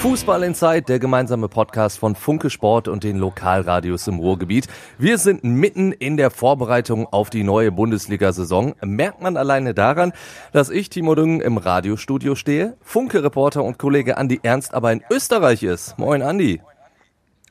Fußball 0.00 0.44
Inside, 0.44 0.84
der 0.84 0.98
gemeinsame 0.98 1.50
Podcast 1.50 1.98
von 1.98 2.14
Funke 2.14 2.48
Sport 2.48 2.88
und 2.88 3.04
den 3.04 3.18
Lokalradios 3.18 4.08
im 4.08 4.18
Ruhrgebiet. 4.18 4.66
Wir 4.96 5.18
sind 5.18 5.44
mitten 5.44 5.92
in 5.92 6.16
der 6.16 6.30
Vorbereitung 6.30 7.06
auf 7.06 7.28
die 7.28 7.42
neue 7.42 7.70
Bundesliga-Saison. 7.70 8.74
Merkt 8.80 9.20
man 9.20 9.36
alleine 9.36 9.74
daran, 9.74 10.14
dass 10.52 10.70
ich, 10.70 10.88
Timo 10.88 11.14
Düngen, 11.14 11.42
im 11.42 11.58
Radiostudio 11.58 12.34
stehe, 12.34 12.78
Funke-Reporter 12.80 13.62
und 13.62 13.76
Kollege 13.76 14.16
Andi 14.16 14.40
Ernst 14.42 14.72
aber 14.72 14.90
in 14.90 15.02
Österreich 15.10 15.62
ist. 15.62 15.98
Moin, 15.98 16.22
Andi. 16.22 16.62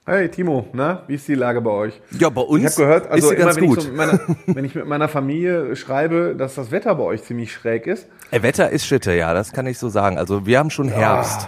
Hey 0.08 0.27
Timo, 0.27 0.66
na, 0.73 1.03
wie 1.05 1.13
ist 1.13 1.27
die 1.27 1.36
Lage 1.36 1.61
bei 1.61 1.70
euch? 1.70 2.02
Ja, 2.17 2.30
bei 2.30 2.41
uns 2.41 2.63
ich 2.63 2.66
habe 2.66 2.75
gehört, 2.77 3.11
also 3.11 3.30
ist 3.30 3.30
sie 3.30 3.36
immer, 3.36 3.45
ganz 3.45 3.58
wenn, 3.58 3.67
gut. 3.67 3.77
Ich 3.77 3.84
so 3.84 3.89
mit 3.89 3.97
meiner, 3.97 4.20
wenn 4.47 4.66
ich 4.66 4.73
mit 4.73 4.88
meiner 4.88 5.08
Familie 5.08 5.75
schreibe, 5.75 6.36
dass 6.36 6.55
das 6.55 6.72
Wetter 6.72 6.95
bei 6.95 7.03
euch 7.03 7.22
ziemlich 7.22 7.53
schräg 7.53 7.86
ist. 7.86 8.08
Äh, 8.31 8.41
Wetter 8.41 8.72
ist 8.72 8.88
Schitte, 8.88 9.13
ja, 9.13 9.36
das 9.36 9.52
kann 9.52 9.67
ich 9.67 9.77
so 9.77 9.88
sagen. 9.88 10.17
Also 10.17 10.47
wir 10.47 10.58
haben 10.58 10.72
schon 10.72 10.89
Herbst. 10.89 11.47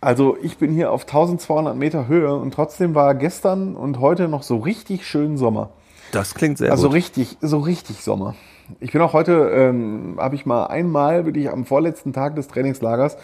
Also 0.00 0.36
ich 0.40 0.58
bin 0.58 0.72
hier 0.72 0.92
auf 0.92 1.02
1200 1.02 1.76
Meter 1.76 2.06
Höhe 2.06 2.34
und 2.34 2.54
trotzdem 2.54 2.94
war 2.94 3.14
gestern 3.14 3.74
und 3.74 3.98
heute 3.98 4.28
noch 4.28 4.42
so 4.42 4.58
richtig 4.58 5.06
schön 5.06 5.36
Sommer. 5.36 5.70
Das 6.12 6.34
klingt 6.34 6.58
sehr 6.58 6.70
Also 6.70 6.88
gut. 6.88 6.94
richtig, 6.96 7.36
so 7.40 7.58
richtig 7.58 8.02
Sommer. 8.02 8.34
Ich 8.80 8.92
bin 8.92 9.00
auch 9.00 9.12
heute, 9.12 9.50
ähm, 9.52 10.16
habe 10.18 10.34
ich 10.34 10.46
mal 10.46 10.66
einmal, 10.66 11.24
wirklich 11.24 11.50
am 11.50 11.64
vorletzten 11.64 12.12
Tag 12.12 12.36
des 12.36 12.48
Trainingslagers, 12.48 13.16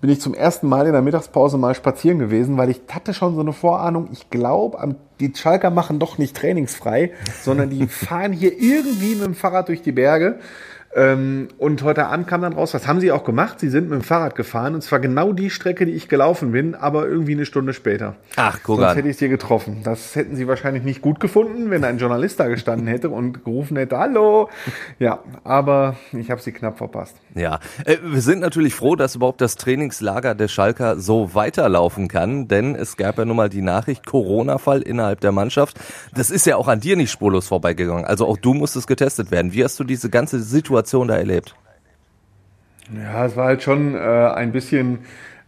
bin 0.00 0.08
ich 0.10 0.20
zum 0.20 0.32
ersten 0.34 0.68
Mal 0.68 0.86
in 0.86 0.92
der 0.92 1.02
Mittagspause 1.02 1.58
mal 1.58 1.74
spazieren 1.74 2.18
gewesen, 2.18 2.56
weil 2.56 2.70
ich 2.70 2.80
hatte 2.90 3.12
schon 3.12 3.34
so 3.34 3.40
eine 3.40 3.52
Vorahnung, 3.52 4.08
ich 4.12 4.30
glaube, 4.30 4.96
die 5.20 5.32
Schalker 5.34 5.70
machen 5.70 5.98
doch 5.98 6.16
nicht 6.16 6.36
trainingsfrei, 6.36 7.12
sondern 7.42 7.70
die 7.70 7.86
fahren 7.88 8.32
hier 8.32 8.58
irgendwie 8.58 9.14
mit 9.16 9.24
dem 9.24 9.34
Fahrrad 9.34 9.68
durch 9.68 9.82
die 9.82 9.92
Berge. 9.92 10.38
Ähm, 10.92 11.46
und 11.58 11.84
heute 11.84 12.06
Abend 12.06 12.26
kam 12.26 12.42
dann 12.42 12.52
raus, 12.52 12.74
was 12.74 12.88
haben 12.88 12.98
sie 12.98 13.12
auch 13.12 13.22
gemacht? 13.22 13.60
Sie 13.60 13.68
sind 13.68 13.88
mit 13.88 14.00
dem 14.00 14.02
Fahrrad 14.02 14.34
gefahren 14.34 14.74
und 14.74 14.82
zwar 14.82 14.98
genau 14.98 15.32
die 15.32 15.48
Strecke, 15.48 15.86
die 15.86 15.92
ich 15.92 16.08
gelaufen 16.08 16.50
bin, 16.50 16.74
aber 16.74 17.06
irgendwie 17.06 17.32
eine 17.32 17.46
Stunde 17.46 17.74
später. 17.74 18.16
Ach, 18.34 18.58
guck 18.64 18.78
Sonst 18.78 18.90
an. 18.90 18.96
hätte 18.96 19.08
ich 19.08 19.16
sie 19.16 19.28
getroffen. 19.28 19.82
Das 19.84 20.16
hätten 20.16 20.34
sie 20.34 20.48
wahrscheinlich 20.48 20.82
nicht 20.82 21.00
gut 21.00 21.20
gefunden, 21.20 21.70
wenn 21.70 21.84
ein 21.84 21.98
Journalist 21.98 22.40
da 22.40 22.48
gestanden 22.48 22.88
hätte 22.88 23.08
und 23.08 23.44
gerufen 23.44 23.76
hätte, 23.76 23.98
hallo. 23.98 24.48
Ja, 24.98 25.20
aber 25.44 25.94
ich 26.12 26.28
habe 26.28 26.40
sie 26.40 26.50
knapp 26.50 26.78
verpasst. 26.78 27.16
Ja, 27.36 27.60
äh, 27.84 27.98
wir 28.02 28.20
sind 28.20 28.40
natürlich 28.40 28.74
froh, 28.74 28.96
dass 28.96 29.14
überhaupt 29.14 29.40
das 29.40 29.54
Trainingslager 29.54 30.34
der 30.34 30.48
Schalker 30.48 30.98
so 30.98 31.34
weiterlaufen 31.34 32.08
kann, 32.08 32.48
denn 32.48 32.74
es 32.74 32.96
gab 32.96 33.16
ja 33.16 33.24
nun 33.24 33.36
mal 33.36 33.48
die 33.48 33.62
Nachricht 33.62 34.06
Corona-Fall 34.06 34.82
innerhalb 34.82 35.20
der 35.20 35.30
Mannschaft. 35.30 35.78
Das 36.16 36.32
ist 36.32 36.46
ja 36.46 36.56
auch 36.56 36.66
an 36.66 36.80
dir 36.80 36.96
nicht 36.96 37.12
spurlos 37.12 37.46
vorbeigegangen. 37.46 38.04
Also 38.04 38.26
auch 38.26 38.38
du 38.38 38.54
musstest 38.54 38.88
getestet 38.88 39.30
werden. 39.30 39.52
Wie 39.52 39.62
hast 39.62 39.78
du 39.78 39.84
diese 39.84 40.10
ganze 40.10 40.40
Situation 40.40 40.79
da 41.08 41.16
erlebt? 41.16 41.54
Ja, 42.94 43.26
es 43.26 43.36
war 43.36 43.46
halt 43.46 43.62
schon 43.62 43.94
äh, 43.94 43.98
ein 43.98 44.52
bisschen, 44.52 45.00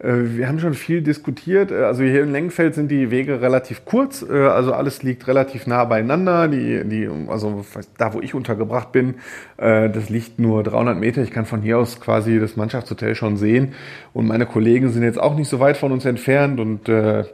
wir 0.03 0.49
haben 0.49 0.59
schon 0.59 0.75
viel 0.75 1.01
diskutiert. 1.01 1.71
Äh, 1.71 1.85
Also 1.85 2.03
hier 2.03 2.23
in 2.23 2.33
Lengenfeld 2.33 2.75
sind 2.75 2.91
die 2.91 3.11
Wege 3.11 3.41
relativ 3.41 3.85
kurz, 3.85 4.23
äh, 4.23 4.33
also 4.33 4.73
alles 4.73 5.03
liegt 5.03 5.29
relativ 5.29 5.67
nah 5.67 5.85
beieinander. 5.85 6.49
Die, 6.49 6.83
die, 6.85 7.09
also 7.29 7.65
da, 7.99 8.13
wo 8.13 8.21
ich 8.21 8.35
untergebracht 8.35 8.93
bin, 8.93 9.15
äh, 9.59 9.89
das 9.91 10.09
liegt 10.11 10.39
nur 10.39 10.63
300 10.65 10.99
Meter. 10.99 11.23
Ich 11.23 11.31
kann 11.31 11.47
von 11.47 11.63
hier 11.63 11.79
aus 11.79 12.01
quasi 12.01 12.41
das 12.41 12.57
Mannschaftshotel 12.57 13.15
schon 13.15 13.37
sehen. 13.37 13.75
Und 14.13 14.27
meine 14.27 14.47
Kollegen 14.47 14.91
sind 14.91 15.05
jetzt 15.05 15.21
auch 15.21 15.37
nicht 15.37 15.49
so 15.49 15.61
weit 15.61 15.77
von 15.77 15.93
uns 15.93 16.05
entfernt 16.05 16.59
und 16.59 16.89
äh, 16.89 17.25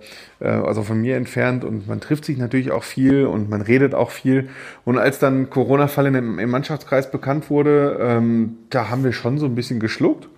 äh, 0.41 0.49
also 0.49 0.83
von 0.83 1.01
mir 1.01 1.17
entfernt 1.17 1.65
und 1.65 1.89
man 1.89 2.01
trifft 2.01 2.25
sich 2.25 2.39
natürlich 2.39 2.71
auch 2.71 2.85
viel 2.85 3.27
und 3.27 3.49
man 3.49 3.63
redet 3.63 3.95
auch 3.95 4.11
viel. 4.11 4.49
Und 4.85 4.99
als 4.99 5.19
dann 5.19 5.51
Corona-Fall 5.51 6.07
im, 6.07 6.39
im 6.39 6.51
Mannschaftskreis 6.51 7.11
bekannt 7.11 7.51
wurde, 7.51 7.99
ähm, 8.01 8.59
da 8.71 8.91
haben 8.91 9.05
wir 9.05 9.13
schon 9.13 9.39
so 9.39 9.47
ein 9.47 9.55
bisschen 9.55 9.81
geschluckt. 9.81 10.29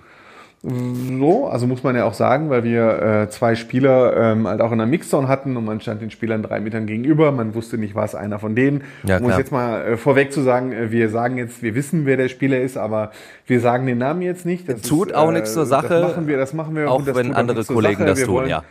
So, 0.62 1.46
also 1.46 1.66
muss 1.66 1.82
man 1.82 1.96
ja 1.96 2.04
auch 2.04 2.12
sagen, 2.12 2.50
weil 2.50 2.64
wir 2.64 3.22
äh, 3.22 3.30
zwei 3.30 3.54
Spieler 3.54 4.14
ähm, 4.14 4.46
halt 4.46 4.60
auch 4.60 4.72
in 4.72 4.78
der 4.78 4.86
Mixzone 4.86 5.26
hatten 5.26 5.56
und 5.56 5.64
man 5.64 5.80
stand 5.80 6.02
den 6.02 6.10
Spielern 6.10 6.42
drei 6.42 6.60
Metern 6.60 6.84
gegenüber. 6.84 7.32
Man 7.32 7.54
wusste 7.54 7.78
nicht, 7.78 7.94
war 7.94 8.04
es 8.04 8.14
einer 8.14 8.38
von 8.38 8.54
denen. 8.54 8.84
Ja, 9.04 9.16
um 9.16 9.22
es 9.22 9.28
klar. 9.28 9.38
jetzt 9.38 9.52
mal 9.52 9.82
äh, 9.82 9.96
vorweg 9.96 10.34
zu 10.34 10.42
sagen, 10.42 10.72
äh, 10.72 10.90
wir 10.90 11.08
sagen 11.08 11.38
jetzt, 11.38 11.62
wir 11.62 11.74
wissen, 11.74 12.04
wer 12.04 12.18
der 12.18 12.28
Spieler 12.28 12.60
ist, 12.60 12.76
aber 12.76 13.10
wir 13.46 13.60
sagen 13.60 13.86
den 13.86 13.96
Namen 13.96 14.20
jetzt 14.20 14.44
nicht. 14.44 14.68
Das 14.68 14.82
Tut 14.82 15.08
ist, 15.08 15.14
auch 15.14 15.32
nichts 15.32 15.54
zur 15.54 15.64
Sache, 15.64 15.88
Das 15.88 16.02
machen 16.02 16.26
wir, 16.26 16.36
das 16.36 16.52
machen 16.52 16.76
wir. 16.76 16.90
auch 16.90 17.06
wenn 17.06 17.34
andere 17.34 17.64
zur 17.64 17.76
Kollegen 17.76 18.04
das 18.04 18.18
wir 18.18 18.26
tun, 18.26 18.34
wollen, 18.34 18.50
ja. 18.50 18.62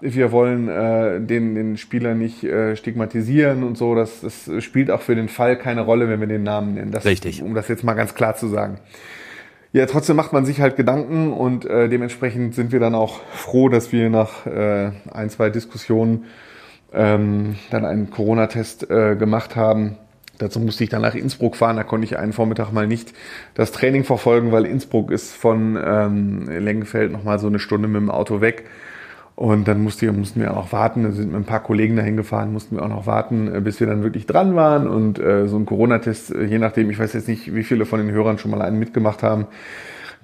Wir 0.00 0.32
wollen 0.32 0.68
äh, 0.68 1.20
den, 1.20 1.54
den 1.54 1.76
Spieler 1.76 2.14
nicht 2.14 2.42
äh, 2.42 2.74
stigmatisieren 2.74 3.62
und 3.62 3.78
so. 3.78 3.94
Das, 3.94 4.20
das 4.20 4.50
spielt 4.62 4.90
auch 4.90 5.00
für 5.00 5.14
den 5.14 5.28
Fall 5.28 5.56
keine 5.56 5.82
Rolle, 5.82 6.08
wenn 6.08 6.18
wir 6.20 6.26
den 6.26 6.42
Namen 6.42 6.74
nennen. 6.74 6.90
Das, 6.90 7.04
Richtig. 7.04 7.40
Um 7.42 7.54
das 7.54 7.68
jetzt 7.68 7.84
mal 7.84 7.94
ganz 7.94 8.14
klar 8.14 8.34
zu 8.34 8.48
sagen. 8.48 8.78
Ja, 9.76 9.84
trotzdem 9.84 10.16
macht 10.16 10.32
man 10.32 10.46
sich 10.46 10.62
halt 10.62 10.76
Gedanken 10.76 11.34
und 11.34 11.66
äh, 11.66 11.90
dementsprechend 11.90 12.54
sind 12.54 12.72
wir 12.72 12.80
dann 12.80 12.94
auch 12.94 13.20
froh, 13.24 13.68
dass 13.68 13.92
wir 13.92 14.08
nach 14.08 14.46
äh, 14.46 14.90
ein, 15.12 15.28
zwei 15.28 15.50
Diskussionen 15.50 16.24
ähm, 16.94 17.56
dann 17.70 17.84
einen 17.84 18.08
Corona-Test 18.08 18.90
äh, 18.90 19.16
gemacht 19.16 19.54
haben. 19.54 19.98
Dazu 20.38 20.60
musste 20.60 20.82
ich 20.82 20.88
dann 20.88 21.02
nach 21.02 21.14
Innsbruck 21.14 21.56
fahren. 21.56 21.76
Da 21.76 21.84
konnte 21.84 22.06
ich 22.06 22.18
einen 22.18 22.32
Vormittag 22.32 22.72
mal 22.72 22.86
nicht 22.86 23.12
das 23.52 23.70
Training 23.70 24.04
verfolgen, 24.04 24.50
weil 24.50 24.64
Innsbruck 24.64 25.10
ist 25.10 25.34
von 25.36 25.78
ähm, 25.84 26.48
Lengenfeld 26.48 27.12
noch 27.12 27.24
mal 27.24 27.38
so 27.38 27.48
eine 27.48 27.58
Stunde 27.58 27.86
mit 27.86 28.00
dem 28.00 28.10
Auto 28.10 28.40
weg. 28.40 28.64
Und 29.36 29.68
dann 29.68 29.82
musste, 29.82 30.10
mussten 30.12 30.40
wir 30.40 30.56
auch 30.56 30.72
warten. 30.72 31.02
Da 31.02 31.12
sind 31.12 31.30
mit 31.30 31.36
ein 31.36 31.44
paar 31.44 31.62
Kollegen 31.62 31.94
dahin 31.94 32.16
gefahren, 32.16 32.54
mussten 32.54 32.76
wir 32.76 32.82
auch 32.82 32.88
noch 32.88 33.06
warten, 33.06 33.54
äh, 33.54 33.60
bis 33.60 33.78
wir 33.80 33.86
dann 33.86 34.02
wirklich 34.02 34.26
dran 34.26 34.56
waren. 34.56 34.88
Und 34.88 35.18
äh, 35.18 35.46
so 35.46 35.58
ein 35.58 35.66
Corona-Test, 35.66 36.34
äh, 36.34 36.44
je 36.44 36.58
nachdem, 36.58 36.88
ich 36.88 36.98
weiß 36.98 37.12
jetzt 37.12 37.28
nicht, 37.28 37.54
wie 37.54 37.62
viele 37.62 37.84
von 37.84 38.00
den 38.00 38.10
Hörern 38.10 38.38
schon 38.38 38.50
mal 38.50 38.62
einen 38.62 38.78
mitgemacht 38.78 39.22
haben, 39.22 39.46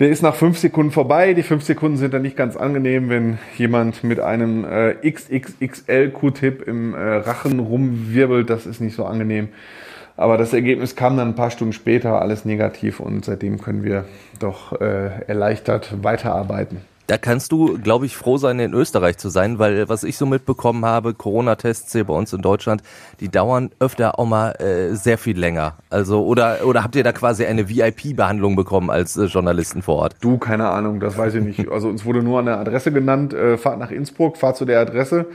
der 0.01 0.09
ist 0.09 0.23
nach 0.23 0.35
fünf 0.35 0.57
Sekunden 0.57 0.93
vorbei. 0.93 1.35
Die 1.35 1.43
fünf 1.43 1.63
Sekunden 1.63 1.99
sind 1.99 2.15
dann 2.15 2.23
nicht 2.23 2.39
ganz 2.39 2.57
angenehm, 2.57 3.11
wenn 3.11 3.39
jemand 3.59 4.03
mit 4.03 4.19
einem 4.19 4.65
äh, 4.65 4.95
XXXL-Q-Tip 4.95 6.67
im 6.67 6.95
äh, 6.95 6.99
Rachen 6.99 7.59
rumwirbelt. 7.59 8.49
Das 8.49 8.65
ist 8.65 8.81
nicht 8.81 8.97
so 8.97 9.05
angenehm. 9.05 9.49
Aber 10.17 10.39
das 10.39 10.55
Ergebnis 10.55 10.97
kam 10.97 11.19
dann 11.19 11.29
ein 11.29 11.35
paar 11.35 11.51
Stunden 11.51 11.75
später, 11.75 12.21
alles 12.21 12.47
negativ 12.47 12.99
und 13.01 13.27
seitdem 13.27 13.61
können 13.61 13.83
wir 13.83 14.07
doch 14.41 14.81
äh, 14.81 15.23
erleichtert 15.27 16.03
weiterarbeiten. 16.03 16.79
Da 17.07 17.19
kannst 17.19 17.53
du, 17.53 17.79
glaube 17.79 18.07
ich, 18.07 18.17
froh 18.17 18.39
sein, 18.39 18.59
in 18.59 18.73
Österreich 18.73 19.19
zu 19.19 19.29
sein, 19.29 19.59
weil 19.59 19.89
was 19.89 20.05
ich 20.05 20.17
so 20.17 20.25
mitbekommen 20.27 20.85
habe, 20.85 21.15
Corona-Tests 21.15 21.93
hier 21.93 22.05
bei 22.05 22.15
uns 22.15 22.33
in 22.33 22.43
Deutschland, 22.43 22.83
die 23.21 23.29
dauern 23.29 23.71
öfter 23.81 24.19
auch 24.19 24.27
mal 24.27 24.53
äh, 24.53 24.95
sehr 24.95 25.19
viel 25.19 25.39
länger. 25.39 25.75
Also 25.91 26.25
oder 26.25 26.65
oder 26.65 26.85
habt 26.85 26.97
ihr 26.97 27.05
da 27.05 27.13
quasi 27.13 27.45
eine 27.45 27.69
VIP-Behandlung 27.69 28.57
bekommen 28.57 28.91
als 28.91 29.17
äh, 29.17 29.25
Journalisten 29.25 29.83
vor 29.83 29.97
Ort? 29.97 30.17
Du, 30.21 30.39
keine 30.39 30.69
Ahnung, 30.69 31.01
das 31.01 31.19
weiß 31.19 31.35
ich 31.35 31.45
nicht. 31.45 31.63
Also 31.73 31.89
uns 31.89 32.05
wurde 32.05 32.23
nur 32.23 32.39
eine 32.39 32.59
Adresse 32.59 32.93
genannt, 32.93 33.33
äh, 33.33 33.57
fahrt 33.57 33.79
nach 33.79 33.91
Innsbruck, 33.91 34.37
fahrt 34.37 34.57
zu 34.57 34.65
der 34.67 34.81
Adresse 34.81 35.27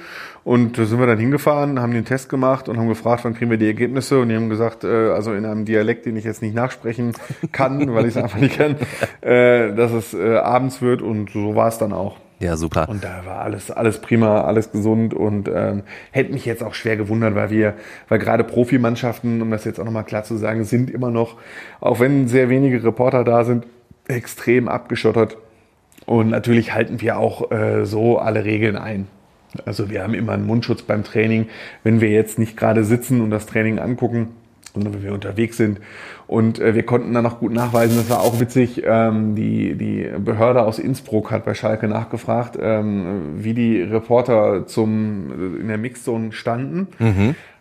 und 0.48 0.78
da 0.78 0.86
sind 0.86 0.98
wir 0.98 1.08
dann 1.08 1.18
hingefahren, 1.18 1.82
haben 1.82 1.92
den 1.92 2.06
Test 2.06 2.30
gemacht 2.30 2.70
und 2.70 2.78
haben 2.78 2.88
gefragt, 2.88 3.26
wann 3.26 3.34
kriegen 3.34 3.52
wir 3.52 3.58
die 3.58 3.66
Ergebnisse 3.66 4.18
und 4.18 4.30
die 4.30 4.36
haben 4.38 4.48
gesagt, 4.48 4.86
äh, 4.86 5.10
also 5.10 5.34
in 5.34 5.46
einem 5.46 5.66
Dialekt, 5.66 6.06
den 6.06 6.16
ich 6.16 6.24
jetzt 6.24 6.42
nicht 6.42 6.56
nachsprechen 6.56 7.12
kann, 7.52 7.94
weil 7.94 8.06
ich 8.06 8.16
es 8.16 8.24
einfach 8.24 8.40
nicht 8.40 8.58
kann, 8.58 8.78
äh, 9.22 9.76
dass 9.76 9.92
es 9.92 10.14
äh, 10.14 10.38
abends 10.38 10.82
wird 10.82 11.02
und 11.02 11.32
so 11.32 11.57
war 11.58 11.68
es 11.68 11.78
dann 11.78 11.92
auch. 11.92 12.16
Ja, 12.40 12.56
super. 12.56 12.88
Und 12.88 13.04
da 13.04 13.26
war 13.26 13.40
alles, 13.42 13.72
alles 13.72 14.00
prima, 14.00 14.42
alles 14.42 14.72
gesund 14.72 15.14
und 15.14 15.50
ähm, 15.54 15.84
hätte 16.12 16.32
mich 16.32 16.46
jetzt 16.46 16.64
auch 16.64 16.76
schwer 16.76 16.96
gewundert, 16.96 17.34
weil 17.34 17.50
wir, 17.50 17.74
weil 18.10 18.20
gerade 18.20 18.44
Profimannschaften, 18.44 19.42
um 19.42 19.50
das 19.50 19.66
jetzt 19.66 19.80
auch 19.80 19.86
nochmal 19.86 20.04
klar 20.04 20.24
zu 20.24 20.38
sagen, 20.38 20.64
sind 20.64 20.92
immer 20.92 21.10
noch, 21.10 21.36
auch 21.82 22.00
wenn 22.00 22.28
sehr 22.28 22.50
wenige 22.50 22.84
Reporter 22.84 23.24
da 23.24 23.44
sind, 23.44 23.66
extrem 24.08 24.68
abgeschottert. 24.68 25.38
Und 26.06 26.30
natürlich 26.30 26.74
halten 26.74 27.02
wir 27.02 27.18
auch 27.18 27.52
äh, 27.52 27.86
so 27.86 28.20
alle 28.20 28.46
Regeln 28.46 28.78
ein. 28.78 29.08
Also 29.66 29.90
wir 29.90 30.04
haben 30.04 30.14
immer 30.14 30.34
einen 30.34 30.46
Mundschutz 30.46 30.84
beim 30.84 31.04
Training, 31.04 31.48
wenn 31.84 32.02
wir 32.02 32.10
jetzt 32.10 32.38
nicht 32.38 32.56
gerade 32.56 32.84
sitzen 32.84 33.22
und 33.22 33.32
das 33.32 33.48
Training 33.48 33.80
angucken, 33.80 34.30
sondern 34.78 34.94
wenn 34.94 35.04
wir 35.04 35.14
unterwegs 35.14 35.58
sind. 35.58 35.80
Und 36.28 36.60
äh, 36.60 36.76
wir 36.76 36.84
konnten 36.84 37.14
dann 37.14 37.24
noch 37.24 37.40
gut 37.40 37.54
nachweisen, 37.54 37.98
das 37.98 38.10
war 38.10 38.22
auch 38.22 38.40
witzig, 38.40 38.84
ähm, 38.86 39.36
die, 39.36 39.76
die 39.76 40.08
Behörde 40.20 40.64
aus 40.64 40.80
Innsbruck 40.80 41.32
hat 41.32 41.46
bei 41.46 41.54
Schalke 41.54 41.88
nachgefragt, 41.88 42.58
ähm, 42.62 43.36
wie 43.38 43.54
die 43.54 43.82
Reporter 43.82 44.68
zum, 44.68 45.60
in 45.62 45.68
der 45.68 45.78
Mixzone 45.78 46.32
standen. 46.32 46.88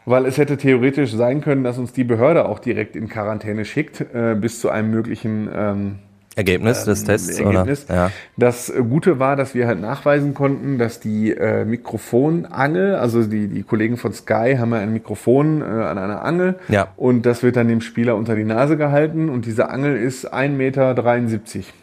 Weil 0.09 0.25
es 0.27 0.39
hätte 0.39 0.57
theoretisch 0.57 1.13
sein 1.13 1.41
können, 1.41 1.65
dass 1.65 1.79
uns 1.79 1.93
die 1.93 2.05
Behörde 2.05 2.49
auch 2.49 2.61
direkt 2.61 2.95
in 2.95 3.09
Quarantäne 3.09 3.65
schickt, 3.65 4.01
äh, 4.15 4.37
bis 4.41 4.61
zu 4.61 4.71
einem 4.71 4.91
möglichen 4.91 5.49
ähm, 5.53 5.95
Ergebnis 6.37 6.85
des 6.85 7.01
ähm, 7.01 7.07
Tests, 7.07 7.39
Ergebnis. 7.39 7.87
oder? 7.87 7.95
Ja. 7.95 8.11
Das 8.37 8.73
Gute 8.91 9.19
war, 9.19 9.37
dass 9.37 9.55
wir 9.55 9.67
halt 9.67 9.81
nachweisen 9.81 10.35
konnten, 10.35 10.79
dass 10.79 11.01
die 11.01 11.33
äh, 11.33 11.65
Mikrofonangel, 11.65 12.95
also 12.97 13.23
die, 13.25 13.49
die 13.49 13.63
Kollegen 13.63 13.97
von 13.97 14.13
Sky 14.13 14.57
haben 14.59 14.71
ja 14.73 14.79
ein 14.79 14.93
Mikrofon 14.93 15.63
äh, 15.63 15.65
an 15.65 15.97
einer 15.99 16.23
Angel 16.23 16.57
Ja. 16.69 16.89
und 16.97 17.25
das 17.25 17.43
wird 17.43 17.57
dann 17.57 17.69
dem 17.69 17.81
Spieler 17.81 18.17
unter 18.17 18.37
die 18.37 18.45
Nase 18.45 18.77
gehalten 18.77 19.31
und 19.31 19.47
diese 19.47 19.71
Angel 19.71 19.97
ist 19.97 20.33
1,73 20.33 20.51
Meter. 20.51 20.95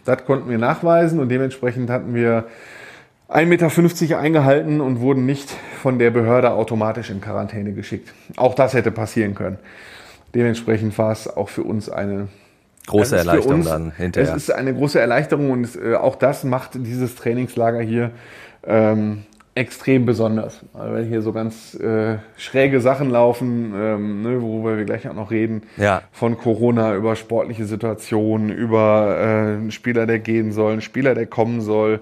Das 0.05 0.25
konnten 0.25 0.49
wir 0.49 0.59
nachweisen 0.59 1.19
und 1.19 1.29
dementsprechend 1.29 1.89
hatten 1.89 2.13
wir 2.13 2.45
1,50 3.29 4.01
Meter 4.03 4.19
eingehalten 4.19 4.79
und 4.79 4.99
wurden 4.99 5.25
nicht 5.25 5.49
von 5.81 5.97
der 5.97 6.11
Behörde 6.11 6.51
automatisch 6.51 7.09
in 7.09 7.19
Quarantäne 7.21 7.73
geschickt. 7.73 8.13
Auch 8.37 8.53
das 8.53 8.75
hätte 8.75 8.91
passieren 8.91 9.33
können. 9.33 9.57
Dementsprechend 10.35 10.95
war 10.99 11.11
es 11.11 11.27
auch 11.27 11.49
für 11.49 11.63
uns 11.63 11.89
eine 11.89 12.27
Große 12.87 13.11
für 13.11 13.17
Erleichterung 13.17 13.59
uns- 13.59 13.69
dann 13.69 13.91
hinterher. 13.91 14.35
Es 14.35 14.43
ist 14.43 14.51
eine 14.51 14.73
große 14.73 14.99
Erleichterung 14.99 15.51
und 15.51 15.63
es, 15.63 15.75
äh, 15.75 15.95
auch 15.95 16.15
das 16.15 16.43
macht 16.43 16.71
dieses 16.75 17.15
Trainingslager 17.15 17.81
hier 17.81 18.11
ähm, 18.65 19.23
extrem 19.55 20.05
besonders. 20.05 20.61
Also 20.73 20.93
weil 20.93 21.05
hier 21.05 21.21
so 21.21 21.31
ganz 21.31 21.75
äh, 21.75 22.17
schräge 22.37 22.81
Sachen 22.81 23.09
laufen, 23.09 23.73
ähm, 23.75 24.21
ne, 24.23 24.41
worüber 24.41 24.77
wir 24.77 24.85
gleich 24.85 25.07
auch 25.07 25.13
noch 25.13 25.31
reden. 25.31 25.63
Ja. 25.77 26.01
Von 26.11 26.37
Corona 26.37 26.95
über 26.95 27.15
sportliche 27.15 27.65
Situationen, 27.65 28.49
über 28.49 29.15
äh, 29.17 29.23
einen 29.53 29.71
Spieler, 29.71 30.05
der 30.07 30.19
gehen 30.19 30.51
soll, 30.51 30.73
einen 30.73 30.81
Spieler, 30.81 31.13
der 31.13 31.27
kommen 31.27 31.61
soll, 31.61 31.99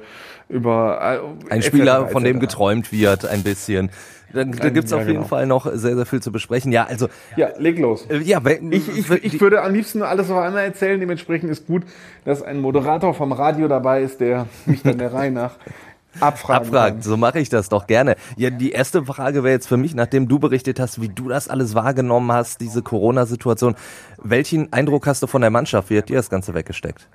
über 0.47 0.99
äh, 1.47 1.51
Ein 1.51 1.59
etc., 1.59 1.67
Spieler, 1.67 2.07
von 2.07 2.23
dem 2.23 2.37
etc. 2.37 2.47
geträumt 2.47 2.91
wird, 2.91 3.25
ein 3.25 3.43
bisschen. 3.43 3.89
Da, 4.33 4.43
da 4.43 4.69
gibt's 4.69 4.91
ja, 4.91 4.97
auf 4.97 5.03
jeden 5.03 5.15
genau. 5.17 5.27
Fall 5.27 5.45
noch 5.45 5.65
sehr, 5.73 5.95
sehr 5.95 6.05
viel 6.05 6.21
zu 6.21 6.31
besprechen. 6.31 6.71
Ja, 6.71 6.85
also, 6.85 7.07
Ja, 7.35 7.49
leg 7.57 7.77
los. 7.79 8.05
äh, 8.09 8.17
ja, 8.19 8.41
Ich, 8.69 8.87
ich, 8.89 9.11
ich 9.11 9.41
würde 9.41 9.61
am 9.61 9.73
liebsten 9.73 10.01
alles 10.03 10.29
auf 10.29 10.37
einmal 10.37 10.63
erzählen. 10.65 10.99
Dementsprechend 10.99 11.49
ist 11.51 11.67
gut, 11.67 11.83
dass 12.25 12.41
ein 12.41 12.59
Moderator 12.59 13.13
vom 13.13 13.31
Radio 13.31 13.67
dabei 13.67 14.01
ist, 14.01 14.19
der 14.19 14.47
mich 14.65 14.81
dann 14.83 14.97
der 14.97 15.13
Reihe 15.13 15.31
nach 15.31 15.55
abfragen 16.19 16.67
abfragt. 16.67 16.93
kann. 16.95 17.01
So 17.01 17.17
mache 17.17 17.39
ich 17.39 17.49
das 17.49 17.69
doch 17.69 17.87
gerne. 17.87 18.15
Ja, 18.35 18.49
die 18.49 18.71
erste 18.71 19.03
Frage 19.05 19.43
wäre 19.43 19.53
jetzt 19.53 19.67
für 19.67 19.77
mich, 19.77 19.95
nachdem 19.95 20.27
du 20.27 20.39
berichtet 20.39 20.79
hast, 20.79 21.01
wie 21.01 21.09
du 21.09 21.29
das 21.29 21.47
alles 21.47 21.73
wahrgenommen 21.75 22.31
hast, 22.31 22.59
diese 22.61 22.81
Corona-Situation. 22.81 23.75
Welchen 24.21 24.71
Eindruck 24.73 25.07
hast 25.07 25.23
du 25.23 25.27
von 25.27 25.41
der 25.41 25.49
Mannschaft? 25.51 25.89
Wie 25.89 25.97
hat 25.97 26.09
dir 26.09 26.17
das 26.17 26.29
Ganze 26.29 26.53
weggesteckt? 26.53 27.07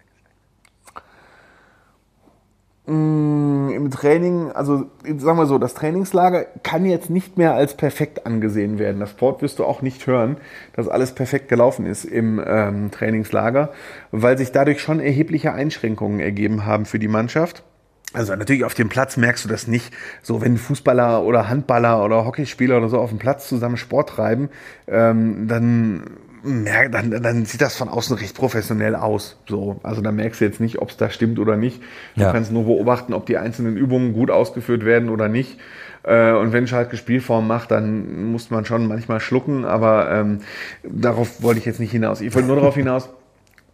Im 2.88 3.90
Training, 3.90 4.52
also 4.52 4.86
sagen 5.18 5.38
wir 5.38 5.46
so, 5.46 5.58
das 5.58 5.74
Trainingslager 5.74 6.44
kann 6.62 6.84
jetzt 6.84 7.10
nicht 7.10 7.36
mehr 7.36 7.54
als 7.54 7.76
perfekt 7.76 8.26
angesehen 8.26 8.78
werden. 8.78 9.00
Das 9.00 9.20
Wort 9.20 9.42
wirst 9.42 9.58
du 9.58 9.64
auch 9.64 9.82
nicht 9.82 10.06
hören, 10.06 10.36
dass 10.74 10.86
alles 10.86 11.12
perfekt 11.12 11.48
gelaufen 11.48 11.84
ist 11.84 12.04
im 12.04 12.40
ähm, 12.46 12.92
Trainingslager, 12.92 13.70
weil 14.12 14.38
sich 14.38 14.52
dadurch 14.52 14.80
schon 14.80 15.00
erhebliche 15.00 15.52
Einschränkungen 15.52 16.20
ergeben 16.20 16.64
haben 16.64 16.84
für 16.84 17.00
die 17.00 17.08
Mannschaft. 17.08 17.64
Also 18.12 18.34
natürlich 18.36 18.64
auf 18.64 18.74
dem 18.74 18.88
Platz 18.88 19.16
merkst 19.16 19.44
du 19.44 19.48
das 19.48 19.66
nicht. 19.66 19.92
So 20.22 20.40
wenn 20.40 20.56
Fußballer 20.56 21.24
oder 21.24 21.48
Handballer 21.48 22.04
oder 22.04 22.24
Hockeyspieler 22.24 22.76
oder 22.76 22.88
so 22.88 23.00
auf 23.00 23.10
dem 23.10 23.18
Platz 23.18 23.48
zusammen 23.48 23.76
Sport 23.76 24.10
treiben, 24.10 24.48
ähm, 24.86 25.48
dann 25.48 26.04
merk, 26.46 26.93
dann, 26.93 27.10
dann 27.10 27.44
sieht 27.44 27.60
das 27.60 27.76
von 27.76 27.88
außen 27.88 28.16
recht 28.16 28.37
professionell 28.37 28.94
aus. 28.94 29.37
So, 29.48 29.78
also 29.82 30.00
da 30.00 30.12
merkst 30.12 30.40
du 30.40 30.44
jetzt 30.44 30.60
nicht, 30.60 30.78
ob 30.78 30.90
es 30.90 30.96
da 30.96 31.10
stimmt 31.10 31.38
oder 31.38 31.56
nicht. 31.56 31.81
Du 32.14 32.22
Ja. 32.22 32.32
kannst 32.32 32.52
nur 32.52 32.64
beobachten, 32.64 33.12
ob 33.12 33.26
die 33.26 33.37
einzelnen 33.37 33.76
Übungen 33.76 34.12
gut 34.12 34.31
ausgeführt 34.31 34.84
werden 34.84 35.08
oder 35.08 35.28
nicht. 35.28 35.58
Äh, 36.04 36.32
Und 36.32 36.52
wenn 36.52 36.66
Schalke 36.66 36.96
Spielform 36.96 37.46
macht, 37.46 37.70
dann 37.70 38.31
muss 38.31 38.50
man 38.50 38.64
schon 38.64 38.87
manchmal 38.87 39.20
schlucken, 39.20 39.64
aber 39.64 40.10
ähm, 40.10 40.38
darauf 40.84 41.43
wollte 41.43 41.58
ich 41.58 41.66
jetzt 41.66 41.81
nicht 41.81 41.90
hinaus. 41.90 42.20
Ich 42.20 42.34
wollte 42.34 42.46
nur 42.49 42.56
darauf 42.56 42.75
hinaus, 42.76 43.08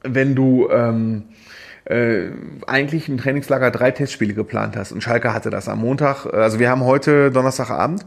wenn 0.03 0.35
du 0.35 0.69
ähm, 0.71 1.25
äh, 1.85 2.29
eigentlich 2.67 3.09
im 3.09 3.19
Trainingslager 3.19 3.71
drei 3.71 3.91
Testspiele 3.91 4.35
geplant 4.35 4.77
hast 4.77 4.93
und 4.93 5.03
Schalke 5.03 5.33
hatte 5.35 5.51
das 5.51 5.69
am 5.69 5.81
Montag, 5.81 6.27
äh, 6.27 6.37
also 6.37 6.59
wir 6.59 6.71
haben 6.71 6.85
heute 6.85 7.31
Donnerstagabend, 7.31 8.05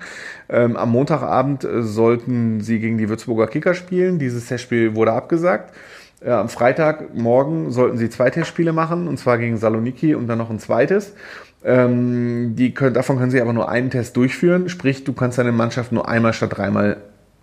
ähm, 0.50 0.78
am 0.78 0.92
Montagabend 0.92 1.64
äh, 1.64 1.82
sollten 1.82 2.62
sie 2.62 2.80
gegen 2.80 2.98
die 2.98 3.10
Würzburger 3.10 3.48
Kicker 3.48 3.74
spielen, 3.74 4.20
dieses 4.20 4.48
Testspiel 4.48 4.96
wurde 4.96 5.14
abgesagt. 5.14 5.74
Äh, 6.22 6.32
am 6.32 6.50
Freitagmorgen 6.50 7.72
sollten 7.72 7.98
sie 7.98 8.10
zwei 8.10 8.30
Testspiele 8.30 8.74
machen, 8.74 9.08
und 9.08 9.18
zwar 9.18 9.38
gegen 9.38 9.58
Saloniki 9.58 10.16
und 10.16 10.28
dann 10.28 10.38
noch 10.38 10.50
ein 10.50 10.60
zweites. 10.60 11.14
Ähm, 11.64 12.56
die 12.56 12.74
können, 12.74 12.94
davon 12.94 13.18
können 13.18 13.32
sie 13.32 13.42
aber 13.42 13.54
nur 13.54 13.70
einen 13.70 13.90
Test 13.90 14.16
durchführen, 14.16 14.70
sprich, 14.70 15.04
du 15.04 15.14
kannst 15.14 15.38
deine 15.38 15.52
Mannschaft 15.52 15.92
nur 15.92 16.08
einmal 16.08 16.34
statt 16.34 16.58
dreimal 16.58 16.98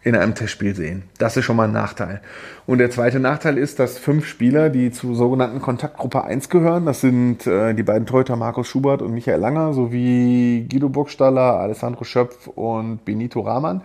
in 0.04 0.16
einem 0.16 0.34
Testspiel 0.34 0.74
sehen. 0.74 1.04
Das 1.18 1.36
ist 1.36 1.44
schon 1.44 1.56
mal 1.56 1.64
ein 1.64 1.72
Nachteil. 1.72 2.20
Und 2.66 2.78
der 2.78 2.90
zweite 2.90 3.20
Nachteil 3.20 3.56
ist, 3.56 3.78
dass 3.78 3.98
fünf 3.98 4.26
Spieler, 4.26 4.68
die 4.68 4.90
zur 4.90 5.14
sogenannten 5.14 5.60
Kontaktgruppe 5.60 6.24
1 6.24 6.48
gehören, 6.48 6.86
das 6.86 7.00
sind 7.00 7.46
äh, 7.46 7.74
die 7.74 7.82
beiden 7.82 8.06
Torhüter 8.06 8.36
Markus 8.36 8.66
Schubert 8.66 9.02
und 9.02 9.14
Michael 9.14 9.40
Langer, 9.40 9.74
sowie 9.74 10.66
Guido 10.68 10.88
Burgstaller, 10.88 11.58
Alessandro 11.58 12.04
Schöpf 12.04 12.48
und 12.48 13.04
Benito 13.04 13.40
Rahman, 13.40 13.82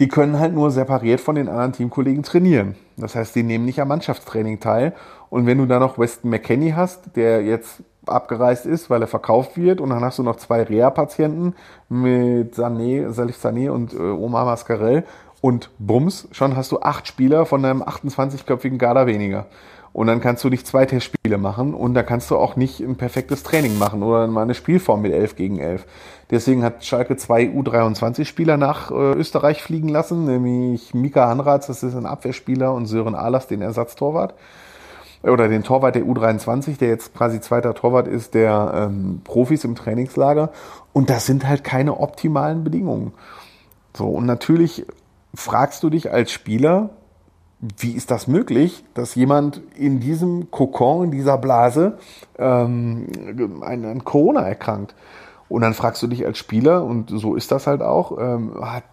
die 0.00 0.08
können 0.08 0.38
halt 0.38 0.54
nur 0.54 0.70
separiert 0.70 1.20
von 1.20 1.36
den 1.36 1.48
anderen 1.48 1.72
Teamkollegen 1.72 2.22
trainieren. 2.22 2.74
Das 2.96 3.14
heißt, 3.14 3.34
die 3.34 3.42
nehmen 3.42 3.64
nicht 3.64 3.80
am 3.80 3.88
Mannschaftstraining 3.88 4.60
teil. 4.60 4.94
Und 5.30 5.46
wenn 5.46 5.58
du 5.58 5.66
da 5.66 5.78
noch 5.78 5.98
Weston 5.98 6.30
McKenney 6.30 6.70
hast, 6.70 7.16
der 7.16 7.42
jetzt 7.42 7.82
abgereist 8.06 8.66
ist, 8.66 8.88
weil 8.88 9.02
er 9.02 9.08
verkauft 9.08 9.56
wird, 9.56 9.80
und 9.80 9.90
dann 9.90 10.04
hast 10.04 10.18
du 10.18 10.22
noch 10.22 10.36
zwei 10.36 10.62
Reha-Patienten 10.62 11.54
mit 11.88 12.54
Sané, 12.54 13.10
Salif 13.10 13.36
Sané 13.36 13.70
und 13.70 13.92
äh, 13.94 13.96
Omar 13.96 14.44
Mascarell 14.44 15.04
und 15.46 15.70
Bums, 15.78 16.26
schon 16.32 16.56
hast 16.56 16.72
du 16.72 16.80
acht 16.80 17.06
Spieler 17.06 17.46
von 17.46 17.64
einem 17.64 17.80
28-köpfigen 17.80 18.78
Kader 18.78 19.06
weniger. 19.06 19.46
Und 19.92 20.08
dann 20.08 20.20
kannst 20.20 20.42
du 20.42 20.48
nicht 20.48 20.66
zwei 20.66 20.86
Testspiele 20.86 21.38
machen 21.38 21.72
und 21.72 21.94
da 21.94 22.02
kannst 22.02 22.32
du 22.32 22.36
auch 22.36 22.56
nicht 22.56 22.80
ein 22.80 22.96
perfektes 22.96 23.44
Training 23.44 23.78
machen 23.78 24.02
oder 24.02 24.26
mal 24.26 24.42
eine 24.42 24.54
Spielform 24.54 25.02
mit 25.02 25.12
11 25.12 25.36
gegen 25.36 25.60
11. 25.60 25.86
Deswegen 26.30 26.64
hat 26.64 26.84
Schalke 26.84 27.16
zwei 27.16 27.44
U23-Spieler 27.44 28.56
nach 28.56 28.90
äh, 28.90 29.12
Österreich 29.12 29.62
fliegen 29.62 29.88
lassen, 29.88 30.24
nämlich 30.24 30.94
Mika 30.94 31.28
Hanratz, 31.28 31.68
das 31.68 31.84
ist 31.84 31.94
ein 31.94 32.06
Abwehrspieler, 32.06 32.74
und 32.74 32.86
Sören 32.86 33.14
Ahlers, 33.14 33.46
den 33.46 33.62
Ersatztorwart. 33.62 34.34
Oder 35.22 35.46
den 35.46 35.62
Torwart 35.62 35.94
der 35.94 36.02
U23, 36.02 36.76
der 36.76 36.88
jetzt 36.88 37.14
quasi 37.14 37.40
zweiter 37.40 37.72
Torwart 37.72 38.08
ist, 38.08 38.34
der 38.34 38.88
ähm, 38.90 39.20
Profis 39.22 39.62
im 39.62 39.76
Trainingslager. 39.76 40.50
Und 40.92 41.08
das 41.08 41.24
sind 41.24 41.46
halt 41.46 41.62
keine 41.62 42.00
optimalen 42.00 42.64
Bedingungen. 42.64 43.12
So, 43.96 44.08
und 44.08 44.26
natürlich 44.26 44.84
fragst 45.36 45.82
du 45.82 45.90
dich 45.90 46.10
als 46.10 46.32
Spieler, 46.32 46.90
wie 47.78 47.92
ist 47.92 48.10
das 48.10 48.26
möglich, 48.26 48.84
dass 48.94 49.14
jemand 49.14 49.62
in 49.76 50.00
diesem 50.00 50.50
Kokon, 50.50 51.04
in 51.04 51.10
dieser 51.10 51.38
Blase, 51.38 51.98
ähm, 52.38 53.06
an, 53.62 53.84
an 53.84 54.04
Corona 54.04 54.42
erkrankt? 54.42 54.94
Und 55.48 55.62
dann 55.62 55.74
fragst 55.74 56.02
du 56.02 56.06
dich 56.06 56.26
als 56.26 56.38
Spieler, 56.38 56.84
und 56.84 57.10
so 57.10 57.34
ist 57.34 57.52
das 57.52 57.66
halt 57.66 57.80
auch, 57.80 58.18
ähm, 58.18 58.52
hat 58.60 58.84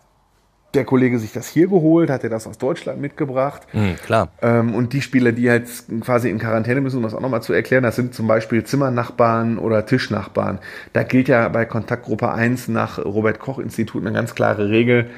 der 0.74 0.86
Kollege 0.86 1.20
sich 1.20 1.32
das 1.32 1.48
hier 1.48 1.68
geholt, 1.68 2.10
hat 2.10 2.24
er 2.24 2.30
das 2.30 2.48
aus 2.48 2.58
Deutschland 2.58 3.00
mitgebracht? 3.00 3.62
Hm, 3.72 3.96
klar. 4.04 4.30
Ähm, 4.42 4.74
und 4.74 4.94
die 4.94 5.02
Spieler, 5.02 5.32
die 5.32 5.44
jetzt 5.44 5.88
quasi 6.02 6.30
in 6.30 6.40
Quarantäne 6.40 6.82
müssen, 6.82 6.98
um 6.98 7.04
das 7.04 7.14
auch 7.14 7.20
nochmal 7.20 7.44
zu 7.44 7.54
erklären, 7.54 7.84
das 7.84 7.96
sind 7.96 8.16
zum 8.16 8.28
Beispiel 8.28 8.64
Zimmernachbarn 8.64 9.60
oder 9.60 9.86
Tischnachbarn. 9.86 10.60
Da 10.94 11.04
gilt 11.04 11.28
ja 11.28 11.48
bei 11.50 11.66
Kontaktgruppe 11.66 12.32
1 12.32 12.70
nach 12.70 12.98
Robert-Koch-Institut 12.98 14.04
eine 14.04 14.14
ganz 14.14 14.34
klare 14.34 14.70
Regel, 14.70 15.10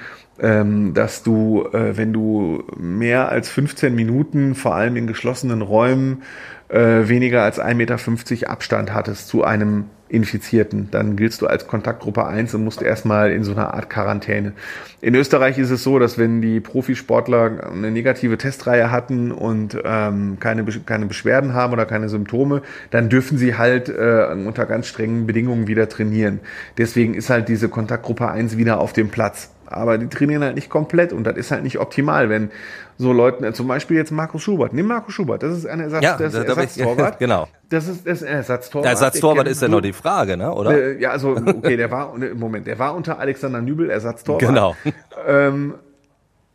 dass 0.94 1.24
du, 1.24 1.68
äh, 1.72 1.98
wenn 1.98 2.14
du 2.14 2.64
mehr 2.78 3.30
als 3.30 3.50
15 3.50 3.96
Minuten, 3.96 4.56
vor 4.56 4.76
allem 4.76 4.96
in 4.96 5.08
geschlossenen 5.08 5.62
Räumen, 5.62 6.24
äh, 6.70 7.08
weniger 7.08 7.44
als 7.44 7.60
1,50 7.60 7.74
Meter 7.76 8.50
Abstand 8.50 8.94
hattest 8.94 9.28
zu 9.28 9.44
einem 9.44 9.86
Infizierten, 10.08 10.90
dann 10.92 11.16
giltst 11.16 11.42
du 11.42 11.48
als 11.48 11.68
Kontaktgruppe 11.68 12.26
1 12.26 12.54
und 12.54 12.64
musst 12.64 12.82
erstmal 12.82 13.32
in 13.32 13.44
so 13.44 13.54
einer 13.54 13.74
Art 13.74 13.90
Quarantäne. 13.90 14.54
In 15.02 15.16
Österreich 15.16 15.58
ist 15.58 15.72
es 15.72 15.84
so, 15.84 15.98
dass 15.98 16.20
wenn 16.20 16.42
die 16.42 16.60
Profisportler 16.60 17.72
eine 17.72 17.90
negative 17.90 18.38
Testreihe 18.38 18.92
hatten 18.92 19.32
und 19.32 19.78
ähm, 19.84 20.38
keine, 20.40 20.64
keine 20.86 21.08
Beschwerden 21.08 21.54
haben 21.54 21.74
oder 21.74 21.86
keine 21.86 22.08
Symptome, 22.10 22.62
dann 22.92 23.10
dürfen 23.10 23.40
sie 23.40 23.58
halt 23.58 23.90
äh, 23.90 24.28
unter 24.32 24.68
ganz 24.68 24.88
strengen 24.88 25.26
Bedingungen 25.26 25.68
wieder 25.68 25.90
trainieren. 25.90 26.40
Deswegen 26.78 27.16
ist 27.16 27.32
halt 27.32 27.50
diese 27.50 27.68
Kontaktgruppe 27.68 28.30
1 28.30 28.58
wieder 28.58 28.80
auf 28.80 28.94
dem 28.94 29.10
Platz. 29.10 29.55
Aber 29.68 29.98
die 29.98 30.08
trainieren 30.08 30.44
halt 30.44 30.56
nicht 30.56 30.70
komplett 30.70 31.12
und 31.14 31.24
das 31.26 31.38
ist 31.38 31.52
halt 31.52 31.64
nicht 31.64 31.80
optimal, 31.80 32.30
wenn 32.30 32.52
so 32.98 33.12
Leuten, 33.12 33.44
äh, 33.44 33.54
zum 33.54 33.68
Beispiel 33.68 33.98
jetzt 33.98 34.12
Markus 34.12 34.42
Schubert, 34.42 34.74
nimm 34.74 34.88
Markus 34.88 35.14
Schubert, 35.14 35.44
das 35.44 35.58
ist 35.58 35.66
ein 35.66 35.80
Ersatz, 35.82 36.04
Ja, 36.04 36.18
das 36.18 36.34
ist 36.34 36.36
da- 36.36 36.44
da 36.44 36.54
bin 36.56 36.64
ich- 36.66 36.78
Ersatztorwart. 36.80 37.20
genau. 37.20 37.48
Das 37.70 37.88
ist, 37.88 38.06
das 38.08 38.22
ist 38.22 38.28
ein 38.28 38.36
Ersatztorwart. 38.36 38.86
Der 38.86 38.92
Ersatztorwart 38.92 39.48
ist 39.48 39.62
ja 39.62 39.68
du- 39.68 39.82
die 39.82 39.94
Frage, 39.94 40.38
ne? 40.38 40.54
oder? 40.54 40.72
äh, 40.72 41.02
ja, 41.02 41.10
also, 41.12 41.32
okay, 41.32 41.76
der 41.78 41.92
war, 41.92 42.14
Moment, 42.36 42.68
der 42.68 42.80
war 42.80 42.96
unter 42.96 43.20
Alexander 43.20 43.62
Nübel 43.62 43.90
Ersatztorwart. 43.90 44.40
Genau. 44.42 44.76
Ähm, 45.28 45.74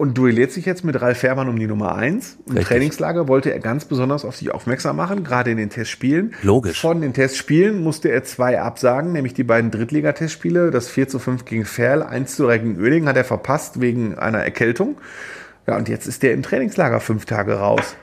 und 0.00 0.16
duelliert 0.16 0.50
sich 0.50 0.64
jetzt 0.64 0.82
mit 0.82 0.98
Ralf 1.02 1.18
Fährmann 1.18 1.50
um 1.50 1.58
die 1.58 1.66
Nummer 1.66 1.94
eins. 1.94 2.38
Im 2.46 2.52
Richtig. 2.52 2.68
Trainingslager 2.68 3.28
wollte 3.28 3.52
er 3.52 3.58
ganz 3.58 3.84
besonders 3.84 4.24
auf 4.24 4.34
sich 4.34 4.50
aufmerksam 4.50 4.96
machen, 4.96 5.24
gerade 5.24 5.50
in 5.50 5.58
den 5.58 5.68
Testspielen. 5.68 6.32
Logisch. 6.42 6.80
Von 6.80 7.02
den 7.02 7.12
Testspielen 7.12 7.82
musste 7.82 8.08
er 8.08 8.24
zwei 8.24 8.62
absagen, 8.62 9.12
nämlich 9.12 9.34
die 9.34 9.44
beiden 9.44 9.70
Drittligatestspiele, 9.70 10.70
das 10.70 10.88
4 10.88 11.08
zu 11.08 11.18
5 11.18 11.44
gegen 11.44 11.66
Ferl, 11.66 12.02
1 12.02 12.34
zu 12.34 12.44
3 12.44 12.58
gegen 12.58 12.80
Oerding 12.80 13.06
hat 13.08 13.18
er 13.18 13.24
verpasst 13.24 13.82
wegen 13.82 14.18
einer 14.18 14.38
Erkältung. 14.38 14.96
Ja, 15.66 15.76
und 15.76 15.90
jetzt 15.90 16.06
ist 16.06 16.22
der 16.22 16.32
im 16.32 16.42
Trainingslager 16.42 17.00
fünf 17.00 17.26
Tage 17.26 17.58
raus. 17.58 17.94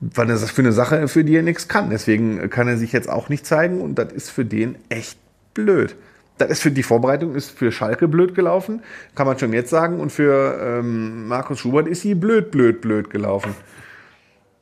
weil 0.00 0.28
das 0.28 0.50
für 0.50 0.62
eine 0.62 0.72
Sache, 0.72 1.06
für 1.06 1.22
die 1.22 1.36
er 1.36 1.42
nichts 1.42 1.68
kann. 1.68 1.90
Deswegen 1.90 2.48
kann 2.48 2.66
er 2.66 2.78
sich 2.78 2.92
jetzt 2.92 3.10
auch 3.10 3.28
nicht 3.28 3.44
zeigen 3.44 3.82
und 3.82 3.98
das 3.98 4.10
ist 4.10 4.30
für 4.30 4.46
den 4.46 4.76
echt 4.88 5.18
blöd. 5.52 5.96
Das 6.38 6.50
ist 6.50 6.62
für 6.62 6.70
die 6.70 6.82
Vorbereitung 6.82 7.34
ist 7.34 7.50
für 7.50 7.70
Schalke 7.70 8.08
blöd 8.08 8.34
gelaufen, 8.34 8.82
kann 9.14 9.26
man 9.26 9.38
schon 9.38 9.52
jetzt 9.52 9.70
sagen. 9.70 10.00
Und 10.00 10.10
für 10.10 10.58
ähm, 10.60 11.28
Markus 11.28 11.60
Schubert 11.60 11.86
ist 11.86 12.02
sie 12.02 12.14
blöd, 12.14 12.50
blöd, 12.50 12.80
blöd 12.80 13.10
gelaufen. 13.10 13.54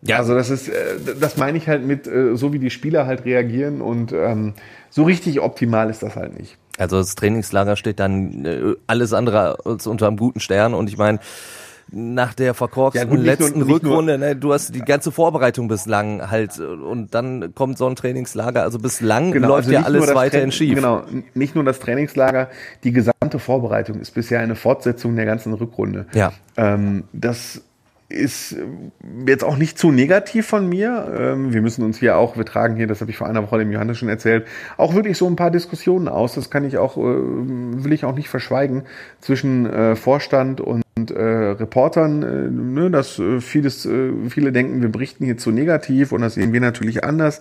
Ja, 0.02 0.16
also 0.16 0.34
das 0.34 0.50
ist, 0.50 0.68
äh, 0.68 0.96
das 1.20 1.36
meine 1.36 1.58
ich 1.58 1.68
halt 1.68 1.84
mit, 1.86 2.06
äh, 2.06 2.34
so 2.36 2.52
wie 2.52 2.58
die 2.58 2.70
Spieler 2.70 3.06
halt 3.06 3.24
reagieren 3.24 3.82
und 3.82 4.12
ähm, 4.12 4.54
so 4.88 5.04
richtig 5.04 5.40
optimal 5.40 5.90
ist 5.90 6.02
das 6.02 6.16
halt 6.16 6.38
nicht. 6.38 6.56
Also 6.78 6.96
das 6.96 7.14
Trainingslager 7.14 7.76
steht 7.76 8.00
dann 8.00 8.44
äh, 8.46 8.74
alles 8.86 9.12
andere 9.12 9.58
als 9.66 9.86
unter 9.86 10.06
einem 10.06 10.16
guten 10.16 10.40
Stern 10.40 10.72
und 10.72 10.88
ich 10.88 10.96
meine, 10.96 11.18
nach 11.92 12.34
der 12.34 12.54
verkorksten 12.54 13.08
ja, 13.08 13.16
gut, 13.16 13.24
letzten 13.24 13.60
nur, 13.60 13.68
Rückrunde, 13.68 14.18
ne, 14.18 14.36
du 14.36 14.52
hast 14.52 14.74
die 14.74 14.80
ganze 14.80 15.12
Vorbereitung 15.12 15.68
bislang 15.68 16.30
halt 16.30 16.58
und 16.58 17.14
dann 17.14 17.54
kommt 17.54 17.78
so 17.78 17.86
ein 17.86 17.96
Trainingslager, 17.96 18.62
also 18.62 18.78
bislang 18.78 19.32
genau, 19.32 19.48
läuft 19.48 19.68
also 19.68 19.72
ja 19.72 19.82
alles 19.82 20.14
weiterhin 20.14 20.52
schief. 20.52 20.74
Genau, 20.74 21.02
nicht 21.34 21.54
nur 21.54 21.64
das 21.64 21.80
Trainingslager, 21.80 22.48
die 22.84 22.92
gesamte 22.92 23.38
Vorbereitung 23.38 24.00
ist 24.00 24.12
bisher 24.12 24.40
eine 24.40 24.56
Fortsetzung 24.56 25.16
der 25.16 25.26
ganzen 25.26 25.52
Rückrunde. 25.52 26.06
Ja. 26.12 26.32
Ähm, 26.56 27.04
das 27.12 27.62
ist 28.10 28.56
jetzt 29.26 29.44
auch 29.44 29.56
nicht 29.56 29.78
zu 29.78 29.90
negativ 29.92 30.46
von 30.46 30.68
mir. 30.68 31.08
Ähm, 31.16 31.52
wir 31.52 31.62
müssen 31.62 31.84
uns 31.84 31.98
hier 31.98 32.18
auch, 32.18 32.36
wir 32.36 32.44
tragen 32.44 32.76
hier, 32.76 32.86
das 32.86 33.00
habe 33.00 33.10
ich 33.10 33.16
vor 33.16 33.28
einer 33.28 33.42
Woche 33.42 33.58
dem 33.58 33.70
Johannes 33.70 33.98
schon 33.98 34.08
erzählt, 34.08 34.46
auch 34.76 34.94
wirklich 34.94 35.16
so 35.16 35.26
ein 35.26 35.36
paar 35.36 35.50
Diskussionen 35.50 36.08
aus. 36.08 36.34
Das 36.34 36.50
kann 36.50 36.64
ich 36.64 36.76
auch, 36.76 36.96
äh, 36.96 37.00
will 37.00 37.92
ich 37.92 38.04
auch 38.04 38.14
nicht 38.14 38.28
verschweigen, 38.28 38.82
zwischen 39.20 39.66
äh, 39.66 39.96
Vorstand 39.96 40.60
und 40.60 40.82
äh, 41.10 41.22
Reportern, 41.22 42.74
ne, 42.74 42.90
dass 42.90 43.20
vieles, 43.40 43.88
viele 44.28 44.52
denken, 44.52 44.82
wir 44.82 44.90
berichten 44.90 45.24
hier 45.24 45.38
zu 45.38 45.50
negativ 45.50 46.12
und 46.12 46.20
das 46.20 46.34
sehen 46.34 46.52
wir 46.52 46.60
natürlich 46.60 47.04
anders, 47.04 47.40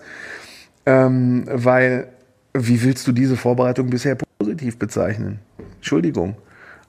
ähm, 0.86 1.44
weil 1.46 2.08
wie 2.54 2.82
willst 2.82 3.06
du 3.06 3.12
diese 3.12 3.36
Vorbereitung 3.36 3.90
bisher 3.90 4.16
positiv 4.38 4.78
bezeichnen? 4.78 5.40
Entschuldigung. 5.76 6.36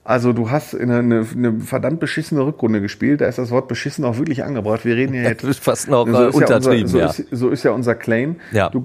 Also 0.04 0.32
du 0.32 0.50
hast 0.50 0.74
eine, 0.74 0.98
eine, 0.98 1.26
eine 1.32 1.60
verdammt 1.60 2.00
beschissene 2.00 2.44
Rückrunde 2.44 2.80
gespielt, 2.80 3.20
da 3.20 3.26
ist 3.26 3.38
das 3.38 3.52
Wort 3.52 3.68
beschissen 3.68 4.04
auch 4.04 4.18
wirklich 4.18 4.42
angebracht. 4.42 4.84
Wir 4.84 4.96
reden 4.96 5.14
ja 5.14 5.22
jetzt. 5.28 5.44
Das 5.44 5.50
ist 5.50 5.62
fast 5.62 5.88
noch 5.88 6.08
so 6.08 6.26
ist 6.26 6.34
untertrieben, 6.34 6.90
ja, 6.90 7.06
unser, 7.06 7.12
so, 7.12 7.22
Ist, 7.22 7.28
so 7.30 7.50
ist 7.50 7.62
ja 7.62 7.70
unser 7.70 7.94
Claim. 7.94 8.36
Ja. 8.50 8.68
Du 8.68 8.84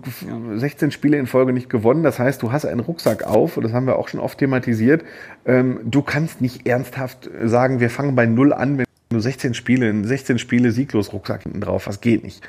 16 0.56 0.92
Spiele 0.92 1.18
in 1.18 1.26
Folge 1.26 1.54
nicht 1.54 1.70
gewonnen, 1.72 2.04
das 2.04 2.20
heißt, 2.20 2.44
du 2.44 2.52
hast 2.52 2.66
einen 2.66 2.82
Rucksack 2.82 3.24
auf, 3.24 3.58
und 3.58 3.64
das 3.64 3.74
haben 3.74 3.88
wir 3.88 3.98
auch 3.98 4.10
schon 4.10 4.20
oft 4.20 4.38
thematisiert. 4.38 5.04
Ähm, 5.46 5.80
du 5.84 6.04
kannst 6.04 6.40
nicht 6.40 6.68
ernsthaft 6.68 7.30
sagen, 7.44 7.80
wir 7.80 7.90
fangen 7.90 8.16
bei 8.16 8.28
null 8.28 8.54
an, 8.54 8.78
wenn 8.78 8.86
du 9.10 9.20
16 9.20 9.56
Spiele, 9.56 10.06
16 10.06 10.38
Spiele 10.38 10.72
sieglos 10.72 11.14
Rucksack 11.14 11.44
hinten 11.44 11.62
drauf 11.62 11.88
hast. 11.88 12.02
Geht 12.02 12.24
nicht. 12.24 12.44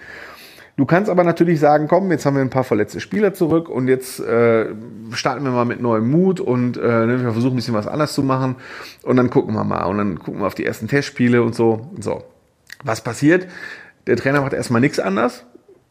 Du 0.78 0.86
kannst 0.86 1.10
aber 1.10 1.24
natürlich 1.24 1.58
sagen, 1.58 1.88
komm, 1.88 2.08
jetzt 2.12 2.24
haben 2.24 2.36
wir 2.36 2.40
ein 2.40 2.50
paar 2.50 2.62
verletzte 2.62 3.00
Spieler 3.00 3.34
zurück 3.34 3.68
und 3.68 3.88
jetzt 3.88 4.20
äh, 4.20 4.66
starten 5.10 5.42
wir 5.42 5.50
mal 5.50 5.64
mit 5.64 5.82
neuem 5.82 6.08
Mut 6.08 6.38
und 6.38 6.76
äh, 6.76 7.04
ne, 7.04 7.20
wir 7.20 7.32
versuchen 7.32 7.54
ein 7.54 7.56
bisschen 7.56 7.74
was 7.74 7.88
anders 7.88 8.12
zu 8.14 8.22
machen 8.22 8.54
und 9.02 9.16
dann 9.16 9.28
gucken 9.28 9.56
wir 9.56 9.64
mal 9.64 9.86
und 9.86 9.98
dann 9.98 10.20
gucken 10.20 10.40
wir 10.40 10.46
auf 10.46 10.54
die 10.54 10.64
ersten 10.64 10.86
Testspiele 10.86 11.42
und 11.42 11.56
so. 11.56 11.90
So, 11.98 12.22
was 12.84 13.00
passiert? 13.00 13.48
Der 14.06 14.16
Trainer 14.16 14.40
macht 14.40 14.52
erstmal 14.52 14.80
nichts 14.80 15.00
anders, 15.00 15.44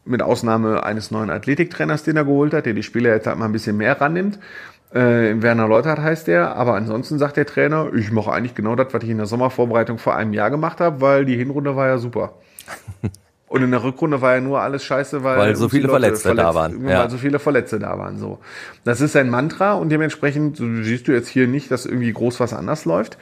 mit 0.06 0.22
Ausnahme 0.22 0.84
eines 0.84 1.10
neuen 1.10 1.28
Athletiktrainers, 1.28 2.04
den 2.04 2.16
er 2.16 2.24
geholt 2.24 2.54
hat, 2.54 2.64
der 2.64 2.72
die 2.72 2.82
Spieler 2.82 3.10
jetzt 3.10 3.26
halt 3.26 3.38
mal 3.38 3.44
ein 3.44 3.52
bisschen 3.52 3.76
mehr 3.76 4.00
rannimmt. 4.00 4.38
Äh, 4.94 5.34
Werner 5.42 5.68
Leutert 5.68 5.98
heißt 5.98 6.28
der, 6.28 6.56
aber 6.56 6.76
ansonsten 6.76 7.18
sagt 7.18 7.36
der 7.36 7.44
Trainer, 7.44 7.92
ich 7.94 8.10
mache 8.10 8.32
eigentlich 8.32 8.54
genau 8.54 8.74
das, 8.74 8.94
was 8.94 9.02
ich 9.02 9.10
in 9.10 9.18
der 9.18 9.26
Sommervorbereitung 9.26 9.98
vor 9.98 10.16
einem 10.16 10.32
Jahr 10.32 10.50
gemacht 10.50 10.80
habe, 10.80 11.02
weil 11.02 11.26
die 11.26 11.36
Hinrunde 11.36 11.76
war 11.76 11.88
ja 11.88 11.98
super. 11.98 12.32
Und 13.48 13.62
in 13.62 13.70
der 13.70 13.82
Rückrunde 13.82 14.20
war 14.20 14.34
ja 14.34 14.40
nur 14.40 14.60
alles 14.60 14.84
scheiße, 14.84 15.24
weil, 15.24 15.38
weil 15.38 15.56
so 15.56 15.68
viele 15.68 15.88
Verletzte 15.88 16.28
verletzt, 16.28 16.48
da 16.48 16.54
waren. 16.54 16.86
Ja. 16.86 17.00
Weil 17.00 17.10
so 17.10 17.16
viele 17.16 17.38
Verletzte 17.38 17.78
da 17.78 17.98
waren. 17.98 18.18
So, 18.18 18.38
das 18.84 19.00
ist 19.00 19.16
ein 19.16 19.30
Mantra 19.30 19.74
und 19.74 19.88
dementsprechend 19.88 20.58
siehst 20.58 21.08
du 21.08 21.12
jetzt 21.12 21.28
hier 21.28 21.46
nicht, 21.46 21.70
dass 21.70 21.86
irgendwie 21.86 22.12
groß 22.12 22.40
was 22.40 22.52
anders 22.52 22.84
läuft. 22.84 23.16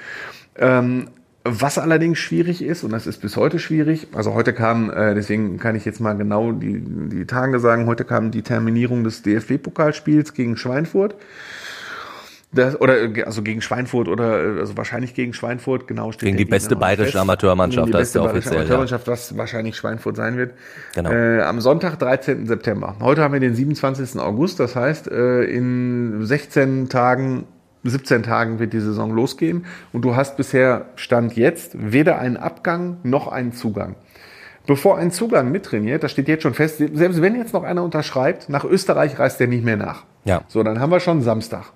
Ähm, 0.56 1.08
was 1.48 1.78
allerdings 1.78 2.18
schwierig 2.18 2.60
ist, 2.60 2.82
und 2.82 2.92
das 2.92 3.06
ist 3.06 3.18
bis 3.18 3.36
heute 3.36 3.60
schwierig, 3.60 4.08
also 4.14 4.34
heute 4.34 4.52
kam, 4.52 4.90
äh, 4.90 5.14
deswegen 5.14 5.58
kann 5.58 5.76
ich 5.76 5.84
jetzt 5.84 6.00
mal 6.00 6.14
genau 6.14 6.50
die, 6.50 6.80
die 6.82 7.24
Tage 7.24 7.60
sagen, 7.60 7.86
heute 7.86 8.04
kam 8.04 8.32
die 8.32 8.42
Terminierung 8.42 9.04
des 9.04 9.22
DFB-Pokalspiels 9.22 10.34
gegen 10.34 10.56
Schweinfurt. 10.56 11.14
Das, 12.56 12.80
oder 12.80 12.94
also 13.24 13.42
gegen 13.42 13.60
Schweinfurt 13.60 14.08
oder 14.08 14.58
also 14.58 14.76
wahrscheinlich 14.76 15.14
gegen 15.14 15.32
Schweinfurt, 15.32 15.86
genau 15.86 16.12
steht 16.12 16.26
Gegen 16.26 16.36
die 16.36 16.44
beste 16.44 16.76
bayerische 16.76 17.20
Amateurmannschaft, 17.20 17.92
das 17.92 18.08
ist 18.08 18.14
ja 18.14 18.22
offiziell. 18.22 18.56
Amateurmannschaft, 18.56 19.06
ja. 19.06 19.12
was 19.12 19.36
wahrscheinlich 19.36 19.76
Schweinfurt 19.76 20.16
sein 20.16 20.36
wird. 20.36 20.54
Genau. 20.94 21.10
Äh, 21.10 21.42
am 21.42 21.60
Sonntag, 21.60 21.98
13. 21.98 22.46
September. 22.46 22.96
Heute 23.00 23.22
haben 23.22 23.32
wir 23.32 23.40
den 23.40 23.54
27. 23.54 24.18
August, 24.20 24.58
das 24.58 24.74
heißt, 24.74 25.08
äh, 25.08 25.44
in 25.44 26.24
16 26.24 26.88
Tagen 26.88 27.44
17 27.84 28.24
Tagen 28.24 28.58
wird 28.58 28.72
die 28.72 28.80
Saison 28.80 29.12
losgehen 29.12 29.64
und 29.92 30.02
du 30.02 30.16
hast 30.16 30.36
bisher 30.36 30.86
Stand 30.96 31.36
jetzt 31.36 31.76
weder 31.78 32.18
einen 32.18 32.36
Abgang 32.36 32.98
noch 33.04 33.28
einen 33.28 33.52
Zugang. 33.52 33.94
Bevor 34.66 34.98
ein 34.98 35.12
Zugang 35.12 35.52
mittrainiert, 35.52 36.02
das 36.02 36.10
steht 36.10 36.26
jetzt 36.26 36.42
schon 36.42 36.54
fest, 36.54 36.78
selbst 36.78 37.22
wenn 37.22 37.36
jetzt 37.36 37.54
noch 37.54 37.62
einer 37.62 37.84
unterschreibt, 37.84 38.48
nach 38.48 38.64
Österreich 38.64 39.18
reist 39.18 39.38
der 39.38 39.46
nicht 39.46 39.64
mehr 39.64 39.76
nach. 39.76 40.02
Ja. 40.24 40.42
So, 40.48 40.64
dann 40.64 40.80
haben 40.80 40.90
wir 40.90 40.98
schon 40.98 41.22
Samstag. 41.22 41.66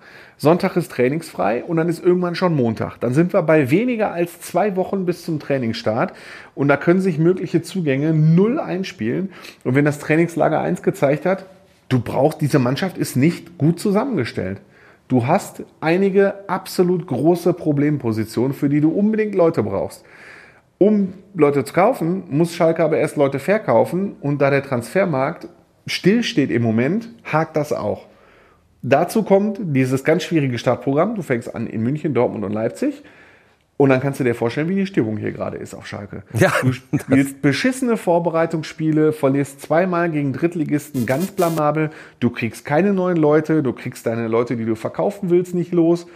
Sonntag 0.40 0.74
ist 0.76 0.90
trainingsfrei 0.92 1.62
und 1.64 1.76
dann 1.76 1.90
ist 1.90 2.02
irgendwann 2.02 2.34
schon 2.34 2.56
Montag. 2.56 2.98
Dann 3.00 3.12
sind 3.12 3.34
wir 3.34 3.42
bei 3.42 3.70
weniger 3.70 4.10
als 4.10 4.40
zwei 4.40 4.74
Wochen 4.74 5.04
bis 5.04 5.22
zum 5.22 5.38
Trainingsstart 5.38 6.14
und 6.54 6.68
da 6.68 6.78
können 6.78 7.02
sich 7.02 7.18
mögliche 7.18 7.60
Zugänge 7.60 8.14
null 8.14 8.58
einspielen. 8.58 9.32
Und 9.64 9.74
wenn 9.74 9.84
das 9.84 9.98
Trainingslager 9.98 10.58
eins 10.58 10.82
gezeigt 10.82 11.26
hat, 11.26 11.44
du 11.90 12.00
brauchst, 12.00 12.40
diese 12.40 12.58
Mannschaft 12.58 12.96
ist 12.96 13.16
nicht 13.16 13.58
gut 13.58 13.78
zusammengestellt. 13.80 14.62
Du 15.08 15.26
hast 15.26 15.62
einige 15.82 16.48
absolut 16.48 17.06
große 17.06 17.52
Problempositionen, 17.52 18.54
für 18.54 18.70
die 18.70 18.80
du 18.80 18.92
unbedingt 18.92 19.34
Leute 19.34 19.62
brauchst. 19.62 20.06
Um 20.78 21.12
Leute 21.34 21.66
zu 21.66 21.74
kaufen, 21.74 22.22
muss 22.30 22.54
Schalke 22.54 22.82
aber 22.82 22.96
erst 22.96 23.18
Leute 23.18 23.40
verkaufen 23.40 24.16
und 24.22 24.40
da 24.40 24.48
der 24.48 24.62
Transfermarkt 24.62 25.48
stillsteht 25.86 26.50
im 26.50 26.62
Moment, 26.62 27.10
hakt 27.30 27.56
das 27.56 27.74
auch. 27.74 28.06
Dazu 28.82 29.22
kommt 29.22 29.58
dieses 29.60 30.04
ganz 30.04 30.22
schwierige 30.22 30.58
Startprogramm. 30.58 31.14
Du 31.14 31.22
fängst 31.22 31.54
an 31.54 31.66
in 31.66 31.82
München, 31.82 32.14
Dortmund 32.14 32.44
und 32.44 32.52
Leipzig. 32.52 33.02
Und 33.80 33.88
dann 33.88 34.00
kannst 34.00 34.20
du 34.20 34.24
dir 34.24 34.34
vorstellen, 34.34 34.68
wie 34.68 34.74
die 34.74 34.84
Stimmung 34.84 35.16
hier 35.16 35.32
gerade 35.32 35.56
ist 35.56 35.72
auf 35.72 35.86
Schalke. 35.86 36.22
Ja, 36.34 36.52
du 36.60 36.70
spielst 36.70 37.40
beschissene 37.40 37.96
Vorbereitungsspiele, 37.96 39.14
verlierst 39.14 39.62
zweimal 39.62 40.10
gegen 40.10 40.34
Drittligisten 40.34 41.06
ganz 41.06 41.30
blamabel. 41.30 41.88
Du 42.20 42.28
kriegst 42.28 42.66
keine 42.66 42.92
neuen 42.92 43.16
Leute, 43.16 43.62
du 43.62 43.72
kriegst 43.72 44.04
deine 44.04 44.28
Leute, 44.28 44.56
die 44.56 44.66
du 44.66 44.74
verkaufen 44.74 45.30
willst, 45.30 45.54
nicht 45.54 45.72
los. 45.72 46.06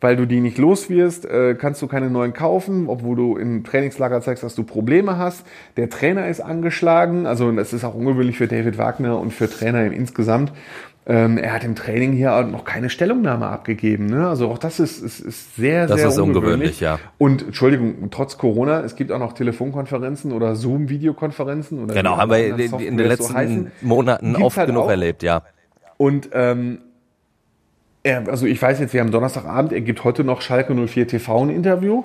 Weil 0.00 0.16
du 0.16 0.26
die 0.26 0.40
nicht 0.40 0.58
los 0.58 0.90
wirst, 0.90 1.24
äh, 1.24 1.54
kannst 1.54 1.80
du 1.80 1.86
keine 1.86 2.10
neuen 2.10 2.32
kaufen, 2.32 2.88
obwohl 2.88 3.14
du 3.14 3.36
im 3.36 3.62
Trainingslager 3.62 4.20
zeigst, 4.20 4.42
dass 4.42 4.56
du 4.56 4.64
Probleme 4.64 5.16
hast. 5.16 5.46
Der 5.76 5.88
Trainer 5.90 6.26
ist 6.26 6.40
angeschlagen, 6.40 7.26
also 7.26 7.52
das 7.52 7.72
ist 7.72 7.84
auch 7.84 7.94
ungewöhnlich 7.94 8.36
für 8.36 8.48
David 8.48 8.78
Wagner 8.78 9.20
und 9.20 9.32
für 9.32 9.48
Trainer 9.48 9.86
im 9.86 9.92
insgesamt. 9.92 10.52
Ähm, 11.04 11.36
er 11.36 11.52
hat 11.52 11.64
im 11.64 11.74
Training 11.74 12.12
hier 12.12 12.42
noch 12.42 12.64
keine 12.64 12.88
Stellungnahme 12.88 13.48
abgegeben. 13.48 14.06
Ne? 14.06 14.28
Also 14.28 14.48
auch 14.48 14.58
das 14.58 14.78
ist, 14.78 15.02
ist, 15.02 15.18
ist 15.18 15.56
sehr, 15.56 15.88
das 15.88 15.98
sehr 15.98 16.08
ist 16.10 16.18
ungewöhnlich. 16.18 16.78
ja. 16.78 17.00
Und 17.18 17.42
Entschuldigung, 17.42 18.08
trotz 18.12 18.38
Corona, 18.38 18.80
es 18.82 18.94
gibt 18.94 19.10
auch 19.10 19.18
noch 19.18 19.32
Telefonkonferenzen 19.32 20.30
oder 20.30 20.54
Zoom-Videokonferenzen. 20.54 21.88
Genau, 21.88 22.18
haben 22.18 22.30
wir 22.30 22.46
in, 22.46 22.58
in 22.58 22.96
den 22.96 23.08
letzten 23.08 23.70
so 23.80 23.86
Monaten 23.86 24.36
oft 24.36 24.56
halt 24.56 24.68
genug 24.68 24.84
auch. 24.84 24.90
erlebt, 24.90 25.24
ja. 25.24 25.42
Und 25.96 26.30
ähm, 26.32 26.78
er, 28.04 28.28
also 28.28 28.46
ich 28.46 28.60
weiß 28.60 28.78
jetzt, 28.80 28.92
wir 28.94 29.00
haben 29.00 29.10
Donnerstagabend, 29.10 29.72
er 29.72 29.80
gibt 29.80 30.04
heute 30.04 30.22
noch 30.22 30.40
Schalke 30.40 30.74
04 30.74 31.08
TV 31.08 31.42
ein 31.42 31.50
Interview 31.50 32.04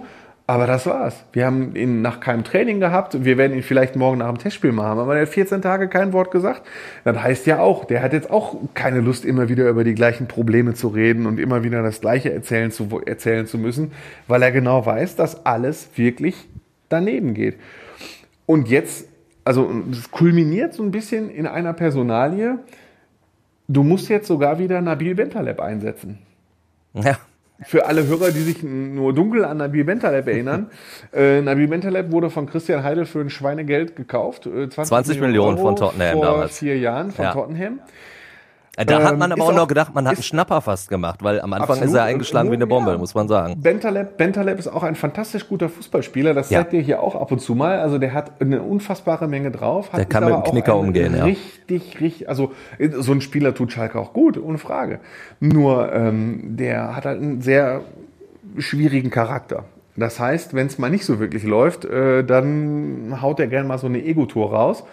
aber 0.50 0.66
das 0.66 0.86
war's. 0.86 1.26
Wir 1.34 1.46
haben 1.46 1.76
ihn 1.76 2.02
nach 2.02 2.22
keinem 2.22 2.46
Training 2.46 2.80
gehabt. 2.80 3.26
Wir 3.26 3.38
werden 3.38 3.54
ihn 3.54 3.64
vielleicht 3.64 3.98
morgen 3.98 4.20
nach 4.20 4.30
dem 4.30 4.38
Testspiel 4.38 4.72
machen. 4.72 4.98
Aber 4.98 5.18
er 5.18 5.24
hat 5.24 5.30
14 5.30 5.62
Tage 5.62 5.90
kein 5.90 6.14
Wort 6.14 6.32
gesagt. 6.32 6.66
Das 7.04 7.22
heißt 7.22 7.46
ja 7.48 7.60
auch, 7.60 7.84
der 7.84 8.02
hat 8.02 8.14
jetzt 8.14 8.32
auch 8.32 8.56
keine 8.74 9.02
Lust, 9.02 9.26
immer 9.26 9.50
wieder 9.50 9.68
über 9.68 9.84
die 9.84 9.94
gleichen 9.94 10.30
Probleme 10.30 10.74
zu 10.74 10.88
reden 10.88 11.26
und 11.26 11.38
immer 11.38 11.66
wieder 11.66 11.84
das 11.84 12.00
Gleiche 12.00 12.32
erzählen 12.32 12.72
zu, 12.72 13.02
erzählen 13.06 13.46
zu 13.46 13.58
müssen, 13.58 13.92
weil 14.30 14.42
er 14.42 14.54
genau 14.54 14.86
weiß, 14.86 15.18
dass 15.18 15.46
alles 15.46 15.90
wirklich 15.98 16.48
daneben 16.88 17.34
geht. 17.34 17.58
Und 18.46 18.70
jetzt, 18.70 19.10
also 19.44 19.70
es 19.92 20.10
kulminiert 20.12 20.74
so 20.74 20.82
ein 20.82 20.92
bisschen 20.92 21.30
in 21.30 21.46
einer 21.46 21.74
Personalie. 21.74 22.58
Du 23.68 23.84
musst 23.84 24.08
jetzt 24.08 24.28
sogar 24.28 24.60
wieder 24.60 24.80
Nabil 24.80 25.14
Bentaleb 25.14 25.60
einsetzen. 25.60 26.20
Ja 26.94 27.18
für 27.64 27.86
alle 27.86 28.06
Hörer, 28.06 28.32
die 28.32 28.42
sich 28.42 28.64
nur 28.64 29.14
dunkel 29.14 29.46
an 29.46 29.58
Nabil 29.58 29.84
Bentaleb 29.84 30.28
erinnern, 30.28 30.70
äh, 31.14 31.42
Nabil 31.42 31.68
Bentaleb 31.68 32.12
wurde 32.12 32.30
von 32.30 32.48
Christian 32.48 32.84
Heidel 32.84 33.06
für 33.06 33.20
ein 33.20 33.30
Schweinegeld 33.30 33.96
gekauft. 33.96 34.46
Äh, 34.46 34.70
20, 34.70 34.86
20 34.86 35.20
Millionen, 35.20 35.56
Millionen 35.56 35.58
von 35.58 35.76
Tottenham 35.76 36.14
vor 36.14 36.26
damals. 36.26 36.58
vier 36.58 36.78
Jahren 36.78 37.12
von 37.12 37.26
ja. 37.26 37.34
Tottenham. 37.34 37.80
Da 38.86 39.02
hat 39.02 39.18
man 39.18 39.32
ähm, 39.32 39.34
aber 39.34 39.44
auch, 39.44 39.50
auch 39.50 39.56
noch 39.56 39.68
gedacht, 39.68 39.96
man 39.96 40.08
hat 40.08 40.16
einen 40.16 40.24
Schnapper 40.24 40.62
fast 40.62 40.88
gemacht, 40.88 41.24
weil 41.24 41.42
am 41.42 41.52
Anfang 41.52 41.70
absolut. 41.72 41.90
ist 41.90 41.96
er 41.96 42.04
eingeschlagen 42.04 42.52
wie 42.52 42.56
eine 42.56 42.68
Bombe, 42.68 42.92
ja. 42.92 42.98
muss 43.00 43.16
man 43.16 43.28
sagen. 43.28 43.60
Bentaleb, 43.60 44.18
Bentaleb 44.18 44.60
ist 44.60 44.68
auch 44.68 44.84
ein 44.84 44.94
fantastisch 44.94 45.48
guter 45.48 45.68
Fußballspieler, 45.68 46.36
das 46.36 46.50
zeigt 46.50 46.74
ja. 46.74 46.80
dir 46.80 46.86
hier 46.86 47.02
auch 47.02 47.16
ab 47.16 47.32
und 47.32 47.40
zu 47.40 47.56
mal. 47.56 47.80
Also 47.80 47.98
der 47.98 48.14
hat 48.14 48.40
eine 48.40 48.62
unfassbare 48.62 49.28
Menge 49.28 49.50
drauf. 49.50 49.90
der 49.96 50.06
kann 50.06 50.26
mit 50.26 50.34
dem 50.34 50.44
Knicker 50.44 50.78
umgehen, 50.78 51.16
ja. 51.16 51.24
Richtig, 51.24 52.00
richtig, 52.00 52.30
also 52.30 52.52
so 53.00 53.12
ein 53.14 53.22
Spieler 53.22 53.56
tut 53.56 53.72
Schalke 53.72 53.98
auch 53.98 54.14
gut, 54.14 54.38
ohne 54.38 54.60
Frage. 54.60 55.00
Nur 55.40 55.92
ähm, 55.92 56.56
der 56.58 56.96
hat 56.96 57.06
halt 57.06 57.20
einen 57.20 57.42
sehr 57.42 57.82
schwierigen 58.60 59.10
Charakter. 59.10 59.66
Das 59.96 60.20
heißt, 60.20 60.54
wenn 60.54 60.68
es 60.68 60.78
mal 60.78 60.92
nicht 60.92 61.06
so 61.06 61.20
wirklich 61.20 61.44
läuft, 61.44 61.84
äh, 61.84 62.24
dann 62.24 63.18
haut 63.24 63.40
er 63.40 63.48
gerne 63.48 63.68
mal 63.68 63.80
so 63.80 63.88
eine 63.88 64.04
Ego-Tour 64.04 64.54
raus. 64.54 64.84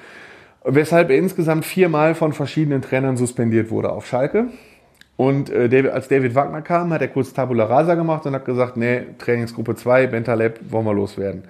Weshalb 0.64 1.11
er 1.11 1.16
insgesamt 1.16 1.66
viermal 1.66 2.14
von 2.14 2.33
verschiedenen 2.33 2.80
Trainern 2.80 3.16
suspendiert 3.16 3.71
wurde 3.71 3.90
auf 3.90 4.06
Schalke. 4.06 4.47
Und 5.16 5.50
äh, 5.50 5.68
David, 5.68 5.92
als 5.92 6.09
David 6.09 6.35
Wagner 6.35 6.62
kam, 6.62 6.92
hat 6.92 7.02
er 7.02 7.09
kurz 7.09 7.33
Tabula 7.33 7.64
Rasa 7.64 7.94
gemacht 7.94 8.26
und 8.26 8.35
hat 8.35 8.44
gesagt, 8.44 8.76
nee, 8.76 9.02
Trainingsgruppe 9.18 9.76
2, 9.76 10.09
Bentaleb, 10.09 10.61
wollen 10.71 10.87
wir 10.87 10.94
loswerden. 10.94 11.44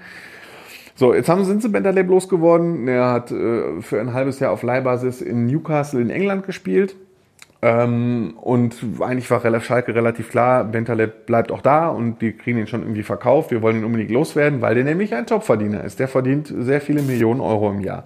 So, 0.97 1.15
jetzt 1.15 1.29
haben, 1.29 1.45
sind 1.45 1.63
sie 1.63 1.69
Bentaleb 1.69 2.09
losgeworden. 2.09 2.87
Er 2.89 3.11
hat 3.13 3.31
äh, 3.31 3.81
für 3.81 4.01
ein 4.01 4.13
halbes 4.13 4.39
Jahr 4.41 4.53
auf 4.53 4.63
Leihbasis 4.63 5.23
in 5.23 5.47
Newcastle 5.47 6.01
in 6.01 6.11
England 6.11 6.45
gespielt. 6.45 6.95
Ähm, 7.63 8.35
und 8.41 8.77
eigentlich 9.01 9.31
war 9.31 9.61
Schalke 9.61 9.95
relativ 9.95 10.31
klar, 10.31 10.65
Bentaleb 10.65 11.25
bleibt 11.25 11.51
auch 11.51 11.63
da 11.63 11.89
und 11.89 12.21
die 12.21 12.33
kriegen 12.33 12.59
ihn 12.59 12.67
schon 12.67 12.83
irgendwie 12.83 13.03
verkauft. 13.03 13.51
Wir 13.51 13.63
wollen 13.63 13.79
ihn 13.79 13.85
unbedingt 13.85 14.11
loswerden, 14.11 14.61
weil 14.61 14.75
der 14.75 14.85
nämlich 14.85 15.15
ein 15.15 15.27
Topverdiener 15.27 15.83
ist. 15.83 15.99
Der 15.99 16.09
verdient 16.09 16.53
sehr 16.55 16.83
viele 16.83 17.01
Millionen 17.01 17.41
Euro 17.41 17.71
im 17.71 17.81
Jahr. 17.81 18.05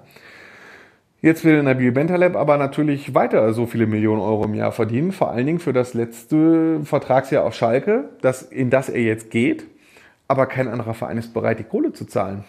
Jetzt 1.21 1.45
will 1.45 1.63
Nabil 1.65 1.91
Bentaleb 1.91 2.37
aber 2.37 2.59
natürlich 2.59 3.13
weiter 3.15 3.53
so 3.53 3.67
viele 3.67 3.89
Millionen 3.89 4.21
Euro 4.21 4.45
im 4.45 4.55
Jahr 4.55 4.71
verdienen, 4.71 5.11
vor 5.11 5.31
allen 5.31 5.47
Dingen 5.47 5.59
für 5.59 5.73
das 5.73 5.93
letzte 5.93 6.81
Vertragsjahr 6.85 7.45
auf 7.45 7.55
Schalke, 7.55 8.11
das, 8.21 8.43
in 8.43 8.71
das 8.71 8.89
er 8.89 9.03
jetzt 9.03 9.31
geht. 9.31 9.67
Aber 10.29 10.47
kein 10.47 10.69
anderer 10.69 10.95
Verein 10.95 11.19
ist 11.19 11.35
bereit, 11.35 11.59
die 11.59 11.65
Kohle 11.65 11.93
zu 11.93 12.05
zahlen. 12.05 12.45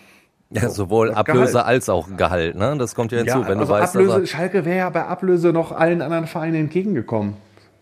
Ja, 0.51 0.63
so, 0.63 0.83
sowohl 0.83 1.11
Ablöse 1.13 1.53
Gehalt. 1.53 1.67
als 1.67 1.89
auch 1.89 2.09
Gehalt, 2.15 2.55
ne? 2.55 2.75
Das 2.77 2.93
kommt 2.93 3.11
ja 3.11 3.19
hinzu, 3.19 3.39
ja, 3.39 3.47
wenn 3.47 3.59
also 3.59 3.73
du 3.73 3.79
weißt, 3.79 3.95
Ablöse, 3.95 4.27
Schalke 4.27 4.65
wäre 4.65 4.77
ja 4.77 4.89
bei 4.89 5.05
Ablöse 5.05 5.51
noch 5.51 5.71
allen 5.71 6.01
anderen 6.01 6.27
Vereinen 6.27 6.55
entgegengekommen. 6.55 7.35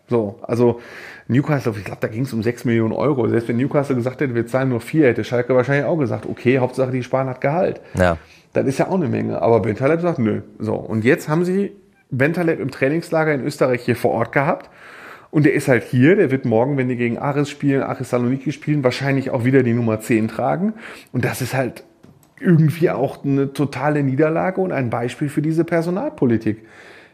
So, 0.10 0.40
also 0.42 0.80
Newcastle, 1.28 1.74
ich 1.78 1.84
glaube, 1.84 2.00
da 2.02 2.08
ging 2.08 2.24
es 2.24 2.34
um 2.34 2.42
6 2.42 2.66
Millionen 2.66 2.94
Euro. 2.94 3.28
Selbst 3.28 3.50
wenn 3.50 3.58
Newcastle 3.58 3.96
gesagt 3.96 4.22
hätte, 4.22 4.34
wir 4.36 4.48
zahlen 4.48 4.70
nur 4.70 4.80
4, 4.80 5.08
hätte 5.08 5.24
Schalke 5.24 5.54
wahrscheinlich 5.56 5.86
auch 5.86 5.98
gesagt, 5.98 6.26
okay, 6.26 6.60
Hauptsache 6.60 6.92
die 6.92 7.04
sparen 7.04 7.28
hat 7.28 7.42
Gehalt. 7.42 7.82
Ja. 7.98 8.18
Das 8.54 8.66
ist 8.66 8.80
ja 8.80 8.88
auch 8.88 8.96
eine 8.96 9.10
Menge. 9.10 9.42
Aber 9.42 9.60
Bentaleb 9.60 10.02
sagt, 10.02 10.20
nö. 10.20 10.42
So, 10.60 10.76
und 10.76 11.04
jetzt 11.04 11.28
haben 11.28 11.44
sie 11.44 11.72
Bentaleb 12.10 12.60
im 12.60 12.72
Trainingslager 12.72 13.34
in 13.34 13.44
Österreich 13.44 13.84
hier 13.84 13.96
vor 13.96 14.12
Ort 14.12 14.32
gehabt. 14.32 14.70
Und 15.30 15.46
der 15.46 15.54
ist 15.54 15.68
halt 15.68 15.84
hier, 15.84 16.16
der 16.16 16.32
wird 16.32 16.46
morgen, 16.46 16.78
wenn 16.78 16.88
die 16.88 16.96
gegen 16.96 17.18
Aris 17.18 17.50
spielen, 17.50 17.84
Aris 17.84 18.10
Saloniki 18.10 18.54
spielen, 18.54 18.84
wahrscheinlich 18.84 19.30
auch 19.30 19.44
wieder 19.44 19.62
die 19.62 19.74
Nummer 19.74 20.00
10 20.00 20.30
tragen. 20.30 20.74
Und 21.12 21.26
das 21.26 21.42
ist 21.42 21.54
halt 21.54 21.84
irgendwie 22.40 22.90
auch 22.90 23.26
eine 23.26 23.52
totale 23.52 24.04
Niederlage 24.04 24.62
und 24.62 24.72
ein 24.72 24.90
Beispiel 24.90 25.28
für 25.28 25.42
diese 25.42 25.66
Personalpolitik. 25.66 26.66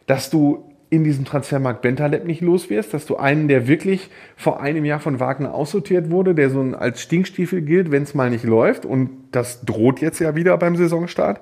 Dass 0.06 0.30
du 0.30 0.64
in 0.94 1.04
diesem 1.04 1.26
Transfermarkt 1.26 1.82
Bentaleb 1.82 2.26
nicht 2.26 2.42
los 2.42 2.70
wirst, 2.70 2.94
dass 2.94 3.08
du 3.08 3.18
einen, 3.18 3.48
der 3.48 3.68
wirklich 3.68 4.12
vor 4.36 4.62
einem 4.62 4.86
Jahr 4.86 5.00
von 5.00 5.20
Wagner 5.20 5.54
aussortiert 5.54 6.12
wurde, 6.12 6.36
der 6.36 6.52
so 6.52 6.62
als 6.62 7.02
Stinkstiefel 7.02 7.64
gilt, 7.64 7.90
wenn 7.90 8.04
es 8.04 8.14
mal 8.14 8.30
nicht 8.30 8.44
läuft, 8.44 8.86
und 8.86 9.10
das 9.32 9.66
droht 9.66 10.02
jetzt 10.02 10.20
ja 10.20 10.36
wieder 10.36 10.56
beim 10.58 10.76
Saisonstart, 10.76 11.42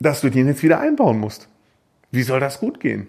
dass 0.00 0.20
du 0.20 0.30
den 0.30 0.48
jetzt 0.48 0.64
wieder 0.64 0.80
einbauen 0.80 1.20
musst. 1.20 1.48
Wie 2.10 2.22
soll 2.22 2.40
das 2.40 2.58
gut 2.58 2.80
gehen? 2.80 3.06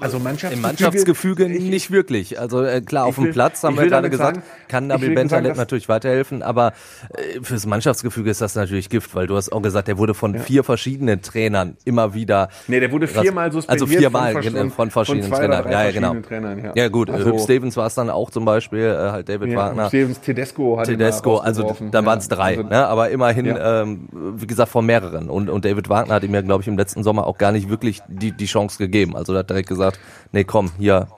Also 0.00 0.18
Mannschaftsgefüge, 0.18 0.54
Im 0.54 0.60
Mannschaftsgefüge 0.60 1.46
ich, 1.46 1.62
nicht 1.62 1.90
wirklich. 1.90 2.38
Also 2.38 2.62
äh, 2.62 2.80
klar, 2.80 3.06
auf 3.06 3.14
dem 3.14 3.30
Platz 3.30 3.62
haben 3.62 3.76
wir 3.78 3.86
gerade 3.86 4.10
gesagt, 4.10 4.36
sagen, 4.36 4.46
kann 4.68 4.86
Nabil 4.86 5.14
Bentaleb 5.14 5.56
natürlich 5.56 5.88
weiterhelfen, 5.88 6.42
aber 6.42 6.72
äh, 7.10 7.40
fürs 7.42 7.64
Mannschaftsgefüge 7.66 8.30
ist 8.30 8.40
das 8.40 8.54
natürlich 8.54 8.90
Gift, 8.90 9.14
weil 9.14 9.26
du 9.26 9.36
hast 9.36 9.50
auch 9.50 9.62
gesagt, 9.62 9.88
der 9.88 9.98
wurde 9.98 10.14
von 10.14 10.34
ja. 10.34 10.40
vier 10.40 10.64
verschiedenen 10.64 11.22
Trainern 11.22 11.76
immer 11.84 12.12
wieder. 12.12 12.48
Nee, 12.68 12.80
der 12.80 12.92
wurde 12.92 13.06
viermal 13.06 13.50
suspendiert. 13.50 13.82
Also 13.82 13.98
viermal 13.98 14.32
von, 14.32 14.42
von, 14.42 14.70
von 14.70 14.90
verschiedenen 14.90 15.30
von 15.30 15.38
Trainern. 15.38 15.70
Ja, 15.70 15.84
ja, 15.84 15.90
genau. 15.90 16.14
Trainern, 16.20 16.64
ja. 16.64 16.72
ja 16.74 16.88
gut, 16.88 17.08
also, 17.08 17.30
Hüb 17.30 17.40
Stevens 17.40 17.76
war 17.76 17.86
es 17.86 17.94
dann 17.94 18.10
auch 18.10 18.30
zum 18.30 18.44
Beispiel, 18.44 18.80
äh, 18.80 19.10
halt 19.10 19.28
David 19.28 19.52
ja, 19.52 19.58
Wagner. 19.58 19.88
Stevens, 19.88 20.20
Tedesco 20.20 20.78
hat 20.78 20.86
Tedesco, 20.86 21.38
also 21.38 21.76
da 21.90 22.04
waren 22.04 22.18
es 22.18 22.28
drei, 22.28 22.58
also, 22.58 22.68
ne? 22.68 22.86
aber 22.86 23.10
immerhin, 23.10 23.56
ähm, 23.58 24.08
wie 24.12 24.46
gesagt, 24.46 24.70
von 24.70 24.84
mehreren. 24.84 25.30
Und, 25.30 25.48
und 25.48 25.64
David 25.64 25.88
Wagner 25.88 26.14
hat 26.14 26.24
ihm 26.24 26.34
ja, 26.34 26.42
glaube 26.42 26.62
ich, 26.62 26.68
im 26.68 26.76
letzten 26.76 27.02
Sommer 27.02 27.26
auch 27.26 27.38
gar 27.38 27.52
nicht 27.52 27.70
wirklich 27.70 28.00
die, 28.08 28.32
die 28.32 28.46
Chance 28.46 28.78
gegeben. 28.78 29.16
Also 29.16 29.32
da 29.32 29.40
hat 29.40 29.50
direkt 29.50 29.61
gesagt, 29.66 29.98
nee, 30.32 30.44
komm, 30.44 30.70
hier, 30.78 31.08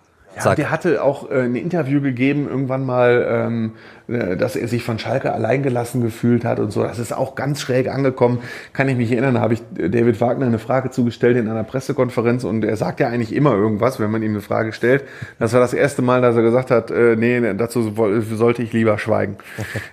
ja, 0.42 0.54
der 0.54 0.70
hatte 0.70 1.02
auch 1.02 1.30
äh, 1.30 1.42
ein 1.42 1.54
Interview 1.54 2.00
gegeben, 2.00 2.48
irgendwann 2.48 2.84
mal, 2.84 3.26
ähm, 3.28 3.72
äh, 4.08 4.36
dass 4.36 4.56
er 4.56 4.66
sich 4.68 4.82
von 4.82 4.98
Schalke 4.98 5.32
alleingelassen 5.32 6.02
gefühlt 6.02 6.44
hat 6.44 6.58
und 6.58 6.72
so. 6.72 6.82
Das 6.82 6.98
ist 6.98 7.12
auch 7.12 7.34
ganz 7.34 7.60
schräg 7.60 7.88
angekommen. 7.88 8.40
Kann 8.72 8.88
ich 8.88 8.96
mich 8.96 9.12
erinnern, 9.12 9.34
da 9.34 9.40
habe 9.40 9.54
ich 9.54 9.62
David 9.72 10.20
Wagner 10.20 10.46
eine 10.46 10.58
Frage 10.58 10.90
zugestellt 10.90 11.36
in 11.36 11.48
einer 11.48 11.62
Pressekonferenz 11.62 12.44
und 12.44 12.64
er 12.64 12.76
sagt 12.76 13.00
ja 13.00 13.08
eigentlich 13.08 13.34
immer 13.34 13.52
irgendwas, 13.52 14.00
wenn 14.00 14.10
man 14.10 14.22
ihm 14.22 14.32
eine 14.32 14.40
Frage 14.40 14.72
stellt. 14.72 15.04
Das 15.38 15.52
war 15.52 15.60
das 15.60 15.72
erste 15.72 16.02
Mal, 16.02 16.20
dass 16.20 16.34
er 16.34 16.42
gesagt 16.42 16.70
hat, 16.70 16.90
äh, 16.90 17.16
nee, 17.16 17.54
dazu 17.54 17.92
sollte 18.34 18.62
ich 18.62 18.72
lieber 18.72 18.98
schweigen. 18.98 19.36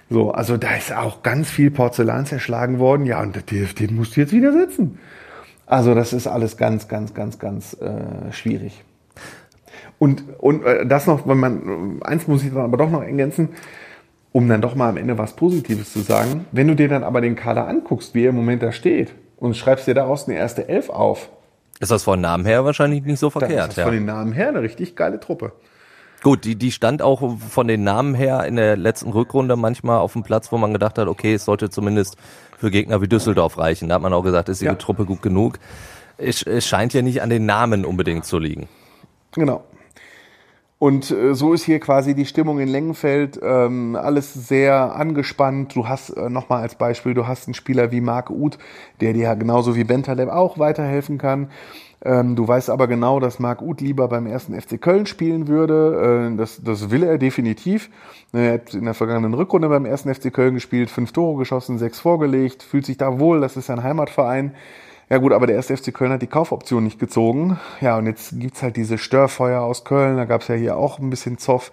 So, 0.10 0.32
also 0.32 0.58
da 0.58 0.76
ist 0.76 0.96
auch 0.96 1.22
ganz 1.24 1.50
viel 1.50 1.72
Porzellan 1.72 2.26
zerschlagen 2.26 2.80
worden. 2.80 3.06
Ja, 3.06 3.22
und 3.22 3.52
den, 3.52 3.68
den 3.80 3.96
musst 3.96 4.16
du 4.16 4.22
jetzt 4.22 4.34
wieder 4.34 4.52
setzen. 4.52 4.98
Also 5.72 5.96
das 5.96 6.12
ist 6.12 6.28
alles 6.28 6.58
ganz, 6.58 6.90
ganz, 6.90 7.14
ganz, 7.14 7.40
ganz 7.40 7.78
äh, 7.80 8.34
schwierig. 8.34 8.84
Und, 10.00 10.22
und 10.38 10.66
äh, 10.66 10.86
das 10.86 11.08
noch, 11.08 11.26
wenn 11.26 11.38
man, 11.38 12.02
eins 12.02 12.28
muss 12.28 12.44
ich 12.44 12.50
dann 12.50 12.64
aber 12.64 12.76
doch 12.76 12.90
noch 12.90 13.02
ergänzen, 13.02 13.50
um 14.34 14.50
dann 14.50 14.60
doch 14.60 14.76
mal 14.76 14.90
am 14.90 14.98
Ende 14.98 15.18
was 15.18 15.34
Positives 15.34 15.94
zu 15.94 16.02
sagen. 16.02 16.46
Wenn 16.52 16.68
du 16.68 16.76
dir 16.76 16.90
dann 16.90 17.06
aber 17.06 17.22
den 17.22 17.38
Kader 17.38 17.70
anguckst, 17.70 18.14
wie 18.14 18.26
er 18.26 18.32
im 18.32 18.36
Moment 18.36 18.62
da 18.62 18.74
steht, 18.74 19.14
und 19.38 19.56
schreibst 19.56 19.88
dir 19.88 19.94
daraus 19.94 20.28
eine 20.28 20.38
erste 20.38 20.68
Elf 20.68 20.90
auf. 20.90 21.30
Ist 21.80 21.90
das 21.90 22.04
von 22.04 22.20
Namen 22.20 22.44
her 22.44 22.66
wahrscheinlich 22.66 23.06
nicht 23.06 23.20
so 23.20 23.30
verkehrt. 23.30 23.70
Ist 23.70 23.70
das 23.70 23.76
ja. 23.78 23.84
von 23.86 23.94
den 23.94 24.06
Namen 24.06 24.34
her 24.34 24.50
eine 24.50 24.62
richtig 24.62 24.98
geile 24.98 25.22
Truppe. 25.22 25.54
Gut, 26.24 26.46
die, 26.46 26.56
die 26.56 26.72
stand 26.72 27.02
auch 27.02 27.38
von 27.40 27.68
den 27.68 27.84
Namen 27.84 28.14
her 28.14 28.46
in 28.46 28.56
der 28.56 28.78
letzten 28.78 29.10
Rückrunde 29.10 29.56
manchmal 29.56 29.98
auf 29.98 30.14
dem 30.14 30.22
Platz, 30.22 30.52
wo 30.52 30.58
man 30.58 30.72
gedacht 30.72 31.00
hat, 31.00 31.08
okay, 31.08 31.34
es 31.34 31.46
sollte 31.46 31.72
zumindest 31.72 32.16
für 32.58 32.70
Gegner 32.70 33.02
wie 33.02 33.08
Düsseldorf 33.08 33.58
reichen. 33.58 33.90
Da 33.90 33.96
hat 33.96 34.04
man 34.04 34.14
auch 34.14 34.24
gesagt, 34.24 34.48
ist 34.48 34.62
die 34.62 34.66
ja. 34.66 34.76
Truppe 34.76 35.06
gut 35.06 35.24
genug. 35.24 35.58
Es, 36.18 36.44
es 36.44 36.68
scheint 36.68 36.94
ja 36.94 37.02
nicht 37.02 37.24
an 37.24 37.32
den 37.32 37.48
Namen 37.48 37.86
unbedingt 37.86 38.26
zu 38.26 38.38
liegen. 38.38 38.68
Genau. 39.32 39.64
Und 40.78 41.10
äh, 41.12 41.34
so 41.34 41.54
ist 41.54 41.64
hier 41.64 41.80
quasi 41.80 42.16
die 42.16 42.26
Stimmung 42.26 42.60
in 42.60 42.68
Längenfeld, 42.68 43.40
ähm, 43.44 43.96
alles 43.96 44.34
sehr 44.34 44.96
angespannt. 44.96 45.76
Du 45.76 45.88
hast 45.88 46.10
äh, 46.10 46.30
nochmal 46.30 46.62
als 46.62 46.76
Beispiel, 46.76 47.14
du 47.14 47.28
hast 47.28 47.48
einen 47.48 47.54
Spieler 47.56 47.92
wie 47.92 48.02
Marc 48.02 48.30
Uth, 48.30 48.58
der 49.00 49.14
dir 49.14 49.36
genauso 49.36 49.76
wie 49.76 49.84
Bentaleb 49.84 50.30
auch 50.30 50.58
weiterhelfen 50.58 51.20
kann. 51.20 51.52
Ähm, 52.04 52.36
du 52.36 52.48
weißt 52.48 52.70
aber 52.70 52.88
genau, 52.88 53.20
dass 53.20 53.40
Marc 53.40 53.62
Uth 53.62 53.80
lieber 53.80 54.08
beim 54.08 54.26
ersten 54.26 54.60
FC 54.60 54.82
Köln 54.82 55.06
spielen 55.06 55.48
würde. 55.48 56.32
Äh, 56.34 56.38
das, 56.38 56.62
das 56.64 56.90
will 56.90 57.04
er 57.04 57.18
definitiv. 57.18 57.90
Er 58.34 58.54
hat 58.54 58.74
in 58.74 58.86
der 58.86 58.94
vergangenen 58.94 59.34
Rückrunde 59.34 59.70
beim 59.70 59.86
ersten 59.86 60.14
FC 60.14 60.34
Köln 60.34 60.56
gespielt, 60.56 60.90
fünf 60.90 61.12
Tore 61.12 61.38
geschossen, 61.38 61.78
sechs 61.78 62.00
vorgelegt, 62.00 62.64
fühlt 62.64 62.86
sich 62.86 62.98
da 62.98 63.20
wohl, 63.20 63.42
das 63.42 63.58
ist 63.58 63.68
sein 63.68 63.84
Heimatverein. 63.84 64.56
Ja 65.10 65.18
gut, 65.18 65.34
aber 65.34 65.46
der 65.46 65.58
erste 65.58 65.76
FC 65.76 65.94
Köln 65.94 66.12
hat 66.12 66.22
die 66.22 66.28
Kaufoption 66.28 66.86
nicht 66.86 66.98
gezogen. 66.98 67.60
Ja, 67.82 67.98
und 67.98 68.06
jetzt 68.06 68.40
gibt's 68.40 68.64
halt 68.64 68.78
diese 68.78 68.98
Störfeuer 68.98 69.62
aus 69.62 69.84
Köln. 69.84 70.16
Da 70.16 70.24
gab's 70.24 70.48
ja 70.48 70.56
hier 70.56 70.78
auch 70.78 71.00
ein 71.00 71.10
bisschen 71.10 71.38
Zoff. 71.38 71.72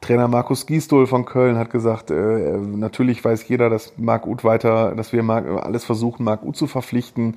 Trainer 0.00 0.28
Markus 0.28 0.66
Giestol 0.66 1.06
von 1.06 1.24
Köln 1.24 1.58
hat 1.58 1.70
gesagt, 1.70 2.10
äh, 2.10 2.14
natürlich 2.14 3.24
weiß 3.24 3.48
jeder, 3.48 3.70
dass 3.70 3.94
Marc 3.96 4.26
Uth 4.26 4.44
weiter, 4.44 4.94
dass 4.94 5.12
wir 5.12 5.22
Marc, 5.22 5.46
alles 5.46 5.84
versuchen, 5.84 6.24
Marc 6.24 6.44
Uth 6.44 6.56
zu 6.56 6.66
verpflichten. 6.66 7.36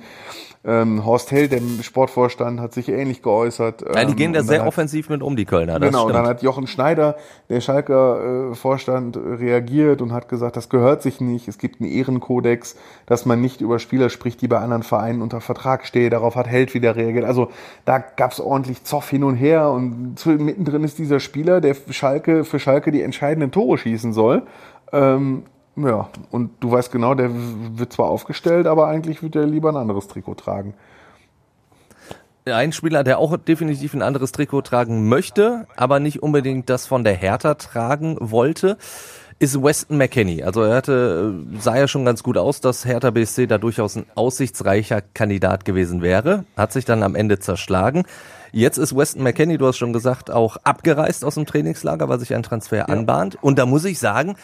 Ähm, 0.62 1.06
Horst 1.06 1.30
Held, 1.30 1.52
der 1.52 1.62
Sportvorstand, 1.82 2.60
hat 2.60 2.74
sich 2.74 2.90
ähnlich 2.90 3.22
geäußert. 3.22 3.82
Ja, 3.94 4.04
die 4.04 4.14
gehen 4.14 4.34
da 4.34 4.42
sehr 4.42 4.60
hat, 4.60 4.68
offensiv 4.68 5.08
mit 5.08 5.22
um, 5.22 5.34
die 5.34 5.46
Kölner. 5.46 5.80
Das 5.80 5.88
genau, 5.88 6.02
stimmt. 6.02 6.16
dann 6.16 6.26
hat 6.26 6.42
Jochen 6.42 6.66
Schneider, 6.66 7.16
der 7.48 7.62
Schalker 7.62 8.50
äh, 8.50 8.54
Vorstand, 8.54 9.16
reagiert 9.16 10.02
und 10.02 10.12
hat 10.12 10.28
gesagt, 10.28 10.58
das 10.58 10.68
gehört 10.68 11.00
sich 11.00 11.18
nicht. 11.18 11.48
Es 11.48 11.56
gibt 11.56 11.80
einen 11.80 11.90
Ehrenkodex, 11.90 12.76
dass 13.06 13.24
man 13.24 13.40
nicht 13.40 13.62
über 13.62 13.78
Spieler 13.78 14.10
spricht, 14.10 14.42
die 14.42 14.48
bei 14.48 14.58
anderen 14.58 14.82
Vereinen 14.82 15.22
unter 15.22 15.40
Vertrag 15.40 15.86
stehen. 15.86 16.10
Darauf 16.10 16.36
hat 16.36 16.46
Held 16.46 16.74
wieder 16.74 16.94
reagiert. 16.94 17.24
Also 17.24 17.50
da 17.86 17.98
gab's 17.98 18.38
ordentlich 18.38 18.84
Zoff 18.84 19.08
hin 19.08 19.24
und 19.24 19.36
her 19.36 19.70
und 19.70 20.18
zu, 20.18 20.28
mittendrin 20.28 20.84
ist 20.84 20.98
dieser 20.98 21.20
Spieler, 21.20 21.62
der 21.62 21.74
Schalke 21.88 22.44
für 22.50 22.58
Schalke 22.58 22.90
die 22.90 23.02
entscheidenden 23.02 23.50
Tore 23.50 23.78
schießen 23.78 24.12
soll. 24.12 24.42
Ähm, 24.92 25.44
ja, 25.76 26.08
und 26.30 26.50
du 26.60 26.70
weißt 26.70 26.92
genau, 26.92 27.14
der 27.14 27.30
wird 27.32 27.92
zwar 27.92 28.10
aufgestellt, 28.10 28.66
aber 28.66 28.88
eigentlich 28.88 29.22
wird 29.22 29.36
er 29.36 29.46
lieber 29.46 29.70
ein 29.70 29.76
anderes 29.76 30.08
Trikot 30.08 30.34
tragen. 30.34 30.74
Ein 32.46 32.72
Spieler, 32.72 33.04
der 33.04 33.18
auch 33.18 33.36
definitiv 33.36 33.94
ein 33.94 34.02
anderes 34.02 34.32
Trikot 34.32 34.62
tragen 34.62 35.08
möchte, 35.08 35.66
aber 35.76 36.00
nicht 36.00 36.22
unbedingt 36.22 36.70
das 36.70 36.86
von 36.86 37.04
der 37.04 37.14
Hertha 37.14 37.54
tragen 37.54 38.16
wollte, 38.18 38.78
ist 39.38 39.62
Weston 39.62 39.96
McKenney. 39.96 40.42
Also 40.42 40.62
er 40.62 40.76
hatte, 40.76 41.34
sah 41.58 41.76
ja 41.76 41.86
schon 41.86 42.04
ganz 42.04 42.22
gut 42.22 42.36
aus, 42.36 42.60
dass 42.60 42.84
Hertha 42.84 43.10
BSC 43.10 43.46
da 43.46 43.58
durchaus 43.58 43.96
ein 43.96 44.06
aussichtsreicher 44.14 45.00
Kandidat 45.00 45.64
gewesen 45.64 46.02
wäre, 46.02 46.44
hat 46.56 46.72
sich 46.72 46.84
dann 46.84 47.02
am 47.02 47.14
Ende 47.14 47.38
zerschlagen. 47.38 48.04
Jetzt 48.52 48.78
ist 48.78 48.96
Weston 48.96 49.22
McKenney, 49.22 49.58
du 49.58 49.66
hast 49.66 49.76
schon 49.76 49.92
gesagt, 49.92 50.30
auch 50.30 50.56
abgereist 50.64 51.24
aus 51.24 51.34
dem 51.34 51.46
Trainingslager, 51.46 52.08
weil 52.08 52.18
sich 52.18 52.34
ein 52.34 52.42
Transfer 52.42 52.78
ja. 52.78 52.84
anbahnt. 52.86 53.38
Und 53.42 53.58
da 53.58 53.66
muss 53.66 53.84
ich 53.84 53.98
sagen, 53.98 54.36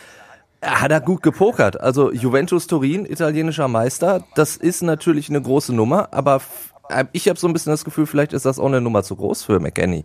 hat 0.63 0.91
er 0.91 1.01
gut 1.01 1.23
gepokert. 1.23 1.81
Also 1.81 2.13
Juventus 2.13 2.67
Turin, 2.67 3.07
italienischer 3.07 3.69
Meister, 3.69 4.25
das 4.35 4.57
ist 4.57 4.83
natürlich 4.83 5.29
eine 5.29 5.43
große 5.43 5.75
Nummer, 5.75 6.09
aber 6.13 6.41
äh, 6.89 7.05
ich 7.13 7.29
habe 7.29 7.39
so 7.39 7.47
ein 7.47 7.53
bisschen 7.53 7.73
das 7.73 7.85
Gefühl, 7.85 8.07
vielleicht 8.07 8.33
ist 8.33 8.47
das 8.47 8.59
auch 8.59 8.67
eine 8.67 8.81
Nummer 8.81 9.03
zu 9.03 9.17
groß 9.17 9.45
für 9.45 9.61
McKenny. 9.61 10.05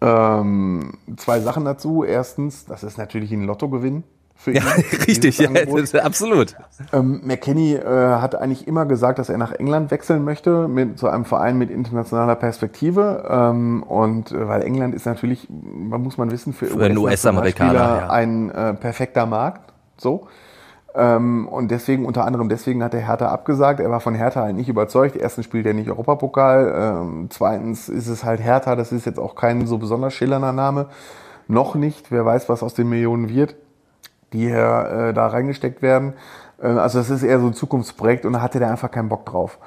Ähm, 0.00 0.94
zwei 1.16 1.40
Sachen 1.40 1.64
dazu. 1.64 2.04
Erstens, 2.04 2.64
das 2.64 2.82
ist 2.82 2.96
natürlich 2.96 3.32
ein 3.32 3.44
Lottogewinn 3.44 4.02
für 4.40 4.52
ihn. 4.52 4.56
Ja, 4.60 4.72
richtig, 5.06 5.38
ja, 5.38 5.50
absolut. 6.02 6.56
Ähm, 6.92 7.20
McKenny 7.24 7.74
äh, 7.74 7.84
hat 7.84 8.34
eigentlich 8.34 8.66
immer 8.66 8.86
gesagt, 8.86 9.18
dass 9.18 9.28
er 9.28 9.38
nach 9.38 9.52
England 9.52 9.90
wechseln 9.90 10.24
möchte, 10.24 10.66
mit, 10.66 10.98
zu 10.98 11.08
einem 11.08 11.24
Verein 11.24 11.58
mit 11.58 11.70
internationaler 11.70 12.36
Perspektive. 12.36 13.26
Ähm, 13.28 13.82
und 13.82 14.32
äh, 14.32 14.48
weil 14.48 14.62
England 14.62 14.94
ist 14.94 15.06
natürlich, 15.06 15.48
man 15.50 16.02
muss 16.02 16.16
man 16.16 16.30
wissen, 16.30 16.52
für, 16.52 16.66
für 16.66 16.98
US-Amerikaner 16.98 17.72
US 17.72 18.00
ja. 18.00 18.10
ein 18.10 18.50
äh, 18.50 18.74
perfekter 18.74 19.26
Markt. 19.26 19.72
So. 19.98 20.26
Ähm, 20.94 21.46
und 21.46 21.70
deswegen, 21.70 22.06
unter 22.06 22.24
anderem 22.24 22.48
deswegen 22.48 22.82
hat 22.82 22.94
er 22.94 23.06
Hertha 23.06 23.28
abgesagt. 23.28 23.80
Er 23.80 23.90
war 23.90 24.00
von 24.00 24.14
Hertha 24.14 24.40
halt 24.40 24.56
nicht 24.56 24.68
überzeugt. 24.68 25.16
Erstens 25.16 25.44
spielt 25.44 25.66
er 25.66 25.74
nicht 25.74 25.88
Europapokal. 25.88 26.72
Ähm, 26.74 27.26
zweitens 27.30 27.88
ist 27.88 28.08
es 28.08 28.24
halt 28.24 28.42
Hertha. 28.42 28.74
Das 28.74 28.90
ist 28.90 29.04
jetzt 29.06 29.18
auch 29.18 29.34
kein 29.34 29.66
so 29.66 29.78
besonders 29.78 30.14
schillernder 30.14 30.52
Name. 30.52 30.86
Noch 31.46 31.74
nicht. 31.74 32.10
Wer 32.10 32.24
weiß, 32.24 32.48
was 32.48 32.62
aus 32.62 32.74
den 32.74 32.88
Millionen 32.88 33.28
wird 33.28 33.54
die 34.32 34.48
hier 34.48 35.08
äh, 35.10 35.14
da 35.14 35.26
reingesteckt 35.28 35.82
werden. 35.82 36.14
Äh, 36.62 36.68
also 36.68 36.98
das 36.98 37.10
ist 37.10 37.22
eher 37.22 37.40
so 37.40 37.46
ein 37.46 37.54
Zukunftsprojekt 37.54 38.24
und 38.24 38.34
da 38.34 38.40
hatte 38.40 38.58
der 38.58 38.70
einfach 38.70 38.90
keinen 38.90 39.08
Bock 39.08 39.26
drauf. 39.26 39.58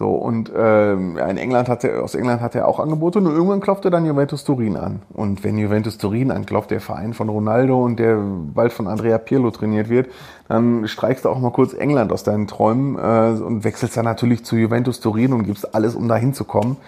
So, 0.00 0.08
und 0.12 0.48
äh, 0.48 0.94
in 0.94 1.36
England 1.36 1.68
hat 1.68 1.84
er, 1.84 2.02
aus 2.02 2.14
England 2.14 2.40
hat 2.40 2.54
er 2.54 2.66
auch 2.66 2.80
Angebote 2.80 3.18
und 3.18 3.26
irgendwann 3.26 3.60
klopfte 3.60 3.90
dann 3.90 4.06
Juventus 4.06 4.44
Turin 4.44 4.78
an. 4.78 5.02
Und 5.12 5.44
wenn 5.44 5.58
Juventus 5.58 5.98
Turin 5.98 6.30
anklopft, 6.30 6.70
der 6.70 6.80
Verein 6.80 7.12
von 7.12 7.28
Ronaldo 7.28 7.84
und 7.84 7.98
der 7.98 8.16
bald 8.16 8.72
von 8.72 8.86
Andrea 8.86 9.18
Pirlo 9.18 9.50
trainiert 9.50 9.90
wird, 9.90 10.10
dann 10.48 10.88
streichst 10.88 11.26
du 11.26 11.28
auch 11.28 11.38
mal 11.38 11.52
kurz 11.52 11.74
England 11.74 12.12
aus 12.12 12.22
deinen 12.22 12.46
Träumen 12.46 12.96
äh, 12.96 13.42
und 13.42 13.62
wechselst 13.62 13.94
dann 13.98 14.06
natürlich 14.06 14.42
zu 14.42 14.56
Juventus 14.56 15.00
Turin 15.00 15.34
und 15.34 15.44
gibst 15.44 15.74
alles, 15.74 15.94
um 15.94 16.08
da 16.08 16.16
hinzukommen. 16.16 16.78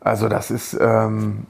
Also 0.00 0.28
das 0.28 0.50
ist, 0.50 0.76
ähm, 0.80 1.46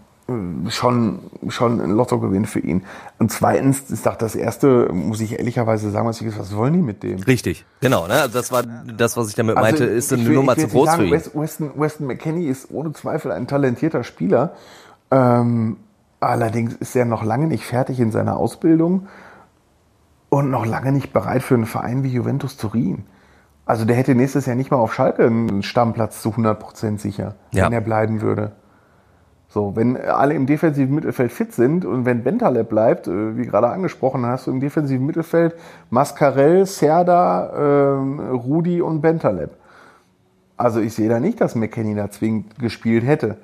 schon, 0.70 1.20
schon 1.48 1.80
ein 1.80 1.90
Lottogewinn 1.90 2.46
für 2.46 2.58
ihn. 2.58 2.84
Und 3.18 3.30
zweitens 3.30 3.90
ist 3.90 4.08
auch 4.08 4.16
das 4.16 4.34
erste, 4.34 4.92
muss 4.92 5.20
ich 5.20 5.38
ehrlicherweise 5.38 5.90
sagen, 5.90 6.08
was 6.08 6.20
ich 6.20 6.24
gesagt, 6.24 6.42
was 6.42 6.56
wollen 6.56 6.72
die 6.72 6.82
mit 6.82 7.04
dem? 7.04 7.20
Richtig, 7.22 7.64
genau. 7.80 8.08
Ne? 8.08 8.28
Das 8.32 8.50
war 8.50 8.64
das, 8.64 9.16
was 9.16 9.28
ich 9.28 9.36
damit 9.36 9.56
also 9.56 9.64
meinte, 9.64 9.84
ist 9.84 10.12
eine 10.12 10.26
will, 10.26 10.34
Nummer 10.34 10.56
zu 10.56 10.66
groß 10.66 10.86
sagen, 10.86 11.02
für 11.02 11.06
ihn. 11.06 11.42
Weston, 11.42 11.70
Weston 11.76 12.06
McKenney 12.08 12.46
ist 12.46 12.70
ohne 12.72 12.92
Zweifel 12.92 13.30
ein 13.30 13.46
talentierter 13.46 14.02
Spieler. 14.02 14.54
Ähm, 15.12 15.76
allerdings 16.18 16.74
ist 16.74 16.96
er 16.96 17.04
noch 17.04 17.22
lange 17.22 17.46
nicht 17.46 17.64
fertig 17.64 18.00
in 18.00 18.10
seiner 18.10 18.36
Ausbildung 18.36 19.06
und 20.28 20.50
noch 20.50 20.66
lange 20.66 20.90
nicht 20.90 21.12
bereit 21.12 21.44
für 21.44 21.54
einen 21.54 21.66
Verein 21.66 22.02
wie 22.02 22.08
Juventus 22.08 22.56
Turin. 22.56 23.04
Also 23.64 23.84
der 23.84 23.94
hätte 23.94 24.16
nächstes 24.16 24.46
Jahr 24.46 24.56
nicht 24.56 24.72
mal 24.72 24.78
auf 24.78 24.92
Schalke 24.92 25.24
einen 25.24 25.62
Stammplatz 25.62 26.20
zu 26.20 26.30
100 26.30 26.58
Prozent 26.58 27.00
sicher, 27.00 27.36
ja. 27.52 27.66
wenn 27.66 27.72
er 27.72 27.80
bleiben 27.80 28.20
würde. 28.22 28.52
So, 29.56 29.74
wenn 29.74 29.96
alle 29.96 30.34
im 30.34 30.44
defensiven 30.44 30.94
Mittelfeld 30.94 31.32
fit 31.32 31.54
sind 31.54 31.86
und 31.86 32.04
wenn 32.04 32.22
Bentaleb 32.22 32.68
bleibt, 32.68 33.08
äh, 33.08 33.38
wie 33.38 33.46
gerade 33.46 33.68
angesprochen, 33.68 34.26
hast 34.26 34.46
du 34.46 34.50
im 34.50 34.60
defensiven 34.60 35.06
Mittelfeld 35.06 35.54
Mascarell, 35.88 36.66
Serda, 36.66 37.46
äh, 37.46 38.32
Rudi 38.32 38.82
und 38.82 39.00
Bentaleb. 39.00 39.56
Also 40.58 40.80
ich 40.80 40.92
sehe 40.92 41.08
da 41.08 41.20
nicht, 41.20 41.40
dass 41.40 41.54
McKenny 41.54 41.94
da 41.94 42.10
zwingend 42.10 42.58
gespielt 42.58 43.06
hätte. 43.06 43.38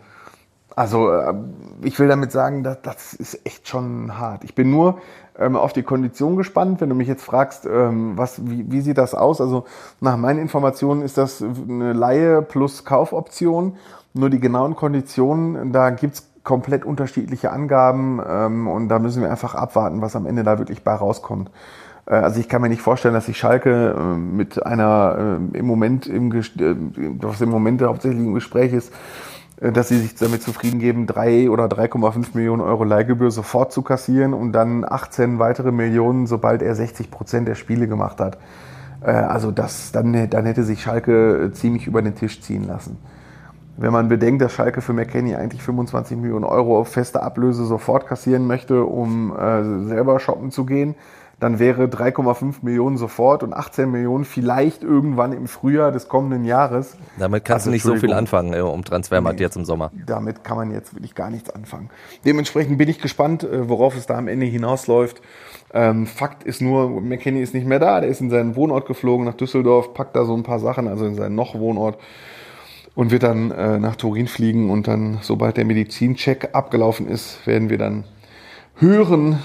Also 0.77 1.11
äh, 1.11 1.33
ich 1.81 1.99
will 1.99 2.09
damit 2.09 2.31
sagen, 2.31 2.63
das, 2.63 2.83
das 2.83 3.15
ist 3.15 3.47
echt 3.47 3.67
schon 3.67 4.19
hart. 4.19 4.45
Ich 4.45 4.55
bin 4.55 4.71
nur 4.71 4.99
ähm, 5.43 5.57
auf 5.57 5.73
die 5.73 5.83
Kondition 5.83 6.37
gespannt. 6.37 6.81
Wenn 6.81 6.89
du 6.89 6.95
mich 6.95 7.09
jetzt 7.09 7.25
fragst, 7.25 7.67
ähm, 7.67 8.17
was, 8.17 8.41
wie, 8.49 8.71
wie 8.71 8.81
sieht 8.81 8.99
das 8.99 9.15
aus? 9.15 9.41
Also 9.41 9.65
nach 10.01 10.17
meinen 10.17 10.39
Informationen 10.39 11.03
ist 11.03 11.19
das 11.19 11.43
eine 11.43 11.93
Laie 11.93 12.43
plus 12.43 12.85
Kaufoption. 12.85 13.77
Nur 14.15 14.31
die 14.31 14.41
genauen 14.41 14.77
Konditionen, 14.77 15.73
da 15.73 15.91
gibt's 15.91 16.29
komplett 16.45 16.85
unterschiedliche 16.85 17.51
Angaben 17.51 18.21
ähm, 18.27 18.69
und 18.69 18.89
da 18.89 18.99
müssen 18.99 19.23
wir 19.23 19.31
einfach 19.31 19.55
abwarten, 19.55 20.03
was 20.03 20.17
am 20.17 20.27
Ende 20.27 20.43
da 20.43 20.59
wirklich 20.59 20.83
bei 20.83 20.93
rauskommt. 20.93 21.51
Äh, 22.07 22.15
also 22.15 22.41
ich 22.41 22.49
kann 22.49 22.63
mir 22.63 22.69
nicht 22.69 22.83
vorstellen, 22.83 23.15
dass 23.15 23.27
sich 23.27 23.39
Schalke 23.39 23.95
äh, 23.97 24.17
mit 24.17 24.65
einer 24.65 25.39
äh, 25.55 25.59
im 25.59 25.67
Moment 25.67 26.07
im 26.07 26.33
äh, 26.33 26.43
was 27.21 27.41
im 27.41 27.51
Moment 27.51 27.83
hauptsächlich 27.83 28.21
im 28.21 28.35
Gespräch 28.35 28.73
ist, 28.73 28.93
dass 29.71 29.89
sie 29.89 29.99
sich 29.99 30.17
damit 30.17 30.43
zufrieden 30.43 30.81
geben, 30.81 31.07
drei 31.07 31.49
oder 31.49 31.67
3,5 31.67 32.31
Millionen 32.35 32.63
Euro 32.63 32.83
Leihgebühr 32.83 33.31
sofort 33.31 33.73
zu 33.73 33.83
kassieren 33.83 34.35
und 34.35 34.53
dann 34.53 34.85
18 34.85 35.39
weitere 35.39 35.71
Millionen, 35.71 36.27
sobald 36.27 36.63
er 36.63 36.75
60 36.75 37.11
Prozent 37.11 37.47
der 37.47 37.55
Spiele 37.55 37.87
gemacht 37.87 38.19
hat. 38.19 38.39
Äh, 39.05 39.13
also 39.13 39.53
das, 39.53 39.93
dann, 39.93 40.29
dann 40.31 40.47
hätte 40.47 40.65
sich 40.65 40.83
Schalke 40.83 41.51
ziemlich 41.53 41.87
über 41.87 42.03
den 42.03 42.17
Tisch 42.17 42.41
ziehen 42.41 42.67
lassen. 42.67 42.99
Wenn 43.77 43.93
man 43.93 44.09
bedenkt, 44.09 44.43
dass 44.43 44.53
Schalke 44.53 44.81
für 44.81 44.93
McKenny 44.93 45.35
eigentlich 45.35 45.63
25 45.63 46.17
Millionen 46.19 46.45
Euro 46.45 46.79
auf 46.79 46.89
feste 46.89 47.23
Ablöse 47.23 47.65
sofort 47.65 48.07
kassieren 48.07 48.47
möchte, 48.47 48.85
um 48.85 49.35
äh, 49.37 49.87
selber 49.87 50.19
shoppen 50.19 50.51
zu 50.51 50.67
gehen, 50.67 50.95
dann 51.43 51.59
wäre 51.59 51.87
3,5 51.87 52.59
Millionen 52.63 52.97
sofort 52.97 53.43
und 53.43 53.53
18 53.53 53.91
Millionen 53.91 54.25
vielleicht 54.25 54.85
irgendwann 54.85 55.33
im 55.33 55.49
Frühjahr 55.49 55.91
des 55.91 56.07
kommenden 56.07 56.45
Jahres. 56.45 56.97
Damit 57.19 57.45
kannst 57.45 57.67
also, 57.67 57.71
du 57.71 57.73
nicht 57.73 57.83
so 57.83 57.97
viel 57.97 58.13
anfangen 58.13 58.55
äh, 58.55 58.61
um 58.61 58.85
Transfermarkt 58.85 59.41
nee, 59.41 59.45
jetzt 59.45 59.57
im 59.57 59.65
Sommer. 59.65 59.91
Damit 60.07 60.45
kann 60.45 60.57
man 60.57 60.71
jetzt 60.71 60.95
wirklich 60.95 61.17
gar 61.17 61.31
nichts 61.31 61.51
anfangen. 61.51 61.91
Dementsprechend 62.25 62.79
bin 62.79 62.89
ich 62.89 63.01
gespannt, 63.01 63.43
äh, 63.43 63.69
worauf 63.69 63.97
es 63.97 64.07
da 64.07 64.19
am 64.19 64.29
Ende 64.29 64.47
hinausläuft. 64.47 65.21
Ähm, 65.75 66.07
Fakt 66.07 66.45
ist 66.45 66.61
nur, 66.61 67.01
McKenny 67.01 67.43
ist 67.43 67.55
nicht 67.55 67.67
mehr 67.67 67.81
da, 67.81 68.01
der 68.01 68.09
ist 68.09 68.21
in 68.21 68.31
seinen 68.31 68.55
Wohnort 68.55 68.87
geflogen 68.87 69.27
nach 69.27 69.35
Düsseldorf, 69.35 69.95
packt 69.95 70.15
da 70.15 70.25
so 70.25 70.37
ein 70.37 70.45
paar 70.45 70.61
Sachen, 70.61 70.87
also 70.87 71.07
in 71.07 71.17
seinen 71.17 71.35
noch 71.35 71.57
Wohnort 71.57 71.99
und 72.95 73.11
wird 73.11 73.25
dann 73.25 73.51
äh, 73.51 73.81
nach 73.81 73.97
Turin 73.97 74.29
fliegen 74.29 74.71
und 74.71 74.87
dann, 74.87 75.19
sobald 75.23 75.57
der 75.57 75.65
Medizincheck 75.65 76.51
abgelaufen 76.53 77.09
ist, 77.09 77.45
werden 77.49 77.69
wir 77.69 77.79
dann 77.79 78.05
hören 78.77 79.41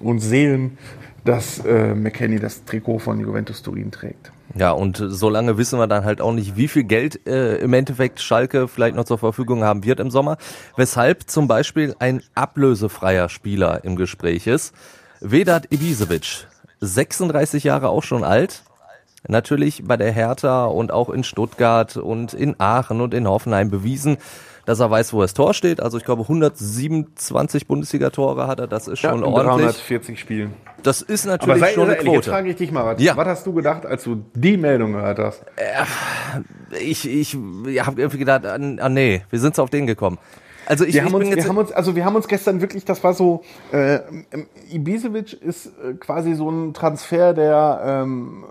und 0.00 0.18
sehen, 0.18 0.76
dass 1.24 1.64
äh, 1.64 1.94
McKenny 1.94 2.38
das 2.38 2.64
Trikot 2.64 2.98
von 2.98 3.20
Juventus 3.20 3.62
Turin 3.62 3.90
trägt. 3.90 4.32
Ja, 4.54 4.72
und 4.72 5.00
solange 5.00 5.58
wissen 5.58 5.78
wir 5.78 5.86
dann 5.86 6.04
halt 6.04 6.20
auch 6.20 6.32
nicht, 6.32 6.56
wie 6.56 6.66
viel 6.66 6.84
Geld 6.84 7.26
äh, 7.26 7.56
im 7.58 7.72
Endeffekt 7.72 8.20
Schalke 8.20 8.66
vielleicht 8.66 8.96
noch 8.96 9.04
zur 9.04 9.18
Verfügung 9.18 9.62
haben 9.62 9.84
wird 9.84 10.00
im 10.00 10.10
Sommer. 10.10 10.38
Weshalb 10.76 11.30
zum 11.30 11.46
Beispiel 11.46 11.94
ein 12.00 12.22
ablösefreier 12.34 13.28
Spieler 13.28 13.84
im 13.84 13.94
Gespräch 13.94 14.46
ist. 14.46 14.74
Vedat 15.20 15.70
Ibisevic, 15.70 16.48
36 16.80 17.62
Jahre 17.64 17.90
auch 17.90 18.02
schon 18.02 18.24
alt, 18.24 18.64
natürlich 19.28 19.82
bei 19.84 19.96
der 19.96 20.12
Hertha 20.12 20.66
und 20.66 20.92
auch 20.92 21.10
in 21.10 21.24
Stuttgart 21.24 21.96
und 21.96 22.34
in 22.34 22.56
Aachen 22.58 23.00
und 23.00 23.14
in 23.14 23.28
Hoffenheim 23.28 23.70
bewiesen, 23.70 24.18
dass 24.66 24.80
er 24.80 24.90
weiß, 24.90 25.12
wo 25.12 25.20
das 25.20 25.34
Tor 25.34 25.54
steht. 25.54 25.80
Also 25.80 25.98
ich 25.98 26.04
glaube 26.04 26.22
127 26.22 27.66
Bundesliga-Tore 27.66 28.46
hat 28.46 28.60
er, 28.60 28.66
das 28.66 28.88
ist 28.88 29.00
schon 29.00 29.20
ja, 29.20 29.26
ordentlich. 29.26 29.66
340 29.66 30.20
Spielen. 30.20 30.54
Das 30.82 31.02
ist 31.02 31.26
natürlich 31.26 31.60
sei, 31.60 31.72
schon 31.72 31.88
eine 31.88 31.96
Quote. 31.96 32.16
Jetzt 32.16 32.28
frage 32.28 32.50
ich 32.50 32.56
dich 32.56 32.72
mal, 32.72 32.84
was, 32.86 33.02
ja. 33.02 33.16
was 33.16 33.26
hast 33.26 33.46
du 33.46 33.52
gedacht, 33.52 33.84
als 33.84 34.04
du 34.04 34.24
die 34.34 34.56
Meldung 34.56 34.92
gehört 34.92 35.18
hast? 35.18 35.44
Äh, 35.56 36.78
ich 36.78 37.08
ich 37.08 37.34
habe 37.34 38.00
irgendwie 38.00 38.18
gedacht, 38.18 38.46
ah, 38.46 38.54
ah 38.54 38.88
nee, 38.88 39.22
wir 39.28 39.40
sind 39.40 39.58
auf 39.58 39.70
den 39.70 39.86
gekommen. 39.86 40.18
Also 40.66 40.84
ich, 40.84 40.94
wir, 40.94 41.04
haben 41.04 41.14
uns, 41.14 41.34
wir 41.34 41.48
haben 41.48 41.58
uns, 41.58 41.72
also 41.72 41.96
wir 41.96 42.04
haben 42.04 42.14
uns 42.14 42.28
gestern 42.28 42.60
wirklich, 42.60 42.84
das 42.84 43.02
war 43.02 43.12
so, 43.12 43.42
äh, 43.72 43.98
Ibisevic 44.70 45.32
ist 45.32 45.66
äh, 45.66 45.94
quasi 45.94 46.34
so 46.34 46.48
ein 46.48 46.74
Transfer, 46.74 47.34
der 47.34 47.80
ähm, 47.84 48.44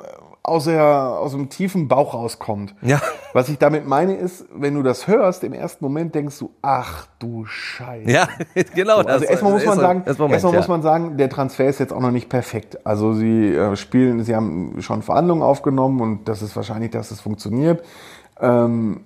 aus, 0.44 0.66
der, 0.66 0.84
aus 0.84 1.32
dem 1.32 1.50
tiefen 1.50 1.88
Bauch 1.88 2.14
rauskommt. 2.14 2.74
Ja. 2.82 3.02
Was 3.34 3.50
ich 3.50 3.58
damit 3.58 3.88
meine 3.88 4.16
ist, 4.16 4.46
wenn 4.54 4.74
du 4.74 4.84
das 4.84 5.08
hörst, 5.08 5.44
im 5.44 5.54
ersten 5.54 5.84
Moment 5.84 6.16
denkst 6.16 6.40
du, 6.40 6.52
ach 6.62 7.08
du 7.20 7.46
Scheiße. 7.46 8.10
Ja, 8.10 8.28
genau. 8.76 9.02
So, 9.02 9.08
also 9.08 9.26
erstmal 9.26 9.52
muss 9.54 9.66
man 9.66 9.80
sagen, 9.80 10.04
erstmal 10.06 10.30
ja. 10.32 10.52
muss 10.52 10.68
man 10.68 10.82
sagen, 10.82 11.18
der 11.18 11.30
Transfer 11.30 11.68
ist 11.68 11.80
jetzt 11.80 11.94
auch 11.94 12.02
noch 12.02 12.12
nicht 12.12 12.30
perfekt. 12.30 12.86
Also 12.86 13.14
sie 13.14 13.54
äh, 13.54 13.76
spielen, 13.76 14.24
sie 14.24 14.36
haben 14.36 14.82
schon 14.82 15.02
Verhandlungen 15.02 15.44
aufgenommen 15.44 16.02
und 16.02 16.28
das 16.28 16.42
ist 16.42 16.56
wahrscheinlich, 16.56 16.92
dass 16.92 17.12
es 17.12 17.22
funktioniert. 17.22 17.84
Ähm, 18.40 19.02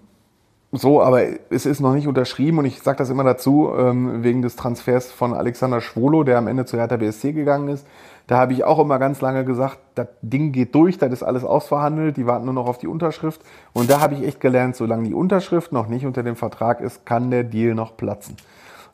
so, 0.76 1.04
aber 1.04 1.22
es 1.52 1.68
ist 1.68 1.82
noch 1.82 1.94
nicht 1.94 2.08
unterschrieben 2.08 2.58
und 2.58 2.66
ich 2.66 2.82
sage 2.82 2.98
das 2.98 3.12
immer 3.12 3.24
dazu, 3.24 3.72
ähm, 3.78 4.24
wegen 4.24 4.42
des 4.42 4.56
Transfers 4.56 5.12
von 5.12 5.34
Alexander 5.34 5.82
Schwolo, 5.82 6.24
der 6.24 6.40
am 6.40 6.48
Ende 6.48 6.66
zu 6.66 6.78
Hertha 6.78 6.98
BSC 6.98 7.32
gegangen 7.34 7.68
ist. 7.68 7.86
Da 8.28 8.38
habe 8.38 8.54
ich 8.54 8.64
auch 8.64 8.80
immer 8.80 9.00
ganz 9.00 9.20
lange 9.20 9.44
gesagt, 9.44 9.80
das 9.96 10.08
Ding 10.22 10.54
geht 10.54 10.74
durch, 10.76 10.98
das 10.98 11.12
ist 11.12 11.24
alles 11.24 11.44
ausverhandelt, 11.44 12.16
die 12.16 12.26
warten 12.26 12.46
nur 12.46 12.54
noch 12.54 12.68
auf 12.68 12.78
die 12.78 12.88
Unterschrift. 12.88 13.42
Und 13.74 13.90
da 13.90 14.00
habe 14.00 14.16
ich 14.16 14.24
echt 14.24 14.40
gelernt, 14.40 14.76
solange 14.76 15.08
die 15.08 15.14
Unterschrift 15.14 15.74
noch 15.74 15.88
nicht 15.88 16.06
unter 16.06 16.24
dem 16.24 16.38
Vertrag 16.38 16.80
ist, 16.80 17.06
kann 17.06 17.32
der 17.32 17.44
Deal 17.44 17.76
noch 17.76 17.98
platzen. 17.98 18.38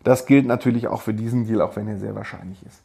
Das 0.03 0.25
gilt 0.25 0.47
natürlich 0.47 0.87
auch 0.87 1.01
für 1.01 1.13
diesen 1.13 1.45
Deal, 1.45 1.61
auch 1.61 1.75
wenn 1.75 1.87
er 1.87 1.97
sehr 1.97 2.15
wahrscheinlich 2.15 2.65
ist. 2.65 2.81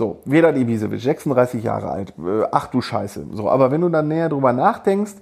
So, 0.00 0.22
Vedat 0.24 0.56
Ibisevic, 0.56 1.02
36 1.02 1.62
Jahre 1.62 1.90
alt, 1.90 2.14
äh, 2.18 2.46
ach 2.50 2.68
du 2.68 2.80
Scheiße. 2.80 3.26
So, 3.34 3.50
aber 3.50 3.70
wenn 3.70 3.82
du 3.82 3.90
dann 3.90 4.08
näher 4.08 4.30
drüber 4.30 4.54
nachdenkst, 4.54 5.16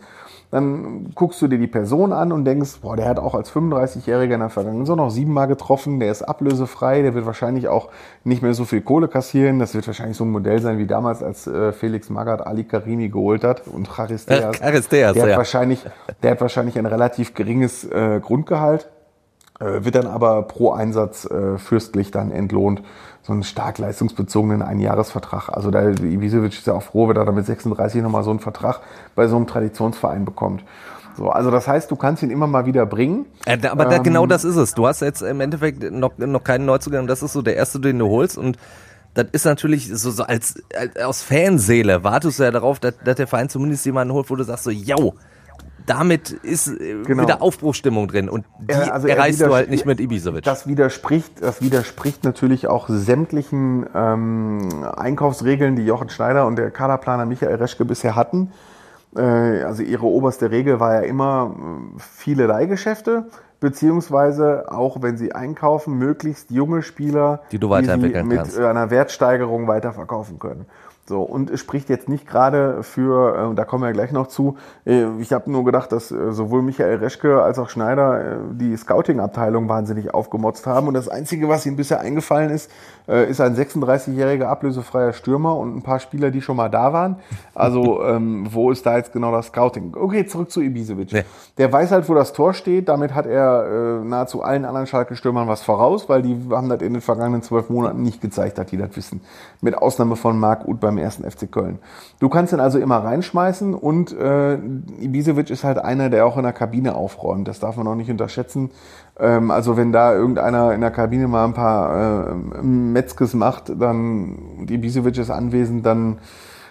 dann 0.52 1.10
guckst 1.16 1.42
du 1.42 1.48
dir 1.48 1.58
die 1.58 1.66
Person 1.66 2.12
an 2.12 2.30
und 2.30 2.44
denkst, 2.44 2.78
boah, 2.80 2.94
der 2.94 3.08
hat 3.08 3.18
auch 3.18 3.34
als 3.34 3.50
35-Jähriger 3.52 4.34
in 4.34 4.38
der 4.38 4.50
vergangenen 4.50 4.86
Saison 4.86 4.98
noch 4.98 5.10
siebenmal 5.10 5.48
getroffen, 5.48 5.98
der 5.98 6.12
ist 6.12 6.22
ablösefrei, 6.22 7.02
der 7.02 7.14
wird 7.14 7.26
wahrscheinlich 7.26 7.66
auch 7.66 7.88
nicht 8.22 8.40
mehr 8.40 8.54
so 8.54 8.64
viel 8.64 8.80
Kohle 8.80 9.08
kassieren. 9.08 9.58
Das 9.58 9.74
wird 9.74 9.84
wahrscheinlich 9.88 10.16
so 10.16 10.24
ein 10.24 10.30
Modell 10.30 10.62
sein 10.62 10.78
wie 10.78 10.86
damals, 10.86 11.24
als 11.24 11.48
äh, 11.48 11.72
Felix 11.72 12.08
Magath 12.08 12.46
Ali 12.46 12.62
Karimi 12.62 13.08
geholt 13.08 13.42
hat 13.42 13.66
und 13.66 13.88
Charisteas. 13.88 14.60
Charisteas, 14.60 15.14
der, 15.14 15.22
hat 15.24 15.30
ja. 15.30 15.36
wahrscheinlich, 15.38 15.84
der 16.22 16.30
hat 16.30 16.40
wahrscheinlich 16.40 16.78
ein 16.78 16.86
relativ 16.86 17.34
geringes 17.34 17.82
äh, 17.82 18.20
Grundgehalt, 18.22 18.88
äh, 19.58 19.84
wird 19.84 19.96
dann 19.96 20.06
aber 20.06 20.42
pro 20.42 20.70
Einsatz 20.70 21.24
äh, 21.24 21.58
fürstlich 21.58 22.12
dann 22.12 22.30
entlohnt. 22.30 22.80
So 23.28 23.34
einen 23.34 23.42
stark 23.42 23.76
leistungsbezogenen 23.76 24.62
Einjahresvertrag. 24.62 25.50
Also 25.50 25.70
da 25.70 25.86
Ibisevic 25.90 26.54
ist 26.54 26.66
ja 26.66 26.72
auch 26.72 26.82
froh, 26.82 27.08
wenn 27.10 27.16
er 27.16 27.26
da 27.26 27.30
mit 27.32 27.44
36 27.44 28.00
nochmal 28.02 28.24
so 28.24 28.30
einen 28.30 28.38
Vertrag 28.40 28.80
bei 29.14 29.28
so 29.28 29.36
einem 29.36 29.46
Traditionsverein 29.46 30.24
bekommt. 30.24 30.64
So, 31.14 31.28
also 31.28 31.50
das 31.50 31.68
heißt, 31.68 31.90
du 31.90 31.96
kannst 31.96 32.22
ihn 32.22 32.30
immer 32.30 32.46
mal 32.46 32.64
wieder 32.64 32.86
bringen. 32.86 33.26
Äh, 33.44 33.58
da- 33.58 33.72
aber 33.72 33.84
da, 33.84 33.98
genau 33.98 34.24
das 34.24 34.44
ist 34.44 34.56
es. 34.56 34.72
Du 34.72 34.86
hast 34.86 35.02
jetzt 35.02 35.20
im 35.20 35.42
Endeffekt 35.42 35.82
noch, 35.92 36.16
noch 36.16 36.42
keinen 36.42 36.64
Neuzugang. 36.64 37.06
Das 37.06 37.22
ist 37.22 37.34
so 37.34 37.42
der 37.42 37.56
erste, 37.56 37.78
den 37.80 37.98
du 37.98 38.08
holst. 38.08 38.38
Und 38.38 38.56
das 39.12 39.26
ist 39.32 39.44
natürlich 39.44 39.88
so, 39.92 40.10
so 40.10 40.22
als, 40.22 40.62
als 40.74 40.96
aus 41.04 41.20
Fanseele 41.22 42.02
wartest 42.04 42.38
du 42.38 42.44
ja 42.44 42.50
darauf, 42.50 42.78
dass, 42.80 42.94
dass 43.04 43.16
der 43.16 43.26
Verein 43.26 43.50
zumindest 43.50 43.84
jemanden 43.84 44.14
holt, 44.14 44.30
wo 44.30 44.36
du 44.36 44.44
sagst 44.44 44.64
so, 44.64 44.70
yo, 44.70 45.12
damit 45.88 46.30
ist 46.30 46.68
äh, 46.68 47.02
Genau. 47.04 47.22
wieder 47.22 47.42
Aufbruchstimmung 47.42 48.08
drin. 48.08 48.28
Und 48.28 48.44
die 48.60 48.72
Er- 48.72 48.92
also 48.94 49.08
er 49.08 49.16
erreichst 49.16 49.40
du 49.40 49.44
widers- 49.46 49.54
halt 49.56 49.70
nicht 49.70 49.86
mit 49.86 50.00
Ibisevic. 50.00 50.44
Das 50.44 50.66
widerspricht, 50.66 51.42
das 51.42 51.60
widerspricht 51.62 52.24
natürlich 52.24 52.66
auch 52.68 52.88
sämtlichen 52.88 53.86
ähm, 53.94 54.68
Einkaufsregeln, 54.96 55.76
die 55.76 55.84
Jochen 55.86 56.08
Schneider 56.08 56.46
und 56.46 56.56
der 56.56 56.70
Kaderplaner 56.70 57.26
Michael 57.26 57.56
Reschke 57.56 57.84
bisher 57.84 58.14
hatten. 58.16 58.52
Äh, 59.16 59.22
also 59.22 59.82
ihre 59.82 60.06
oberste 60.06 60.50
Regel 60.50 60.80
war 60.80 60.94
ja 60.94 61.00
immer 61.00 61.54
äh, 61.96 62.00
viele 62.00 62.46
Leihgeschäfte, 62.46 63.26
beziehungsweise 63.60 64.66
auch 64.70 65.02
wenn 65.02 65.16
sie 65.16 65.34
einkaufen, 65.34 65.98
möglichst 65.98 66.50
junge 66.50 66.82
Spieler, 66.82 67.40
Die 67.52 67.58
du 67.58 67.70
weiterentwickeln 67.70 68.24
sie 68.24 68.28
mit 68.28 68.38
kannst. 68.38 68.58
einer 68.58 68.90
Wertsteigerung 68.90 69.66
weiterverkaufen 69.66 70.38
können. 70.38 70.66
So, 71.08 71.22
und 71.22 71.48
es 71.48 71.60
spricht 71.60 71.88
jetzt 71.88 72.10
nicht 72.10 72.26
gerade 72.26 72.82
für, 72.82 73.52
äh, 73.52 73.54
da 73.54 73.64
kommen 73.64 73.82
wir 73.82 73.92
gleich 73.92 74.12
noch 74.12 74.26
zu, 74.26 74.58
äh, 74.84 75.06
ich 75.20 75.32
habe 75.32 75.50
nur 75.50 75.64
gedacht, 75.64 75.90
dass 75.90 76.10
äh, 76.10 76.32
sowohl 76.32 76.60
Michael 76.60 76.96
Reschke 76.96 77.42
als 77.42 77.58
auch 77.58 77.70
Schneider 77.70 78.20
äh, 78.20 78.36
die 78.52 78.76
Scouting-Abteilung 78.76 79.70
wahnsinnig 79.70 80.12
aufgemotzt 80.12 80.66
haben. 80.66 80.86
Und 80.86 80.92
das 80.92 81.08
Einzige, 81.08 81.48
was 81.48 81.64
ihnen 81.64 81.76
bisher 81.76 82.00
eingefallen 82.00 82.50
ist, 82.50 82.70
äh, 83.08 83.30
ist 83.30 83.40
ein 83.40 83.56
36-jähriger 83.56 84.44
ablösefreier 84.44 85.14
Stürmer 85.14 85.56
und 85.56 85.74
ein 85.78 85.82
paar 85.82 85.98
Spieler, 85.98 86.30
die 86.30 86.42
schon 86.42 86.56
mal 86.56 86.68
da 86.68 86.92
waren. 86.92 87.16
Also 87.54 88.02
ähm, 88.04 88.46
wo 88.50 88.70
ist 88.70 88.84
da 88.84 88.98
jetzt 88.98 89.14
genau 89.14 89.32
das 89.32 89.46
Scouting? 89.46 89.96
Okay, 89.98 90.26
zurück 90.26 90.50
zu 90.50 90.60
Ibisevic. 90.60 91.10
Ja. 91.12 91.22
Der 91.56 91.72
weiß 91.72 91.90
halt, 91.90 92.06
wo 92.10 92.14
das 92.14 92.34
Tor 92.34 92.52
steht. 92.52 92.86
Damit 92.90 93.14
hat 93.14 93.24
er 93.24 93.47
äh, 93.48 94.04
nahezu 94.04 94.42
allen 94.42 94.64
anderen 94.64 94.86
Schalke-Stürmern 94.86 95.48
was 95.48 95.62
voraus, 95.62 96.08
weil 96.08 96.22
die 96.22 96.36
haben 96.50 96.68
das 96.68 96.82
in 96.82 96.92
den 96.92 97.02
vergangenen 97.02 97.42
zwölf 97.42 97.70
Monaten 97.70 98.02
nicht 98.02 98.20
gezeigt, 98.20 98.58
dass 98.58 98.66
die 98.66 98.76
das 98.76 98.96
wissen. 98.96 99.20
Mit 99.60 99.76
Ausnahme 99.76 100.16
von 100.16 100.38
Marc 100.38 100.66
Uth 100.66 100.80
beim 100.80 100.98
ersten 100.98 101.28
FC 101.28 101.50
Köln. 101.50 101.78
Du 102.20 102.28
kannst 102.28 102.52
ihn 102.52 102.60
also 102.60 102.78
immer 102.78 102.98
reinschmeißen 102.98 103.74
und 103.74 104.16
äh, 104.16 104.54
Ibisevic 104.54 105.50
ist 105.50 105.64
halt 105.64 105.78
einer, 105.78 106.10
der 106.10 106.26
auch 106.26 106.36
in 106.36 106.42
der 106.42 106.52
Kabine 106.52 106.94
aufräumt. 106.94 107.48
Das 107.48 107.60
darf 107.60 107.76
man 107.76 107.86
auch 107.86 107.94
nicht 107.94 108.10
unterschätzen. 108.10 108.70
Ähm, 109.18 109.50
also 109.50 109.76
wenn 109.76 109.92
da 109.92 110.14
irgendeiner 110.14 110.72
in 110.72 110.80
der 110.80 110.90
Kabine 110.90 111.28
mal 111.28 111.44
ein 111.44 111.54
paar 111.54 112.30
äh, 112.30 112.62
Metzges 112.62 113.34
macht, 113.34 113.72
dann 113.80 114.58
und 114.58 114.70
Ibisevic 114.70 115.18
ist 115.18 115.30
anwesend, 115.30 115.86
dann 115.86 116.18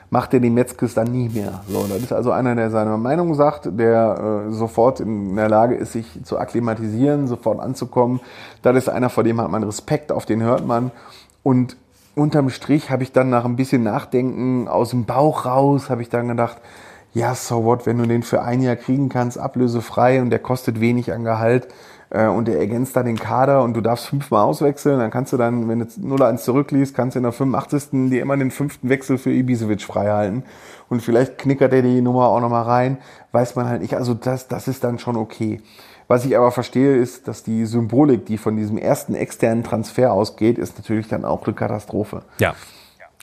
macht 0.10 0.34
er 0.34 0.40
die 0.40 0.50
Metzges 0.50 0.94
dann 0.94 1.12
nie 1.12 1.30
mehr. 1.30 1.62
So, 1.68 1.86
das 1.88 1.98
ist 1.98 2.14
also 2.14 2.32
einer, 2.32 2.56
der 2.56 2.70
seine 2.70 2.98
Meinung 2.98 3.34
sagt, 3.34 3.68
der 3.78 4.46
äh, 4.48 4.52
sofort 4.52 5.00
in 5.00 5.36
der 5.36 5.50
Lage 5.50 5.76
ist, 5.76 5.94
sich 5.94 6.24
zu 6.24 6.38
akklimatisieren, 6.40 7.28
sofort 7.28 7.60
anzukommen. 7.60 8.22
Das 8.62 8.76
ist 8.78 8.90
einer, 8.90 9.10
vor 9.10 9.24
dem 9.24 9.42
hat 9.42 9.52
man 9.52 9.64
Respekt, 9.64 10.12
auf 10.12 10.26
den 10.26 10.42
hört 10.42 10.66
man. 10.66 10.92
Und 11.44 11.76
unterm 12.16 12.50
Strich 12.50 12.90
habe 12.90 13.04
ich 13.04 13.12
dann 13.12 13.30
nach 13.30 13.46
ein 13.46 13.56
bisschen 13.56 13.84
Nachdenken 13.84 14.68
aus 14.68 14.92
dem 14.92 15.06
Bauch 15.06 15.46
raus, 15.46 15.90
habe 15.90 16.02
ich 16.02 16.10
dann 16.10 16.28
gedacht, 16.28 16.58
ja, 17.14 17.36
so 17.36 17.64
what, 17.64 17.86
wenn 17.86 17.98
du 17.98 18.06
den 18.06 18.24
für 18.24 18.42
ein 18.44 18.62
Jahr 18.62 18.76
kriegen 18.76 19.10
kannst, 19.10 19.38
ablösefrei 19.38 20.22
und 20.22 20.30
der 20.30 20.40
kostet 20.40 20.80
wenig 20.80 21.12
an 21.12 21.24
Gehalt 21.24 21.68
äh, 22.10 22.28
und 22.28 22.48
der 22.48 22.60
ergänzt 22.60 22.96
dann 22.96 23.06
den 23.06 23.20
Kader 23.20 23.64
und 23.64 23.74
du 23.74 23.82
darfst 23.82 24.08
fünfmal 24.08 24.44
auswechseln, 24.44 25.00
dann 25.00 25.12
kannst 25.12 25.34
du 25.34 25.38
dann, 25.38 25.68
wenn 25.68 25.80
du 25.80 25.86
0-1 25.86 26.38
zurückliest, 26.38 26.96
kannst 26.96 27.16
du 27.16 27.20
in 27.20 27.24
der 27.24 27.32
85. 27.32 28.10
dir 28.10 28.22
immer 28.22 28.38
den 28.38 28.52
fünften 28.52 28.90
Wechsel 28.90 29.18
für 29.18 29.32
Ibisevic 29.32 29.82
freihalten 29.82 30.44
und 30.90 31.02
vielleicht 31.02 31.38
knickert 31.38 31.74
er 31.74 31.82
die 31.82 32.02
Nummer 32.02 32.28
auch 32.28 32.40
nochmal 32.40 32.64
rein, 32.64 32.98
weiß 33.32 33.56
man 33.56 33.68
halt 33.68 33.82
nicht, 33.82 33.96
also 33.96 34.14
das, 34.14 34.48
das 34.48 34.68
ist 34.68 34.84
dann 34.84 35.00
schon 35.00 35.16
okay. 35.16 35.62
Was 36.08 36.24
ich 36.24 36.38
aber 36.38 36.52
verstehe, 36.52 36.96
ist, 36.96 37.28
dass 37.28 37.44
die 37.44 37.66
Symbolik, 37.66 38.26
die 38.26 38.38
von 38.38 38.56
diesem 38.56 38.78
ersten 38.78 39.14
externen 39.14 39.64
Transfer 39.64 40.14
ausgeht, 40.14 40.58
ist 40.58 40.78
natürlich 40.78 41.10
dann 41.10 41.26
auch 41.26 41.46
eine 41.46 41.54
Katastrophe. 41.54 42.22
Ja. 42.40 42.56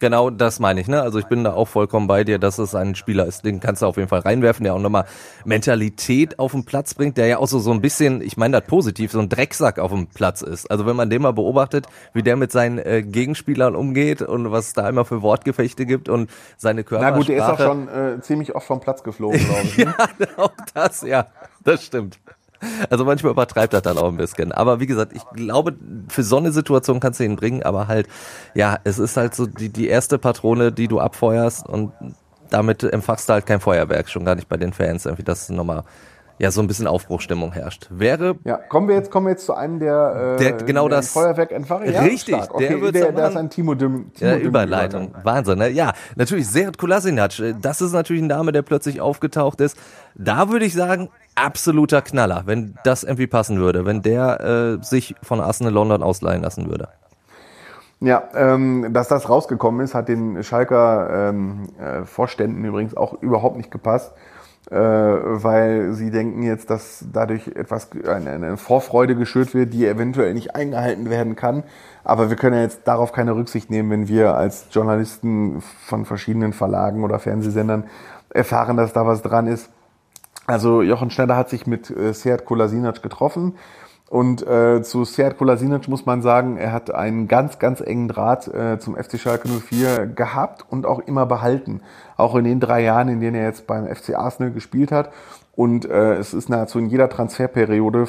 Genau, 0.04 0.28
das 0.28 0.60
meine 0.60 0.82
ich. 0.82 0.86
Ne? 0.86 1.00
Also 1.00 1.18
ich 1.18 1.24
bin 1.28 1.44
da 1.44 1.54
auch 1.54 1.64
vollkommen 1.66 2.06
bei 2.08 2.24
dir, 2.24 2.38
dass 2.38 2.58
es 2.58 2.74
ein 2.74 2.94
Spieler 2.94 3.24
ist, 3.24 3.42
den 3.42 3.58
kannst 3.58 3.80
du 3.80 3.86
auf 3.86 3.96
jeden 3.96 4.10
Fall 4.10 4.20
reinwerfen, 4.20 4.62
der 4.62 4.74
auch 4.74 4.78
nochmal 4.78 5.06
Mentalität 5.46 6.38
auf 6.38 6.52
den 6.52 6.66
Platz 6.66 6.92
bringt, 6.92 7.16
der 7.16 7.26
ja 7.26 7.38
auch 7.38 7.46
so, 7.46 7.58
so 7.58 7.70
ein 7.70 7.80
bisschen, 7.80 8.20
ich 8.20 8.36
meine 8.36 8.60
das 8.60 8.68
positiv, 8.68 9.12
so 9.12 9.20
ein 9.20 9.30
Drecksack 9.30 9.78
auf 9.78 9.92
dem 9.92 10.08
Platz 10.08 10.42
ist. 10.42 10.70
Also 10.70 10.84
wenn 10.84 10.94
man 10.94 11.08
den 11.08 11.22
mal 11.22 11.32
beobachtet, 11.32 11.86
wie 12.12 12.22
der 12.22 12.36
mit 12.36 12.52
seinen 12.52 12.76
äh, 12.80 13.02
Gegenspielern 13.02 13.74
umgeht 13.74 14.20
und 14.20 14.52
was 14.52 14.66
es 14.66 14.72
da 14.74 14.86
immer 14.90 15.06
für 15.06 15.22
Wortgefechte 15.22 15.86
gibt 15.86 16.10
und 16.10 16.28
seine 16.58 16.82
Na 16.82 16.86
Körpersprache. 16.86 17.18
gut, 17.18 17.28
der 17.28 17.36
ist 17.38 17.44
auch 17.44 17.58
schon 17.58 17.88
äh, 17.88 18.20
ziemlich 18.20 18.54
oft 18.54 18.66
vom 18.66 18.80
Platz 18.80 19.02
geflogen, 19.02 19.38
glaube 19.46 19.62
ich. 19.62 19.78
Ne? 19.78 19.94
Ja, 20.18 20.26
auch 20.36 20.52
das, 20.74 21.00
ja, 21.00 21.28
das 21.64 21.82
stimmt. 21.82 22.18
Also 22.90 23.04
manchmal 23.04 23.32
übertreibt 23.32 23.72
das 23.72 23.82
dann 23.82 23.98
auch 23.98 24.08
ein 24.08 24.16
bisschen. 24.16 24.52
Aber 24.52 24.80
wie 24.80 24.86
gesagt, 24.86 25.12
ich 25.14 25.22
glaube, 25.34 25.74
für 26.08 26.22
so 26.22 26.36
eine 26.36 26.52
Situation 26.52 27.00
kannst 27.00 27.20
du 27.20 27.24
ihn 27.24 27.36
bringen, 27.36 27.62
aber 27.62 27.88
halt, 27.88 28.08
ja, 28.54 28.78
es 28.84 28.98
ist 28.98 29.16
halt 29.16 29.34
so 29.34 29.46
die, 29.46 29.70
die 29.70 29.88
erste 29.88 30.18
Patrone, 30.18 30.72
die 30.72 30.88
du 30.88 31.00
abfeuerst 31.00 31.68
und 31.68 31.92
damit 32.50 32.82
empfachst 32.82 33.28
du 33.28 33.32
halt 33.32 33.46
kein 33.46 33.60
Feuerwerk, 33.60 34.08
schon 34.08 34.24
gar 34.24 34.34
nicht 34.34 34.48
bei 34.48 34.56
den 34.56 34.72
Fans, 34.72 35.06
irgendwie, 35.06 35.24
dass 35.24 35.48
nochmal, 35.48 35.84
ja, 36.38 36.50
so 36.50 36.60
ein 36.60 36.66
bisschen 36.66 36.86
Aufbruchstimmung 36.86 37.52
herrscht. 37.52 37.86
Wäre 37.90 38.36
Ja, 38.44 38.56
kommen 38.56 38.88
wir 38.88 38.96
jetzt, 38.96 39.10
kommen 39.10 39.26
wir 39.26 39.30
jetzt 39.32 39.46
zu 39.46 39.54
einem, 39.54 39.78
der, 39.78 40.36
äh, 40.36 40.42
Der 40.42 40.52
genau 40.54 40.88
das- 40.88 41.12
Feuerwerk 41.12 41.52
entfachen. 41.52 41.90
Ja, 41.92 42.00
Richtig, 42.02 42.34
stark. 42.34 42.56
der 42.58 42.70
Okay, 42.70 42.80
wird's 42.80 42.98
der, 42.98 43.12
der 43.12 43.28
ist 43.28 43.36
ein 43.36 43.50
Timo 43.50 43.74
Düm. 43.74 44.12
Timo 44.14 44.30
Ja, 44.30 44.36
Düm 44.38 44.46
Überleitung. 44.48 45.14
Wahnsinn, 45.22 45.58
ne? 45.58 45.68
Ja, 45.70 45.92
natürlich, 46.16 46.48
Serat 46.48 46.76
Kolasinac, 46.78 47.32
das 47.62 47.80
ist 47.80 47.92
natürlich 47.92 48.22
ein 48.22 48.26
Name, 48.28 48.50
der 48.52 48.62
plötzlich 48.62 49.00
aufgetaucht 49.00 49.60
ist. 49.60 49.76
Da 50.16 50.50
würde 50.50 50.64
ich 50.64 50.74
sagen, 50.74 51.08
absoluter 51.36 52.02
Knaller, 52.02 52.42
wenn 52.46 52.74
das 52.84 53.04
irgendwie 53.04 53.26
passen 53.26 53.58
würde, 53.58 53.86
wenn 53.86 54.02
der 54.02 54.40
äh, 54.80 54.84
sich 54.84 55.14
von 55.22 55.40
Arsenal 55.40 55.72
London 55.72 56.02
ausleihen 56.02 56.42
lassen 56.42 56.68
würde. 56.68 56.88
Ja, 58.00 58.24
ähm, 58.34 58.92
dass 58.92 59.08
das 59.08 59.28
rausgekommen 59.28 59.80
ist, 59.82 59.94
hat 59.94 60.08
den 60.08 60.42
Schalker 60.42 61.30
ähm, 61.30 61.68
äh, 61.78 62.04
Vorständen 62.04 62.64
übrigens 62.64 62.96
auch 62.96 63.14
überhaupt 63.22 63.56
nicht 63.56 63.70
gepasst, 63.70 64.12
äh, 64.70 64.76
weil 64.76 65.92
sie 65.92 66.10
denken 66.10 66.42
jetzt, 66.42 66.70
dass 66.70 67.04
dadurch 67.12 67.48
etwas 67.48 67.90
eine, 68.06 68.30
eine 68.30 68.56
Vorfreude 68.56 69.14
geschürt 69.14 69.54
wird, 69.54 69.72
die 69.74 69.86
eventuell 69.86 70.32
nicht 70.34 70.54
eingehalten 70.54 71.10
werden 71.10 71.36
kann. 71.36 71.64
Aber 72.02 72.30
wir 72.30 72.36
können 72.36 72.56
ja 72.56 72.62
jetzt 72.62 72.82
darauf 72.86 73.12
keine 73.12 73.34
Rücksicht 73.34 73.70
nehmen, 73.70 73.90
wenn 73.90 74.08
wir 74.08 74.34
als 74.34 74.66
Journalisten 74.70 75.60
von 75.60 76.04
verschiedenen 76.04 76.52
Verlagen 76.52 77.04
oder 77.04 77.18
Fernsehsendern 77.18 77.84
erfahren, 78.30 78.76
dass 78.76 78.92
da 78.92 79.06
was 79.06 79.22
dran 79.22 79.46
ist. 79.46 79.70
Also 80.46 80.82
Jochen 80.82 81.10
Schneider 81.10 81.36
hat 81.36 81.48
sich 81.50 81.66
mit 81.66 81.90
äh, 81.90 82.12
Sead 82.12 82.44
Kolasinac 82.44 83.02
getroffen. 83.02 83.54
Und 84.14 84.46
äh, 84.46 84.80
zu 84.84 85.04
Sead 85.04 85.38
Kolasinac 85.38 85.88
muss 85.88 86.06
man 86.06 86.22
sagen, 86.22 86.56
er 86.56 86.70
hat 86.70 86.94
einen 86.94 87.26
ganz, 87.26 87.58
ganz 87.58 87.80
engen 87.80 88.06
Draht 88.06 88.46
äh, 88.46 88.78
zum 88.78 88.94
FC 88.94 89.18
Schalke 89.18 89.48
04 89.48 90.06
gehabt 90.06 90.64
und 90.70 90.86
auch 90.86 91.00
immer 91.00 91.26
behalten. 91.26 91.80
Auch 92.16 92.36
in 92.36 92.44
den 92.44 92.60
drei 92.60 92.84
Jahren, 92.84 93.08
in 93.08 93.18
denen 93.18 93.34
er 93.34 93.46
jetzt 93.46 93.66
beim 93.66 93.92
FC 93.92 94.14
Arsenal 94.14 94.52
gespielt 94.52 94.92
hat. 94.92 95.10
Und 95.56 95.88
äh, 95.88 96.14
es 96.14 96.34
ist 96.34 96.48
nahezu 96.48 96.80
in 96.80 96.86
jeder 96.86 97.08
Transferperiode 97.08 98.08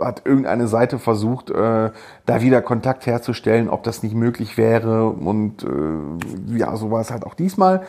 hat 0.00 0.22
irgendeine 0.26 0.68
Seite 0.68 0.98
versucht, 0.98 1.50
äh, 1.50 1.90
da 2.26 2.42
wieder 2.42 2.60
Kontakt 2.60 3.06
herzustellen, 3.06 3.70
ob 3.70 3.84
das 3.84 4.02
nicht 4.02 4.14
möglich 4.14 4.58
wäre. 4.58 5.08
Und 5.08 5.64
äh, 5.64 6.58
ja, 6.58 6.76
so 6.76 6.90
war 6.90 7.00
es 7.00 7.10
halt 7.10 7.24
auch 7.24 7.34
diesmal. 7.34 7.82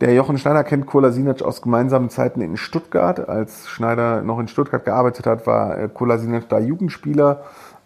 Der 0.00 0.14
Jochen 0.14 0.38
Schneider 0.38 0.64
kennt 0.64 0.86
Kolasinac 0.86 1.42
aus 1.42 1.60
gemeinsamen 1.60 2.08
Zeiten 2.08 2.40
in 2.40 2.56
Stuttgart. 2.56 3.28
Als 3.28 3.68
Schneider 3.68 4.22
noch 4.22 4.38
in 4.38 4.48
Stuttgart 4.48 4.84
gearbeitet 4.84 5.26
hat, 5.26 5.46
war 5.46 5.78
äh, 5.78 5.88
Kolasinac 5.92 6.48
da 6.48 6.58
Jugendspieler. 6.58 7.42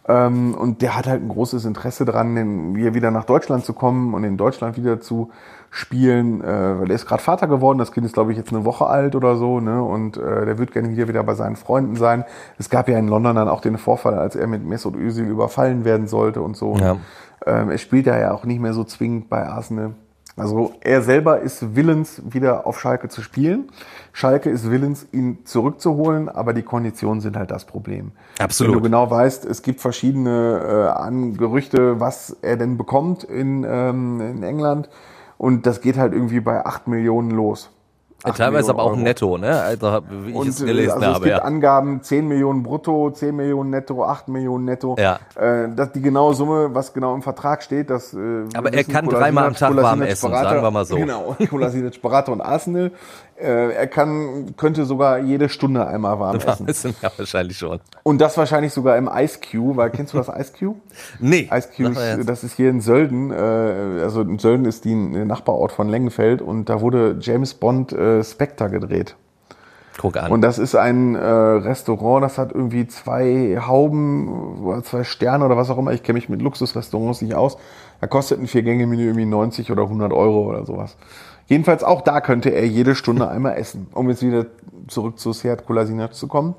Ähm, 0.07 0.55
und 0.55 0.83
der 0.83 0.97
hat 0.97 1.07
halt 1.07 1.23
ein 1.23 1.29
großes 1.29 1.65
Interesse 1.65 2.05
daran, 2.05 2.37
in, 2.37 2.77
hier 2.77 2.95
wieder 2.95 3.11
nach 3.11 3.25
Deutschland 3.25 3.65
zu 3.65 3.73
kommen 3.73 4.15
und 4.15 4.23
in 4.23 4.37
Deutschland 4.37 4.77
wieder 4.77 5.01
zu 5.01 5.31
spielen, 5.79 6.43
äh, 6.43 6.81
weil 6.81 6.91
er 6.91 6.95
ist 6.95 7.07
gerade 7.07 7.23
Vater 7.23 7.47
geworden. 7.47 7.79
Das 7.79 7.93
Kind 7.93 8.05
ist, 8.05 8.15
glaube 8.15 8.33
ich, 8.33 8.39
jetzt 8.39 8.53
eine 8.53 8.65
Woche 8.65 8.87
alt 8.87 9.15
oder 9.15 9.37
so, 9.37 9.61
ne? 9.61 9.83
Und 9.83 10.17
äh, 10.17 10.45
der 10.45 10.59
wird 10.59 10.73
gerne 10.73 10.89
hier 10.89 11.09
wieder 11.09 11.23
bei 11.23 11.35
seinen 11.35 11.57
Freunden 11.57 11.97
sein. 11.97 12.25
Es 12.59 12.69
gab 12.69 12.89
ja 12.89 12.99
in 12.99 13.09
London 13.09 13.37
dann 13.37 13.49
auch 13.49 13.61
den 13.61 13.79
Vorfall, 13.79 14.19
als 14.19 14.37
er 14.37 14.47
mit 14.47 14.65
Mesut 14.65 14.97
Özil 14.97 15.27
überfallen 15.27 15.85
werden 15.85 16.07
sollte 16.07 16.43
und 16.43 16.57
so. 16.57 16.77
Ja. 16.77 16.97
Ähm, 17.47 17.71
er 17.71 17.79
spielt 17.79 18.07
ja 18.07 18.19
ja 18.19 18.33
auch 18.33 18.45
nicht 18.45 18.61
mehr 18.61 18.75
so 18.75 18.85
zwingend 18.85 19.29
bei 19.29 19.47
Arsenal. 19.47 19.95
Also 20.37 20.73
er 20.81 21.03
selber 21.03 21.41
ist 21.41 21.75
willens, 21.75 22.23
wieder 22.25 22.67
auf 22.67 22.81
Schalke 22.81 23.09
zu 23.09 23.23
spielen. 23.23 23.71
Schalke 24.13 24.51
ist 24.51 24.71
willens, 24.71 25.07
ihn 25.13 25.39
zurückzuholen, 25.45 26.29
aber 26.29 26.53
die 26.53 26.63
Konditionen 26.63 27.21
sind 27.21 27.37
halt 27.37 27.51
das 27.51 27.65
Problem. 27.65 28.13
Absolut. 28.39 28.75
Wenn 28.75 28.79
du 28.79 28.85
genau 28.85 29.11
weißt, 29.11 29.45
es 29.45 29.63
gibt 29.63 29.81
verschiedene 29.81 30.95
äh, 30.97 31.37
Gerüchte, 31.37 32.01
was 32.01 32.37
er 32.43 32.57
denn 32.57 32.77
bekommt 32.77 33.25
in, 33.25 33.67
ähm, 33.69 34.21
in 34.21 34.43
England. 34.43 34.89
Und 35.39 35.65
das 35.67 35.81
geht 35.81 35.97
halt 35.97 36.13
irgendwie 36.13 36.41
bei 36.41 36.67
8 36.67 36.89
Millionen 36.89 37.31
los. 37.31 37.71
Ja, 38.25 38.31
8 38.33 38.39
teilweise 38.39 38.71
aber 38.71 38.83
auch 38.83 38.97
Millionen 38.97 39.07
Euro. 39.23 39.39
netto, 39.39 39.39
ne? 39.39 39.61
Also, 39.63 40.01
wie 40.11 40.31
ich 40.31 40.35
Und 40.35 40.49
es 40.49 40.59
gelesen 40.65 40.91
also 40.95 41.03
es 41.07 41.15
habe, 41.15 41.25
gibt 41.27 41.37
ja. 41.39 41.45
Angaben 41.45 42.03
10 42.03 42.27
Millionen 42.27 42.65
brutto, 42.65 43.11
10 43.13 43.37
Millionen 43.37 43.71
netto, 43.71 44.05
8 44.05 44.27
Millionen 44.27 44.65
netto. 44.65 44.97
Ja. 44.99 45.21
Äh, 45.37 45.69
das 45.77 45.93
die 45.93 46.03
genaue 46.03 46.35
Summe, 46.35 46.75
was 46.75 46.93
genau 46.93 47.15
im 47.15 47.23
Vertrag 47.23 47.63
steht, 47.63 47.91
das. 47.91 48.13
Äh, 48.15 48.17
Aber 48.57 48.73
er 48.73 48.81
wissen, 48.81 48.93
kann 48.93 49.07
dreimal 49.07 49.47
am 49.47 49.55
Tag 49.55 49.77
warm 49.77 50.03
essen, 50.03 50.31
Berater- 50.33 50.49
sagen 50.51 50.63
wir 50.65 50.71
mal 50.73 50.85
so. 50.85 50.97
Genau, 50.99 51.37
Kolasinac 51.49 52.03
Berater 52.03 52.33
und 52.33 52.41
Arsenal. 52.41 52.91
Äh, 53.41 53.73
er 53.73 53.87
kann, 53.87 54.57
könnte 54.57 54.85
sogar 54.85 55.19
jede 55.19 55.49
Stunde 55.49 55.87
einmal 55.87 56.19
warm 56.19 56.37
essen. 56.37 56.67
Wissen 56.67 56.97
ja 57.01 57.11
wahrscheinlich 57.17 57.57
schon. 57.57 57.79
Und 58.03 58.21
das 58.21 58.37
wahrscheinlich 58.37 58.73
sogar 58.73 58.97
im 58.97 59.09
Ice 59.13 59.39
Cube, 59.41 59.77
weil 59.77 59.91
kennst 59.91 60.13
du 60.13 60.19
das 60.19 60.29
Ice 60.29 60.53
Cube? 60.59 60.81
Nee. 61.21 61.49
Ice 61.53 61.69
Cube, 61.77 62.25
das 62.25 62.45
ist 62.45 62.57
hier 62.57 62.71
in 62.71 62.81
Sölden, 62.81 63.31
äh, 63.31 63.35
also 64.03 64.23
in 64.23 64.39
Sölden 64.39 64.67
ist 64.67 64.85
die 64.85 64.95
ein 64.95 65.27
Nachbarort 65.27 65.73
von 65.73 65.89
Lengenfeld 65.89 66.43
und 66.43 66.69
da 66.69 66.81
wurde 66.81 67.17
James 67.21 67.55
Bond 67.55 67.93
äh, 67.93 68.25
Spectre 68.25 68.71
gedreht. 68.71 69.17
Guck 69.99 70.17
an. 70.17 70.31
Und 70.31 70.43
das 70.43 70.59
ist 70.59 70.77
ein 70.77 71.17
äh, 71.17 71.21
Restaurant, 71.21 72.23
das 72.25 72.39
hat 72.39 72.53
irgendwie 72.53 72.87
zwei 72.87 73.59
Hauben 73.61 74.63
oder 74.65 74.83
zwei 74.85 75.05
Sterne 75.05 75.45
oder 75.45 75.57
was 75.57 75.71
auch 75.71 75.79
immer. 75.79 75.93
Ich 75.93 76.03
kenne 76.03 76.17
mich 76.17 76.29
mit 76.29 76.41
Luxusrestaurants 76.41 77.21
nicht 77.21 77.35
aus. 77.35 77.59
Da 78.01 78.07
kostet 78.07 78.41
ein 78.41 78.47
Vier-Gänge-Menü 78.47 79.07
irgendwie 79.07 79.27
90 79.27 79.73
oder 79.73 79.83
100 79.83 80.13
Euro 80.13 80.49
oder 80.49 80.65
sowas. 80.65 80.97
Jedenfalls 81.49 81.83
auch 81.83 82.03
da 82.03 82.21
könnte 82.21 82.51
er 82.51 82.67
jede 82.67 82.95
Stunde 82.95 83.29
einmal 83.29 83.57
essen, 83.57 83.89
um 83.95 84.09
jetzt 84.11 84.23
wieder 84.23 84.47
zurück 84.87 85.19
zu 85.19 85.33
Seat 85.33 85.67
Kolasinac 85.67 86.15
zu 86.15 86.29
kommen. 86.29 86.55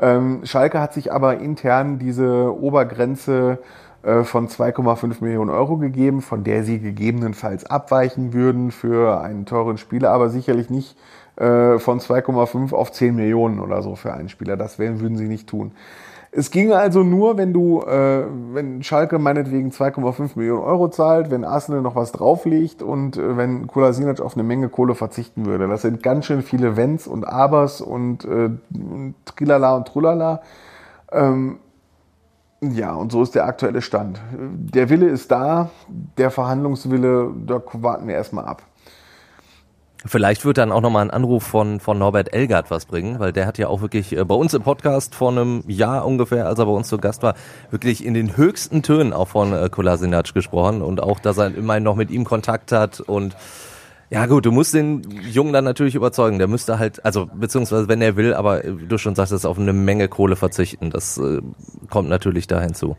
Ähm, 0.00 0.40
Schalke 0.44 0.80
hat 0.80 0.94
sich 0.94 1.12
aber 1.12 1.38
intern 1.38 1.98
diese 1.98 2.56
Obergrenze 2.56 3.58
äh, 4.04 4.22
von 4.22 4.48
2,5 4.48 5.22
Millionen 5.22 5.50
Euro 5.50 5.76
gegeben, 5.76 6.22
von 6.22 6.44
der 6.44 6.62
sie 6.62 6.78
gegebenenfalls 6.78 7.66
abweichen 7.66 8.32
würden 8.32 8.70
für 8.70 9.20
einen 9.20 9.44
teuren 9.44 9.76
Spieler, 9.76 10.10
aber 10.10 10.30
sicherlich 10.30 10.70
nicht 10.70 10.96
äh, 11.36 11.78
von 11.80 11.98
2,5 11.98 12.72
auf 12.74 12.92
10 12.92 13.16
Millionen 13.16 13.58
oder 13.58 13.82
so 13.82 13.96
für 13.96 14.14
einen 14.14 14.28
Spieler. 14.28 14.56
Das 14.56 14.78
werden, 14.78 15.00
würden 15.00 15.16
sie 15.16 15.28
nicht 15.28 15.48
tun. 15.48 15.72
Es 16.34 16.50
ginge 16.50 16.76
also 16.76 17.02
nur, 17.02 17.36
wenn 17.36 17.52
du, 17.52 17.82
äh, 17.82 18.24
wenn 18.54 18.82
Schalke 18.82 19.18
meinetwegen 19.18 19.70
2,5 19.70 20.30
Millionen 20.36 20.62
Euro 20.62 20.88
zahlt, 20.88 21.30
wenn 21.30 21.44
Arsenal 21.44 21.82
noch 21.82 21.94
was 21.94 22.10
drauflegt 22.10 22.82
und 22.82 23.18
äh, 23.18 23.36
wenn 23.36 23.66
Kolasinac 23.66 24.18
auf 24.20 24.34
eine 24.34 24.42
Menge 24.42 24.70
Kohle 24.70 24.94
verzichten 24.94 25.44
würde. 25.44 25.68
Das 25.68 25.82
sind 25.82 26.02
ganz 26.02 26.24
schön 26.24 26.40
viele 26.40 26.74
Wenns 26.74 27.06
und 27.06 27.28
Abers 27.28 27.82
und 27.82 28.24
äh, 28.24 28.48
Trilala 29.26 29.76
und 29.76 29.86
Trulala. 29.86 30.40
Ähm, 31.12 31.58
ja, 32.62 32.94
und 32.94 33.12
so 33.12 33.22
ist 33.22 33.34
der 33.34 33.44
aktuelle 33.44 33.82
Stand. 33.82 34.18
Der 34.30 34.88
Wille 34.88 35.08
ist 35.08 35.30
da, 35.30 35.68
der 36.16 36.30
Verhandlungswille, 36.30 37.30
da 37.46 37.60
warten 37.74 38.08
wir 38.08 38.14
erstmal 38.14 38.46
ab. 38.46 38.62
Vielleicht 40.04 40.44
wird 40.44 40.58
dann 40.58 40.72
auch 40.72 40.80
nochmal 40.80 41.04
ein 41.04 41.10
Anruf 41.10 41.44
von, 41.44 41.78
von 41.78 41.98
Norbert 41.98 42.34
Elgert 42.34 42.70
was 42.70 42.86
bringen, 42.86 43.20
weil 43.20 43.32
der 43.32 43.46
hat 43.46 43.58
ja 43.58 43.68
auch 43.68 43.82
wirklich 43.82 44.16
äh, 44.16 44.24
bei 44.24 44.34
uns 44.34 44.52
im 44.52 44.62
Podcast 44.62 45.14
vor 45.14 45.30
einem 45.30 45.62
Jahr 45.68 46.04
ungefähr, 46.04 46.46
als 46.46 46.58
er 46.58 46.66
bei 46.66 46.72
uns 46.72 46.88
zu 46.88 46.98
Gast 46.98 47.22
war, 47.22 47.34
wirklich 47.70 48.04
in 48.04 48.14
den 48.14 48.36
höchsten 48.36 48.82
Tönen 48.82 49.12
auch 49.12 49.28
von 49.28 49.52
äh, 49.52 49.68
Kolasinac 49.70 50.34
gesprochen 50.34 50.82
und 50.82 51.02
auch, 51.02 51.20
dass 51.20 51.38
er 51.38 51.54
immerhin 51.54 51.84
noch 51.84 51.96
mit 51.96 52.10
ihm 52.10 52.24
Kontakt 52.24 52.72
hat 52.72 53.00
und 53.00 53.36
ja 54.10 54.26
gut, 54.26 54.44
du 54.44 54.52
musst 54.52 54.74
den 54.74 55.00
Jungen 55.22 55.54
dann 55.54 55.64
natürlich 55.64 55.94
überzeugen. 55.94 56.38
Der 56.38 56.46
müsste 56.46 56.78
halt, 56.78 57.02
also 57.02 57.30
beziehungsweise 57.32 57.88
wenn 57.88 58.02
er 58.02 58.14
will, 58.14 58.34
aber 58.34 58.62
äh, 58.62 58.72
du 58.72 58.98
schon 58.98 59.14
sagtest, 59.14 59.46
auf 59.46 59.58
eine 59.58 59.72
Menge 59.72 60.08
Kohle 60.08 60.36
verzichten. 60.36 60.90
Das 60.90 61.16
äh, 61.16 61.40
kommt 61.88 62.10
natürlich 62.10 62.46
da 62.46 62.60
hinzu. 62.60 62.96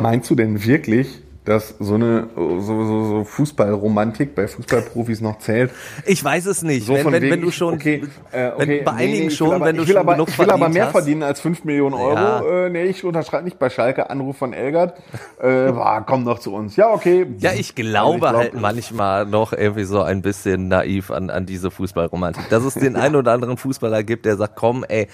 Meinst 0.00 0.28
du 0.30 0.34
denn 0.34 0.64
wirklich, 0.64 1.22
dass 1.46 1.74
so 1.78 1.94
eine 1.94 2.28
so, 2.34 2.60
so, 2.60 3.04
so 3.04 3.24
Fußballromantik 3.24 4.34
bei 4.34 4.48
Fußballprofis 4.48 5.20
noch 5.20 5.38
zählt? 5.38 5.70
Ich 6.04 6.22
weiß 6.22 6.46
es 6.46 6.62
nicht. 6.62 6.86
So 6.86 6.94
wenn, 6.94 7.06
wenn, 7.06 7.22
wegen, 7.22 7.32
wenn 7.32 7.40
du 7.40 7.50
schon, 7.50 7.74
okay, 7.74 8.02
äh, 8.32 8.48
okay, 8.48 8.54
wenn, 8.58 8.84
bei 8.84 8.92
nee, 8.92 9.02
einigen 9.04 9.24
nee, 9.26 9.30
schon, 9.30 9.48
will 9.48 9.54
aber, 9.56 9.64
wenn 9.66 9.76
du 9.76 9.82
ich 9.82 9.88
will 9.88 9.94
schon 9.94 10.00
aber, 10.00 10.12
genug 10.14 10.28
ich 10.28 10.38
will 10.38 10.50
aber 10.50 10.68
mehr 10.68 10.84
hast. 10.86 10.92
verdienen 10.92 11.22
als 11.22 11.40
5 11.40 11.64
Millionen 11.64 11.94
Euro. 11.94 12.14
Ja. 12.14 12.66
Äh, 12.66 12.70
nee, 12.70 12.84
ich 12.84 13.04
unterschreibe 13.04 13.44
nicht 13.44 13.58
bei 13.58 13.70
Schalke. 13.70 14.10
Anruf 14.10 14.36
von 14.36 14.52
Elgert. 14.52 14.98
Äh, 15.40 15.72
boah, 15.72 16.04
komm 16.06 16.24
doch 16.24 16.40
zu 16.40 16.52
uns. 16.52 16.76
Ja, 16.76 16.92
okay. 16.92 17.26
Ja, 17.38 17.52
ich 17.52 17.74
glaube 17.74 18.26
Also 18.28 18.42
ich 18.42 18.50
glaub, 18.50 18.62
halt 18.62 18.74
manchmal 18.74 19.26
noch 19.26 19.52
irgendwie 19.52 19.84
so 19.84 20.02
ein 20.02 20.22
bisschen 20.22 20.68
naiv 20.68 21.10
an, 21.10 21.30
an 21.30 21.46
diese 21.46 21.70
Fußballromantik. 21.70 22.48
Dass 22.50 22.64
es 22.64 22.74
den 22.74 22.96
einen 22.96 23.16
oder 23.16 23.32
anderen 23.32 23.56
Fußballer 23.56 24.02
gibt, 24.02 24.26
der 24.26 24.36
sagt, 24.36 24.56
komm, 24.56 24.84
ey, 24.88 25.08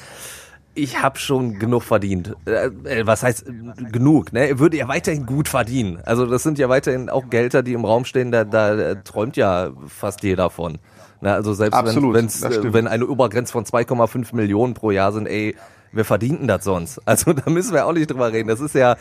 ich 0.75 1.03
habe 1.03 1.19
schon 1.19 1.59
genug 1.59 1.83
verdient. 1.83 2.35
Äh, 2.47 2.67
äh, 2.85 3.07
was 3.07 3.23
heißt 3.23 3.47
äh, 3.49 3.85
genug? 3.91 4.33
Ne? 4.33 4.49
Er 4.49 4.59
würde 4.59 4.77
ja 4.77 4.89
weiterhin 4.89 5.27
gut 5.27 5.49
verdienen. 5.49 6.01
Also 6.05 6.27
das 6.27 6.43
sind 6.43 6.59
ja 6.59 6.69
weiterhin 6.69 7.11
auch 7.11 7.29
Gelder, 7.29 7.63
die 7.63 7.75
im 7.75 7.85
Raum 7.85 8.05
stehen. 8.05 8.33
Da, 8.33 8.45
da 8.45 8.75
äh, 8.75 8.97
träumt 9.03 9.37
ja 9.37 9.71
fast 9.87 10.23
jeder 10.23 10.51
von. 10.51 10.79
Na, 11.21 11.35
also 11.35 11.53
selbst 11.53 11.77
Absolut, 11.77 12.15
wenn, 12.15 12.27
äh, 12.27 12.73
wenn 12.73 12.89
eine 12.89 13.07
Obergrenze 13.07 13.53
von 13.53 13.65
2,5 13.65 14.35
Millionen 14.35 14.75
pro 14.75 14.91
Jahr 14.91 15.13
sind, 15.13 15.27
ey, 15.27 15.55
wer 15.93 16.05
verdienten 16.05 16.49
das 16.49 16.65
sonst? 16.65 17.01
Also 17.07 17.33
da 17.33 17.51
müssen 17.51 17.75
wir 17.75 17.87
auch 17.87 17.93
nicht 17.93 18.11
drüber 18.11 18.33
reden. 18.33 18.49
Das 18.49 18.61
ist 18.61 18.75
ja, 18.75 18.97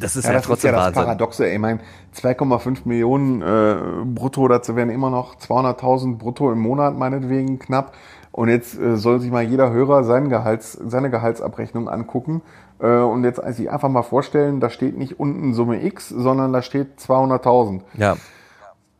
das 0.00 0.16
ist 0.16 0.24
ja, 0.24 0.32
Ja, 0.32 0.36
das 0.36 0.42
ist 0.42 0.46
trotzdem 0.46 0.70
ja 0.70 0.76
das 0.76 0.86
Wahnsinn. 0.86 1.02
Paradoxe. 1.04 1.46
ey. 1.46 1.54
Ich 1.54 1.60
meine, 1.60 1.80
2,5 2.16 2.80
Millionen 2.86 3.42
äh, 3.42 3.76
brutto, 4.04 4.48
dazu 4.48 4.74
werden 4.74 4.90
immer 4.90 5.10
noch 5.10 5.36
200.000 5.36 6.16
brutto 6.16 6.50
im 6.50 6.58
Monat 6.58 6.96
meinetwegen 6.96 7.58
knapp. 7.58 7.92
Und 8.38 8.50
jetzt 8.50 8.78
äh, 8.78 8.96
soll 8.96 9.18
sich 9.18 9.32
mal 9.32 9.42
jeder 9.42 9.72
Hörer 9.72 10.04
seinen 10.04 10.28
Gehalts, 10.28 10.78
seine 10.86 11.10
Gehaltsabrechnung 11.10 11.88
angucken 11.88 12.40
äh, 12.78 12.86
und 12.86 13.24
jetzt 13.24 13.42
sich 13.56 13.68
einfach 13.68 13.88
mal 13.88 14.04
vorstellen, 14.04 14.60
da 14.60 14.70
steht 14.70 14.96
nicht 14.96 15.18
unten 15.18 15.54
Summe 15.54 15.84
X, 15.84 16.08
sondern 16.08 16.52
da 16.52 16.62
steht 16.62 17.00
200.000. 17.00 17.80
Ja. 17.94 18.16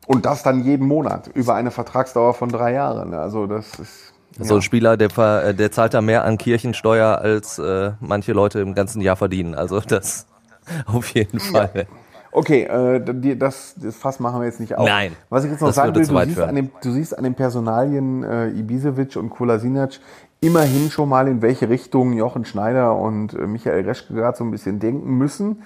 Und 0.09 0.27
das 0.27 0.43
dann 0.43 0.65
jeden 0.65 0.89
Monat 0.89 1.31
über 1.35 1.55
eine 1.55 1.71
Vertragsdauer 1.71 2.35
von 2.35 2.49
drei 2.49 2.73
Jahren. 2.73 3.15
Also 3.15 3.47
das 3.47 3.79
ist 3.79 4.13
So 4.41 4.57
ein 4.57 4.63
Spieler, 4.63 4.97
der, 4.97 5.17
äh, 5.17 5.55
der 5.55 5.71
zahlt 5.71 5.95
da 5.95 6.01
mehr 6.01 6.25
an 6.25 6.37
Kirchensteuer, 6.37 7.19
als 7.19 7.61
äh, 7.61 7.93
manche 8.01 8.33
Leute 8.33 8.59
im 8.59 8.75
ganzen 8.75 9.01
Jahr 9.01 9.15
verdienen. 9.15 9.55
Also 9.55 9.79
das 9.79 10.27
auf 10.87 11.11
jeden 11.11 11.39
Fall. 11.39 11.87
Okay, 12.33 12.65
äh, 12.65 13.37
das, 13.37 13.75
das 13.77 13.97
Fass 13.97 14.21
machen 14.21 14.41
wir 14.41 14.47
jetzt 14.47 14.61
nicht 14.61 14.77
auf. 14.77 14.87
Nein, 14.87 15.17
Was 15.29 15.45
ich 15.45 15.51
jetzt 15.51 15.61
noch 15.61 15.73
sagen 15.73 15.95
will, 15.95 16.07
du 16.07 16.25
siehst, 16.25 16.41
an 16.41 16.55
dem, 16.55 16.71
du 16.83 16.91
siehst 16.91 17.17
an 17.17 17.25
den 17.25 17.35
Personalien 17.35 18.23
äh, 18.23 18.49
Ibisevic 18.49 19.17
und 19.17 19.31
Kolasinac 19.31 20.01
immerhin 20.41 20.91
schon 20.91 21.09
mal, 21.09 21.27
in 21.29 21.43
welche 21.43 21.69
Richtung 21.69 22.13
Jochen 22.13 22.45
Schneider 22.45 22.97
und 22.97 23.35
äh, 23.35 23.47
Michael 23.47 23.85
Reschke 23.85 24.15
gerade 24.15 24.37
so 24.37 24.45
ein 24.45 24.51
bisschen 24.51 24.79
denken 24.79 25.17
müssen. 25.17 25.63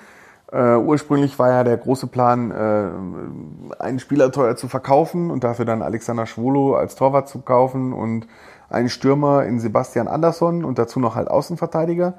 Äh, 0.52 0.76
ursprünglich 0.76 1.38
war 1.38 1.50
ja 1.50 1.64
der 1.64 1.78
große 1.78 2.06
Plan, 2.06 2.50
äh, 2.50 3.82
einen 3.82 3.98
Spieler 3.98 4.30
teuer 4.30 4.54
zu 4.54 4.68
verkaufen 4.68 5.30
und 5.30 5.44
dafür 5.44 5.64
dann 5.64 5.82
Alexander 5.82 6.26
Schwolo 6.26 6.76
als 6.76 6.94
Torwart 6.94 7.28
zu 7.28 7.40
kaufen 7.40 7.92
und 7.92 8.26
einen 8.68 8.88
Stürmer 8.88 9.44
in 9.44 9.60
Sebastian 9.60 10.08
Andersson 10.08 10.64
und 10.64 10.78
dazu 10.78 11.00
noch 11.00 11.14
halt 11.14 11.28
Außenverteidiger. 11.28 12.14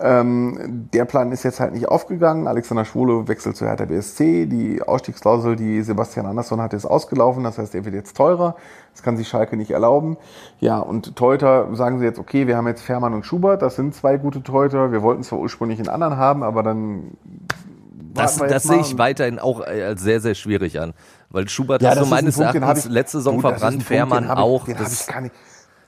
Ähm, 0.00 0.88
der 0.92 1.04
Plan 1.06 1.32
ist 1.32 1.42
jetzt 1.42 1.58
halt 1.58 1.72
nicht 1.74 1.88
aufgegangen. 1.88 2.46
Alexander 2.46 2.84
Schwule 2.84 3.26
wechselt 3.26 3.56
zu 3.56 3.66
Hertha 3.66 3.84
BSC. 3.84 4.46
Die 4.46 4.80
Ausstiegsklausel, 4.82 5.56
die 5.56 5.82
Sebastian 5.82 6.26
Andersson 6.26 6.60
hatte, 6.60 6.76
ist 6.76 6.86
ausgelaufen. 6.86 7.42
Das 7.42 7.58
heißt, 7.58 7.74
er 7.74 7.84
wird 7.84 7.94
jetzt 7.94 8.16
teurer. 8.16 8.54
Das 8.92 9.02
kann 9.02 9.16
sich 9.16 9.26
Schalke 9.28 9.56
nicht 9.56 9.72
erlauben. 9.72 10.16
Ja, 10.60 10.78
und 10.78 11.16
Teuter 11.16 11.68
sagen 11.74 11.98
sie 11.98 12.04
jetzt, 12.04 12.18
okay, 12.18 12.46
wir 12.46 12.56
haben 12.56 12.68
jetzt 12.68 12.82
Fährmann 12.82 13.12
und 13.14 13.26
Schubert. 13.26 13.60
Das 13.62 13.74
sind 13.76 13.94
zwei 13.94 14.18
gute 14.18 14.42
Teuter. 14.42 14.92
Wir 14.92 15.02
wollten 15.02 15.22
zwar 15.24 15.40
ursprünglich 15.40 15.78
einen 15.80 15.88
anderen 15.88 16.16
haben, 16.16 16.42
aber 16.44 16.62
dann 16.62 17.12
Das, 18.14 18.36
das 18.36 18.62
sehe 18.64 18.80
ich 18.80 18.98
weiterhin 18.98 19.38
auch 19.38 19.60
äh, 19.66 19.82
als 19.82 20.02
sehr, 20.02 20.20
sehr 20.20 20.34
schwierig 20.34 20.80
an. 20.80 20.92
Weil 21.30 21.48
Schubert 21.48 21.82
Ja, 21.82 21.90
hat 21.90 21.96
das 21.98 22.04
so 22.08 22.14
ist 22.14 22.18
ein 22.18 22.24
meines 22.24 22.36
Punkt, 22.36 22.54
Erachtens 22.54 22.86
ich- 22.86 22.90
letzte 22.92 23.18
Saison 23.18 23.40
verbrannt, 23.40 23.76
Punkt, 23.78 23.82
Fährmann 23.84 24.30
auch. 24.30 24.64
Den 24.64 24.76
Das, 24.76 25.00
ich 25.02 25.06
gar 25.12 25.20
nicht. 25.20 25.34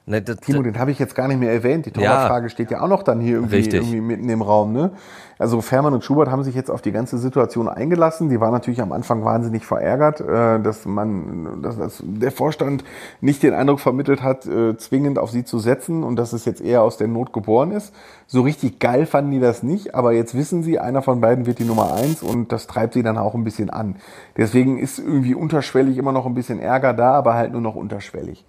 Ne, 0.07 0.23
das, 0.23 0.37
Timo, 0.39 0.63
den 0.63 0.79
habe 0.79 0.91
ich 0.91 0.99
jetzt 0.99 1.15
gar 1.15 1.29
nicht 1.29 1.41
mehr 1.41 1.53
erwähnt. 1.53 1.87
Die 1.87 1.91
Ja. 2.01 2.13
Torwartfrage 2.13 2.51
steht 2.51 2.71
ja 2.71 2.81
auch 2.81 2.89
noch 2.89 3.03
dann 3.03 3.21
hier 3.21 3.37
irgendwie, 3.37 3.59
irgendwie 3.59 4.01
mitten 4.01 4.29
im 4.29 4.43
Raum. 4.43 4.73
Ne? 4.73 4.93
Also 5.39 5.63
Fährmann 5.63 5.95
und 5.95 6.05
Schubert 6.05 6.31
haben 6.31 6.45
sich 6.45 6.55
jetzt 6.55 6.71
auf 6.71 6.83
die 6.83 6.93
ganze 6.93 7.17
Situation 7.17 7.67
eingelassen. 7.67 8.29
Die 8.29 8.41
waren 8.41 8.53
natürlich 8.53 8.83
am 8.83 8.93
Anfang 8.93 9.25
wahnsinnig 9.25 9.65
verärgert, 9.65 10.21
äh, 10.21 10.61
dass 10.61 10.85
man, 10.85 11.63
dass, 11.63 11.79
dass 11.79 12.03
der 12.05 12.31
Vorstand 12.31 12.85
nicht 13.23 13.43
den 13.43 13.55
Eindruck 13.55 13.81
vermittelt 13.81 14.23
hat, 14.23 14.47
äh, 14.47 14.77
zwingend 14.77 15.19
auf 15.19 15.31
sie 15.31 15.45
zu 15.45 15.59
setzen 15.59 16.05
und 16.05 16.17
dass 16.17 16.35
es 16.35 16.45
jetzt 16.45 16.61
eher 16.61 16.83
aus 16.83 16.99
der 16.99 17.09
Not 17.09 17.33
geboren 17.33 17.73
ist. 17.73 17.95
So 18.27 18.43
richtig 18.43 18.79
geil 18.81 19.07
fanden 19.07 19.31
die 19.31 19.41
das 19.41 19.63
nicht, 19.63 19.95
aber 19.95 20.13
jetzt 20.13 20.35
wissen 20.35 20.63
sie, 20.63 20.79
einer 20.79 21.03
von 21.03 21.21
beiden 21.21 21.47
wird 21.47 21.59
die 21.59 21.65
Nummer 21.65 21.95
eins 21.95 22.23
und 22.23 22.53
das 22.53 22.67
treibt 22.67 22.95
sie 22.95 23.03
dann 23.03 23.17
auch 23.17 23.35
ein 23.35 23.45
bisschen 23.45 23.71
an. 23.71 23.97
Deswegen 24.37 24.79
ist 24.79 24.99
irgendwie 24.99 25.35
unterschwellig 25.35 25.97
immer 25.97 26.13
noch 26.13 26.27
ein 26.27 26.35
bisschen 26.35 26.61
Ärger 26.61 26.93
da, 26.93 27.13
aber 27.13 27.35
halt 27.35 27.53
nur 27.53 27.63
noch 27.63 27.77
unterschwellig. 27.77 28.45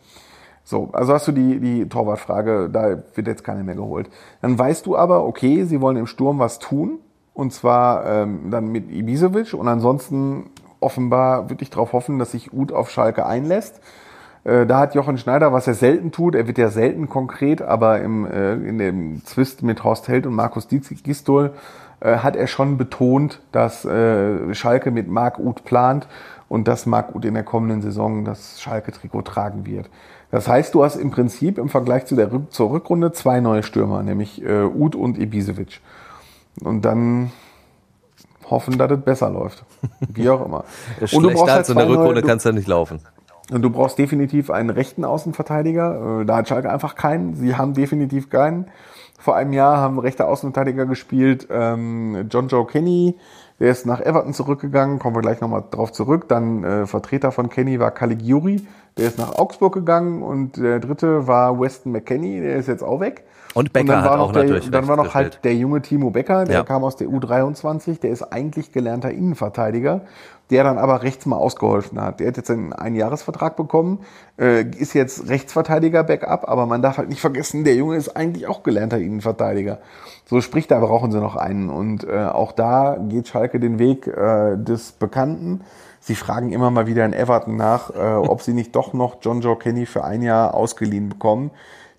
So, 0.64 0.90
also 0.94 1.14
hast 1.14 1.28
du 1.28 1.32
die, 1.32 1.60
die 1.60 1.90
Torwartfrage, 1.90 2.70
da 2.72 3.04
wird 3.16 3.28
jetzt 3.28 3.44
keine 3.44 3.64
mehr 3.64 3.76
geholt. 3.76 4.10
Dann 4.42 4.58
weißt 4.58 4.86
du 4.86 4.96
aber, 4.96 5.26
okay, 5.26 5.66
sie 5.66 5.82
wollen 5.82 5.98
im 5.98 6.08
Sturm 6.08 6.40
was 6.40 6.60
tun. 6.60 7.00
Und 7.34 7.54
zwar 7.54 8.06
ähm, 8.06 8.52
dann 8.52 8.72
mit 8.72 8.92
Ibisevic 8.92 9.54
und 9.54 9.68
ansonsten 9.68 10.50
offenbar 10.82 11.50
wirklich 11.50 11.70
darauf 11.70 11.94
hoffen, 11.94 12.20
dass 12.20 12.32
sich 12.32 12.52
Uth 12.54 12.74
auf 12.74 12.90
Schalke 12.90 13.26
einlässt. 13.26 13.80
Äh, 14.44 14.66
da 14.66 14.80
hat 14.80 14.96
Jochen 14.96 15.18
Schneider, 15.18 15.54
was 15.54 15.68
er 15.68 15.76
selten 15.76 16.12
tut, 16.12 16.36
er 16.36 16.48
wird 16.48 16.58
ja 16.58 16.70
selten 16.70 17.08
konkret, 17.08 17.62
aber 17.62 18.02
im, 18.02 18.26
äh, 18.26 18.54
in 18.54 18.78
dem 18.78 19.26
Zwist 19.26 19.64
mit 19.64 19.84
Horst 19.84 20.08
Held 20.08 20.26
und 20.26 20.34
Markus 20.34 20.68
Gistol 20.68 21.54
äh, 22.00 22.18
hat 22.18 22.36
er 22.36 22.48
schon 22.48 22.78
betont, 22.78 23.42
dass 23.52 23.86
äh, 23.86 24.54
Schalke 24.54 24.92
mit 24.92 25.08
Marc 25.08 25.40
Uth 25.40 25.64
plant 25.64 26.08
und 26.50 26.68
dass 26.68 26.86
Marc 26.86 27.16
Uth 27.16 27.26
in 27.26 27.36
der 27.36 27.44
kommenden 27.44 27.82
Saison 27.82 28.26
das 28.26 28.60
Schalke-Trikot 28.60 29.22
tragen 29.22 29.66
wird. 29.66 29.90
Das 30.32 30.48
heißt, 30.48 30.74
du 30.74 30.84
hast 30.84 30.96
im 30.96 31.12
Prinzip 31.12 31.58
im 31.58 31.70
Vergleich 31.70 32.06
zu 32.06 32.16
der 32.16 32.30
zur 32.50 32.72
Rückrunde 32.72 33.12
zwei 33.12 33.42
neue 33.42 33.64
Stürmer, 33.64 34.02
nämlich 34.02 34.42
äh, 34.44 34.64
Uth 34.64 34.96
und 34.96 35.18
Ibisevic. 35.18 35.82
Und 36.64 36.84
dann 36.84 37.32
hoffen, 38.50 38.78
dass 38.78 38.92
es 38.92 39.02
besser 39.02 39.30
läuft. 39.30 39.64
Wie 40.14 40.30
auch 40.30 40.46
immer. 40.46 40.64
und 41.00 41.24
du 41.24 41.32
brauchst 41.32 41.54
halt 41.54 41.70
in 41.70 41.78
der 41.78 41.90
Rückrunde 41.90 42.22
kannst 42.22 42.46
du 42.46 42.52
nicht 42.52 42.68
laufen. 42.68 43.00
Und 43.52 43.62
du 43.64 43.70
brauchst 43.70 43.98
definitiv 43.98 44.50
einen 44.50 44.70
rechten 44.70 45.04
Außenverteidiger. 45.04 46.22
Äh, 46.22 46.26
da 46.26 46.38
hat 46.38 46.48
Schalke 46.48 46.72
einfach 46.72 46.96
keinen. 46.96 47.36
Sie 47.36 47.56
haben 47.56 47.74
definitiv 47.74 48.30
keinen. 48.30 48.68
Vor 49.20 49.36
einem 49.36 49.54
Jahr 49.54 49.78
haben 49.78 50.00
rechte 50.00 50.26
Außenverteidiger 50.26 50.86
gespielt. 50.86 51.48
Ähm, 51.52 52.28
John 52.30 52.48
Joe 52.48 52.66
Kenny, 52.66 53.18
der 53.60 53.72
ist 53.72 53.86
nach 53.86 54.00
Everton 54.00 54.34
zurückgegangen. 54.34 55.00
Kommen 55.00 55.16
wir 55.16 55.22
gleich 55.22 55.42
nochmal 55.42 55.64
drauf 55.70 55.92
zurück. 55.92 56.28
Dann 56.28 56.64
äh, 56.64 56.88
Vertreter 56.88 57.32
von 57.32 57.50
Kenny 57.50 57.80
war 57.80 57.92
Caligiuri. 57.92 58.66
Der 58.98 59.08
ist 59.08 59.18
nach 59.18 59.36
Augsburg 59.36 59.74
gegangen. 59.74 60.22
Und 60.22 60.58
der 60.58 60.80
dritte 60.80 61.28
war 61.28 61.60
Weston 61.60 61.92
McKenney. 61.92 62.42
Der 62.42 62.56
ist 62.56 62.68
jetzt 62.68 62.84
auch 62.84 63.00
weg. 63.00 63.24
Und 63.54 63.74
Becker 63.74 63.98
und 63.98 64.04
hat 64.04 64.20
auch 64.20 64.32
der, 64.32 64.44
natürlich. 64.44 64.72
Dann 64.72 64.88
war 64.88 64.96
noch 64.96 65.14
halt 65.14 65.40
der 65.44 65.56
junge 65.56 65.82
Timo 65.82 66.10
Becker, 66.10 66.46
der 66.46 66.56
ja. 66.56 66.64
kam 66.64 66.84
aus 66.84 66.96
der 66.96 67.08
U23, 67.08 68.00
der 68.00 68.12
ist 68.12 68.24
eigentlich 68.24 68.72
gelernter 68.72 69.12
Innenverteidiger, 69.12 70.02
der 70.50 70.64
dann 70.64 70.78
aber 70.78 71.04
rechts 71.04 71.26
mal 71.26 71.36
ausgeholfen 71.36 72.02
hat. 72.02 72.20
Der 72.20 72.28
hat 72.28 72.38
jetzt 72.38 72.50
einen 72.50 72.72
Einjahresvertrag 72.72 73.58
bekommen, 73.58 74.00
äh, 74.40 74.64
ist 74.64 74.94
jetzt 74.94 75.28
Rechtsverteidiger 75.28 76.04
Backup, 76.04 76.48
aber 76.48 76.66
man 76.66 76.82
darf 76.82 76.98
halt 76.98 77.10
nicht 77.10 77.22
vergessen, 77.22 77.64
der 77.64 77.76
Junge 77.76 77.98
ist 77.98 78.16
eigentlich 78.16 78.48
auch 78.48 78.64
gelernter 78.64 79.00
Innenverteidiger. 79.00 79.80
So 80.26 80.40
spricht, 80.40 80.72
da 80.72 80.80
brauchen 80.80 81.12
sie 81.12 81.20
noch 81.20 81.36
einen. 81.36 81.70
Und 81.70 82.06
äh, 82.06 82.26
auch 82.26 82.54
da 82.54 82.98
geht 83.10 83.28
Schalke 83.28 83.60
den 83.60 83.80
Weg 83.80 84.08
äh, 84.08 84.56
des 84.56 84.94
Bekannten. 84.94 85.62
Sie 86.04 86.16
fragen 86.16 86.52
immer 86.52 86.72
mal 86.72 86.88
wieder 86.88 87.06
in 87.06 87.14
Everton 87.14 87.56
nach, 87.56 87.92
äh, 87.92 88.16
ob 88.16 88.42
sie 88.42 88.54
nicht 88.54 88.76
doch 88.76 88.92
noch 88.94 89.18
John 89.22 89.42
Joe 89.42 89.56
Kenny 89.56 89.86
für 89.86 90.04
ein 90.04 90.24
Jahr 90.24 90.56
ausgeliehen 90.56 91.10
bekommen. 91.10 91.52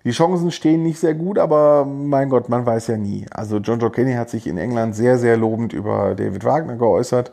Die 0.03 0.11
Chancen 0.11 0.51
stehen 0.51 0.83
nicht 0.83 0.99
sehr 0.99 1.13
gut, 1.13 1.39
aber 1.39 1.85
mein 1.85 2.27
Gott, 2.27 2.49
man 2.49 2.65
weiß 2.65 2.87
ja 2.87 2.97
nie. 2.97 3.25
Also 3.31 3.57
John 3.57 3.79
Joe 3.79 3.89
Kenny 3.89 4.13
hat 4.13 4.29
sich 4.29 4.45
in 4.45 4.57
England 4.57 4.93
sehr, 4.93 5.17
sehr 5.17 5.37
lobend 5.37 5.71
über 5.71 6.15
David 6.15 6.43
Wagner 6.43 6.75
geäußert. 6.75 7.31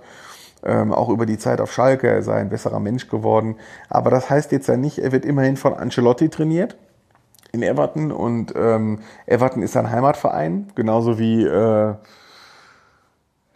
Ähm, 0.62 0.92
auch 0.92 1.08
über 1.08 1.26
die 1.26 1.38
Zeit 1.38 1.60
auf 1.60 1.72
Schalke, 1.72 2.06
er 2.06 2.22
sei 2.22 2.36
ein 2.36 2.50
besserer 2.50 2.78
Mensch 2.78 3.08
geworden. 3.08 3.56
Aber 3.88 4.10
das 4.10 4.30
heißt 4.30 4.52
jetzt 4.52 4.68
ja 4.68 4.76
nicht, 4.76 4.98
er 4.98 5.10
wird 5.10 5.24
immerhin 5.24 5.56
von 5.56 5.74
Ancelotti 5.74 6.28
trainiert 6.28 6.76
in 7.52 7.62
Everton 7.62 8.12
und 8.12 8.54
ähm, 8.56 9.00
Everton 9.26 9.62
ist 9.62 9.72
sein 9.72 9.90
Heimatverein, 9.90 10.68
genauso 10.76 11.18
wie 11.18 11.44
äh, 11.44 11.94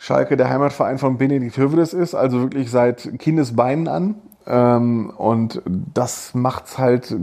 Schalke 0.04 0.36
der 0.36 0.50
Heimatverein 0.50 0.98
von 0.98 1.16
Benedikt 1.16 1.56
Hövedes 1.56 1.94
ist, 1.94 2.14
also 2.14 2.42
wirklich 2.42 2.70
seit 2.70 3.18
Kindesbeinen 3.18 3.88
an. 3.88 4.16
Ähm, 4.46 5.10
und 5.16 5.62
das 5.64 6.34
macht's 6.34 6.76
halt 6.76 7.16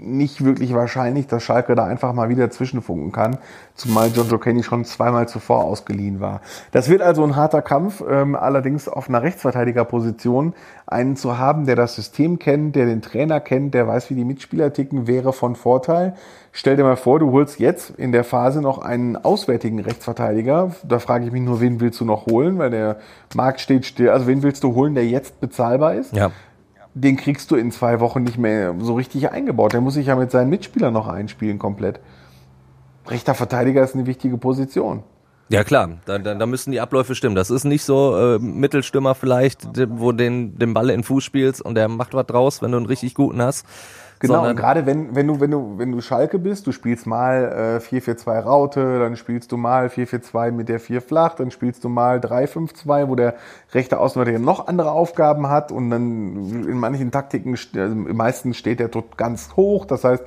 nicht 0.00 0.44
wirklich 0.44 0.74
wahrscheinlich, 0.74 1.26
dass 1.26 1.42
Schalke 1.42 1.74
da 1.74 1.84
einfach 1.84 2.12
mal 2.12 2.28
wieder 2.28 2.50
zwischenfunken 2.50 3.12
kann, 3.12 3.38
zumal 3.74 4.10
John 4.14 4.28
Joe 4.28 4.38
Kenny 4.38 4.62
schon 4.62 4.84
zweimal 4.84 5.28
zuvor 5.28 5.64
ausgeliehen 5.64 6.20
war. 6.20 6.40
Das 6.72 6.88
wird 6.88 7.02
also 7.02 7.24
ein 7.24 7.36
harter 7.36 7.62
Kampf, 7.62 8.02
ähm, 8.08 8.34
allerdings 8.34 8.88
auf 8.88 9.08
einer 9.08 9.22
Rechtsverteidigerposition 9.22 10.54
einen 10.86 11.16
zu 11.16 11.38
haben, 11.38 11.66
der 11.66 11.76
das 11.76 11.94
System 11.94 12.38
kennt, 12.38 12.76
der 12.76 12.86
den 12.86 13.02
Trainer 13.02 13.40
kennt, 13.40 13.74
der 13.74 13.86
weiß, 13.86 14.10
wie 14.10 14.14
die 14.14 14.24
Mitspieler 14.24 14.72
ticken, 14.72 15.06
wäre 15.06 15.32
von 15.32 15.56
Vorteil. 15.56 16.14
Stell 16.52 16.76
dir 16.76 16.84
mal 16.84 16.96
vor, 16.96 17.18
du 17.18 17.30
holst 17.32 17.60
jetzt 17.60 17.90
in 17.90 18.12
der 18.12 18.24
Phase 18.24 18.62
noch 18.62 18.78
einen 18.78 19.16
auswärtigen 19.16 19.80
Rechtsverteidiger. 19.80 20.72
Da 20.82 20.98
frage 20.98 21.26
ich 21.26 21.32
mich 21.32 21.42
nur, 21.42 21.60
wen 21.60 21.80
willst 21.80 22.00
du 22.00 22.04
noch 22.04 22.26
holen, 22.26 22.58
weil 22.58 22.70
der 22.70 22.96
Markt 23.34 23.60
steht 23.60 23.84
still. 23.84 24.10
Also 24.10 24.26
wen 24.26 24.42
willst 24.42 24.64
du 24.64 24.74
holen, 24.74 24.94
der 24.94 25.06
jetzt 25.06 25.40
bezahlbar 25.40 25.94
ist? 25.94 26.14
Ja 26.14 26.30
den 26.94 27.16
kriegst 27.16 27.50
du 27.50 27.56
in 27.56 27.70
zwei 27.70 28.00
Wochen 28.00 28.22
nicht 28.22 28.38
mehr 28.38 28.74
so 28.80 28.94
richtig 28.94 29.30
eingebaut. 29.30 29.72
Der 29.72 29.80
muss 29.80 29.94
sich 29.94 30.06
ja 30.06 30.16
mit 30.16 30.30
seinen 30.30 30.50
Mitspielern 30.50 30.92
noch 30.92 31.08
einspielen 31.08 31.58
komplett. 31.58 32.00
Rechter 33.06 33.34
Verteidiger 33.34 33.82
ist 33.82 33.94
eine 33.94 34.06
wichtige 34.06 34.36
Position. 34.36 35.02
Ja 35.50 35.64
klar, 35.64 35.90
da, 36.04 36.18
da, 36.18 36.34
da 36.34 36.46
müssen 36.46 36.72
die 36.72 36.80
Abläufe 36.80 37.14
stimmen. 37.14 37.34
Das 37.34 37.50
ist 37.50 37.64
nicht 37.64 37.82
so 37.82 38.16
äh, 38.16 38.38
Mittelstürmer 38.38 39.14
vielleicht, 39.14 39.66
wo 39.88 40.12
den 40.12 40.58
den 40.58 40.74
Ball 40.74 40.90
in 40.90 40.98
den 40.98 41.04
Fuß 41.04 41.24
spielst 41.24 41.62
und 41.62 41.74
der 41.74 41.88
macht 41.88 42.12
was 42.12 42.26
draus, 42.26 42.62
wenn 42.62 42.72
du 42.72 42.76
einen 42.76 42.86
richtig 42.86 43.14
guten 43.14 43.40
hast. 43.40 43.64
Genau, 44.20 44.48
und 44.48 44.56
gerade 44.56 44.84
wenn, 44.84 45.14
wenn 45.14 45.28
du, 45.28 45.40
wenn 45.40 45.50
du, 45.50 45.78
wenn 45.78 45.92
du 45.92 46.00
Schalke 46.00 46.38
bist, 46.38 46.66
du 46.66 46.72
spielst 46.72 47.06
mal 47.06 47.80
äh, 47.80 47.94
4-4-2 47.96 48.40
Raute, 48.40 48.98
dann 48.98 49.16
spielst 49.16 49.52
du 49.52 49.56
mal 49.56 49.86
4-4-2 49.86 50.50
mit 50.50 50.68
der 50.68 50.80
4 50.80 51.00
flach, 51.00 51.34
dann 51.34 51.50
spielst 51.50 51.84
du 51.84 51.88
mal 51.88 52.18
3-5-2, 52.18 53.08
wo 53.08 53.14
der 53.14 53.34
rechte 53.72 54.00
Außenverteidiger 54.00 54.44
noch 54.44 54.66
andere 54.66 54.90
Aufgaben 54.90 55.48
hat 55.48 55.70
und 55.70 55.90
dann 55.90 56.66
in 56.68 56.78
manchen 56.78 57.12
Taktiken, 57.12 57.52
also 57.52 57.76
im 57.76 58.16
meisten 58.16 58.54
steht 58.54 58.80
der 58.80 58.90
tot 58.90 59.16
ganz 59.16 59.50
hoch, 59.56 59.86
das 59.86 60.02
heißt, 60.02 60.24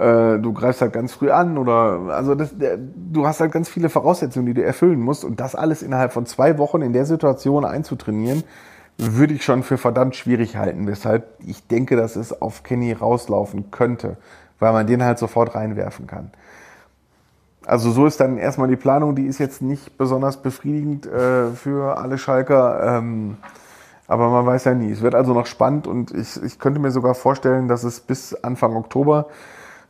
äh, 0.00 0.38
du 0.38 0.54
greifst 0.54 0.80
halt 0.80 0.94
ganz 0.94 1.12
früh 1.12 1.30
an 1.30 1.58
oder 1.58 2.00
also 2.08 2.34
das, 2.34 2.56
der, 2.56 2.78
du 2.78 3.26
hast 3.26 3.40
halt 3.40 3.52
ganz 3.52 3.68
viele 3.68 3.90
Voraussetzungen, 3.90 4.46
die 4.46 4.54
du 4.54 4.64
erfüllen 4.64 4.98
musst 4.98 5.24
und 5.24 5.40
das 5.40 5.54
alles 5.54 5.82
innerhalb 5.82 6.14
von 6.14 6.24
zwei 6.24 6.56
Wochen 6.56 6.80
in 6.80 6.94
der 6.94 7.04
Situation 7.04 7.66
einzutrainieren, 7.66 8.42
würde 8.96 9.34
ich 9.34 9.44
schon 9.44 9.62
für 9.62 9.76
verdammt 9.76 10.16
schwierig 10.16 10.56
halten, 10.56 10.86
weshalb 10.86 11.26
ich 11.46 11.66
denke, 11.66 11.96
dass 11.96 12.16
es 12.16 12.40
auf 12.40 12.62
Kenny 12.62 12.92
rauslaufen 12.92 13.70
könnte, 13.70 14.16
weil 14.58 14.72
man 14.72 14.86
den 14.86 15.04
halt 15.04 15.18
sofort 15.18 15.54
reinwerfen 15.54 16.06
kann. 16.06 16.30
Also 17.66 17.90
so 17.90 18.06
ist 18.06 18.20
dann 18.20 18.38
erstmal 18.38 18.68
die 18.68 18.76
Planung, 18.76 19.14
die 19.14 19.26
ist 19.26 19.38
jetzt 19.38 19.60
nicht 19.60 19.98
besonders 19.98 20.38
befriedigend 20.38 21.06
äh, 21.06 21.50
für 21.50 21.98
alle 21.98 22.16
Schalker, 22.16 22.96
ähm, 22.98 23.36
aber 24.08 24.30
man 24.30 24.46
weiß 24.46 24.64
ja 24.64 24.74
nie. 24.74 24.90
Es 24.90 25.02
wird 25.02 25.14
also 25.14 25.34
noch 25.34 25.46
spannend 25.46 25.86
und 25.86 26.10
ich, 26.10 26.42
ich 26.42 26.58
könnte 26.58 26.80
mir 26.80 26.90
sogar 26.90 27.14
vorstellen, 27.14 27.68
dass 27.68 27.84
es 27.84 28.00
bis 28.00 28.34
Anfang 28.34 28.76
Oktober 28.76 29.26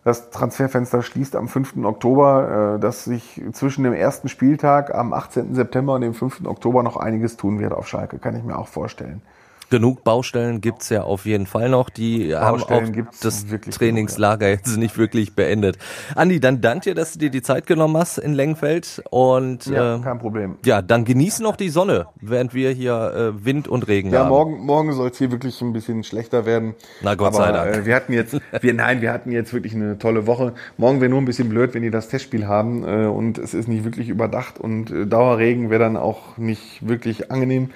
das 0.05 0.31
Transferfenster 0.31 1.03
schließt 1.03 1.37
am 1.37 1.49
5. 1.49 1.85
Oktober, 1.85 2.77
äh, 2.77 2.81
dass 2.81 3.05
sich 3.05 3.43
zwischen 3.53 3.85
dem 3.85 3.93
ersten 3.93 4.29
Spieltag 4.29 4.95
am 4.95 5.13
18. 5.13 5.55
September 5.55 5.95
und 5.95 6.01
dem 6.01 6.15
5. 6.15 6.47
Oktober 6.47 6.83
noch 6.83 6.97
einiges 6.97 7.37
tun 7.37 7.59
wird 7.59 7.73
auf 7.73 7.87
Schalke, 7.87 8.19
kann 8.19 8.37
ich 8.37 8.43
mir 8.43 8.59
auch 8.59 8.69
vorstellen. 8.69 9.23
Genug 9.71 10.03
Baustellen 10.05 10.61
gibt's 10.61 10.89
ja 10.89 11.03
auf 11.03 11.27
jeden 11.27 11.47
Fall 11.47 11.69
noch. 11.69 11.91
Die 11.91 12.31
Baustellen 12.31 12.97
haben 12.97 13.07
auch 13.07 13.15
das 13.23 13.47
Trainingslager 13.71 14.47
genug, 14.47 14.51
ja. 14.51 14.57
jetzt 14.57 14.77
nicht 14.77 14.99
wirklich 14.99 15.35
beendet. 15.35 15.79
Andi, 16.17 16.41
dann 16.41 16.61
danke 16.61 16.91
dir, 16.91 16.95
dass 16.95 17.13
du 17.13 17.21
dir 17.21 17.31
die 17.31 17.43
Zeit 17.43 17.67
genommen 17.67 17.97
hast 17.97 18.19
in 18.19 18.35
Lengenfeld. 18.35 19.03
Und 19.11 19.67
ja, 19.67 19.97
äh, 19.97 20.01
kein 20.01 20.19
Problem. 20.19 20.57
Ja, 20.65 20.83
dann 20.83 21.05
genieß 21.05 21.39
noch 21.41 21.55
die 21.55 21.69
Sonne, 21.69 22.07
während 22.21 22.53
wir 22.53 22.71
hier 22.71 23.33
äh, 23.35 23.45
Wind 23.45 23.69
und 23.69 23.87
Regen 23.87 24.11
ja, 24.11 24.21
haben. 24.21 24.25
Ja, 24.27 24.31
morgen, 24.31 24.59
morgen 24.59 24.93
soll 24.93 25.11
es 25.11 25.19
hier 25.19 25.31
wirklich 25.31 25.61
ein 25.61 25.73
bisschen 25.73 26.03
schlechter 26.03 26.47
werden. 26.47 26.75
Na 27.03 27.15
Gott 27.15 27.29
Aber, 27.29 27.37
sei 27.37 27.53
Dank. 27.53 27.77
Äh, 27.77 27.87
wir 27.87 27.95
hatten 27.95 28.13
jetzt, 28.13 28.37
wir, 28.61 28.75
nein, 28.75 29.01
wir 29.01 29.13
hatten 29.13 29.31
jetzt 29.31 29.53
wirklich 29.53 29.75
eine 29.75 29.99
tolle 29.99 30.27
Woche. 30.27 30.55
Morgen 30.79 31.01
wäre 31.01 31.11
nur 31.11 31.21
ein 31.21 31.27
bisschen 31.27 31.49
blöd, 31.49 31.75
wenn 31.75 31.83
die 31.83 31.91
das 31.91 32.09
Testspiel 32.09 32.49
haben 32.49 32.85
äh, 32.85 33.07
und 33.07 33.39
es 33.39 33.55
ist 33.55 33.69
nicht 33.69 33.85
wirklich 33.85 34.09
überdacht 34.09 34.59
und 34.59 34.91
äh, 34.91 35.07
Dauerregen 35.07 35.71
wäre 35.71 35.81
dann 35.81 35.97
auch 35.97 36.37
nicht 36.37 36.87
wirklich 36.87 37.31
angenehm. 37.31 37.71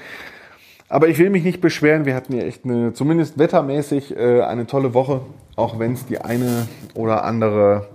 Aber 0.89 1.09
ich 1.09 1.18
will 1.18 1.30
mich 1.30 1.45
nicht 1.45 1.61
beschweren. 1.61 2.05
Wir 2.05 2.14
hatten 2.14 2.35
ja 2.35 2.43
echt 2.43 2.64
eine, 2.64 2.93
zumindest 2.93 3.39
wettermäßig, 3.39 4.16
äh, 4.16 4.43
eine 4.43 4.66
tolle 4.66 4.95
Woche, 4.95 5.22
auch 5.57 5.78
wenn 5.78 5.93
es 5.95 6.07
die 6.07 6.20
eine 6.20 6.68
oder 6.95 7.24
andere 7.24 7.89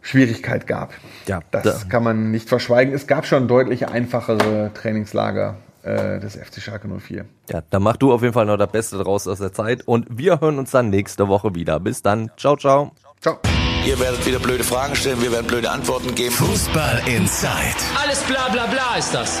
Schwierigkeit 0.00 0.66
gab. 0.66 0.92
Ja, 1.26 1.40
das 1.50 1.62
da. 1.62 1.88
kann 1.88 2.02
man 2.02 2.30
nicht 2.30 2.48
verschweigen. 2.48 2.94
Es 2.94 3.06
gab 3.06 3.26
schon 3.26 3.48
deutlich 3.48 3.88
einfachere 3.88 4.70
Trainingslager 4.74 5.56
äh, 5.82 6.18
des 6.18 6.36
FC 6.36 6.60
Schalke 6.60 6.88
04. 6.88 7.24
Ja, 7.50 7.62
dann 7.70 7.82
mach 7.82 7.96
du 7.96 8.12
auf 8.12 8.22
jeden 8.22 8.34
Fall 8.34 8.46
noch 8.46 8.56
das 8.56 8.70
Beste 8.70 8.98
draus 8.98 9.28
aus 9.28 9.38
der 9.38 9.52
Zeit 9.52 9.86
und 9.86 10.06
wir 10.10 10.40
hören 10.40 10.58
uns 10.58 10.70
dann 10.70 10.90
nächste 10.90 11.28
Woche 11.28 11.54
wieder. 11.54 11.78
Bis 11.80 12.02
dann. 12.02 12.30
Ciao, 12.36 12.56
ciao. 12.56 12.92
Ciao. 13.20 13.38
Ihr 13.86 13.98
werdet 14.00 14.26
wieder 14.26 14.38
blöde 14.38 14.64
Fragen 14.64 14.94
stellen, 14.94 15.20
wir 15.22 15.32
werden 15.32 15.46
blöde 15.46 15.70
Antworten 15.70 16.14
geben. 16.14 16.34
Fußball 16.34 17.00
Inside. 17.06 17.76
Alles 18.02 18.22
bla 18.24 18.48
bla 18.50 18.66
bla 18.66 18.96
ist 18.98 19.14
das. 19.14 19.40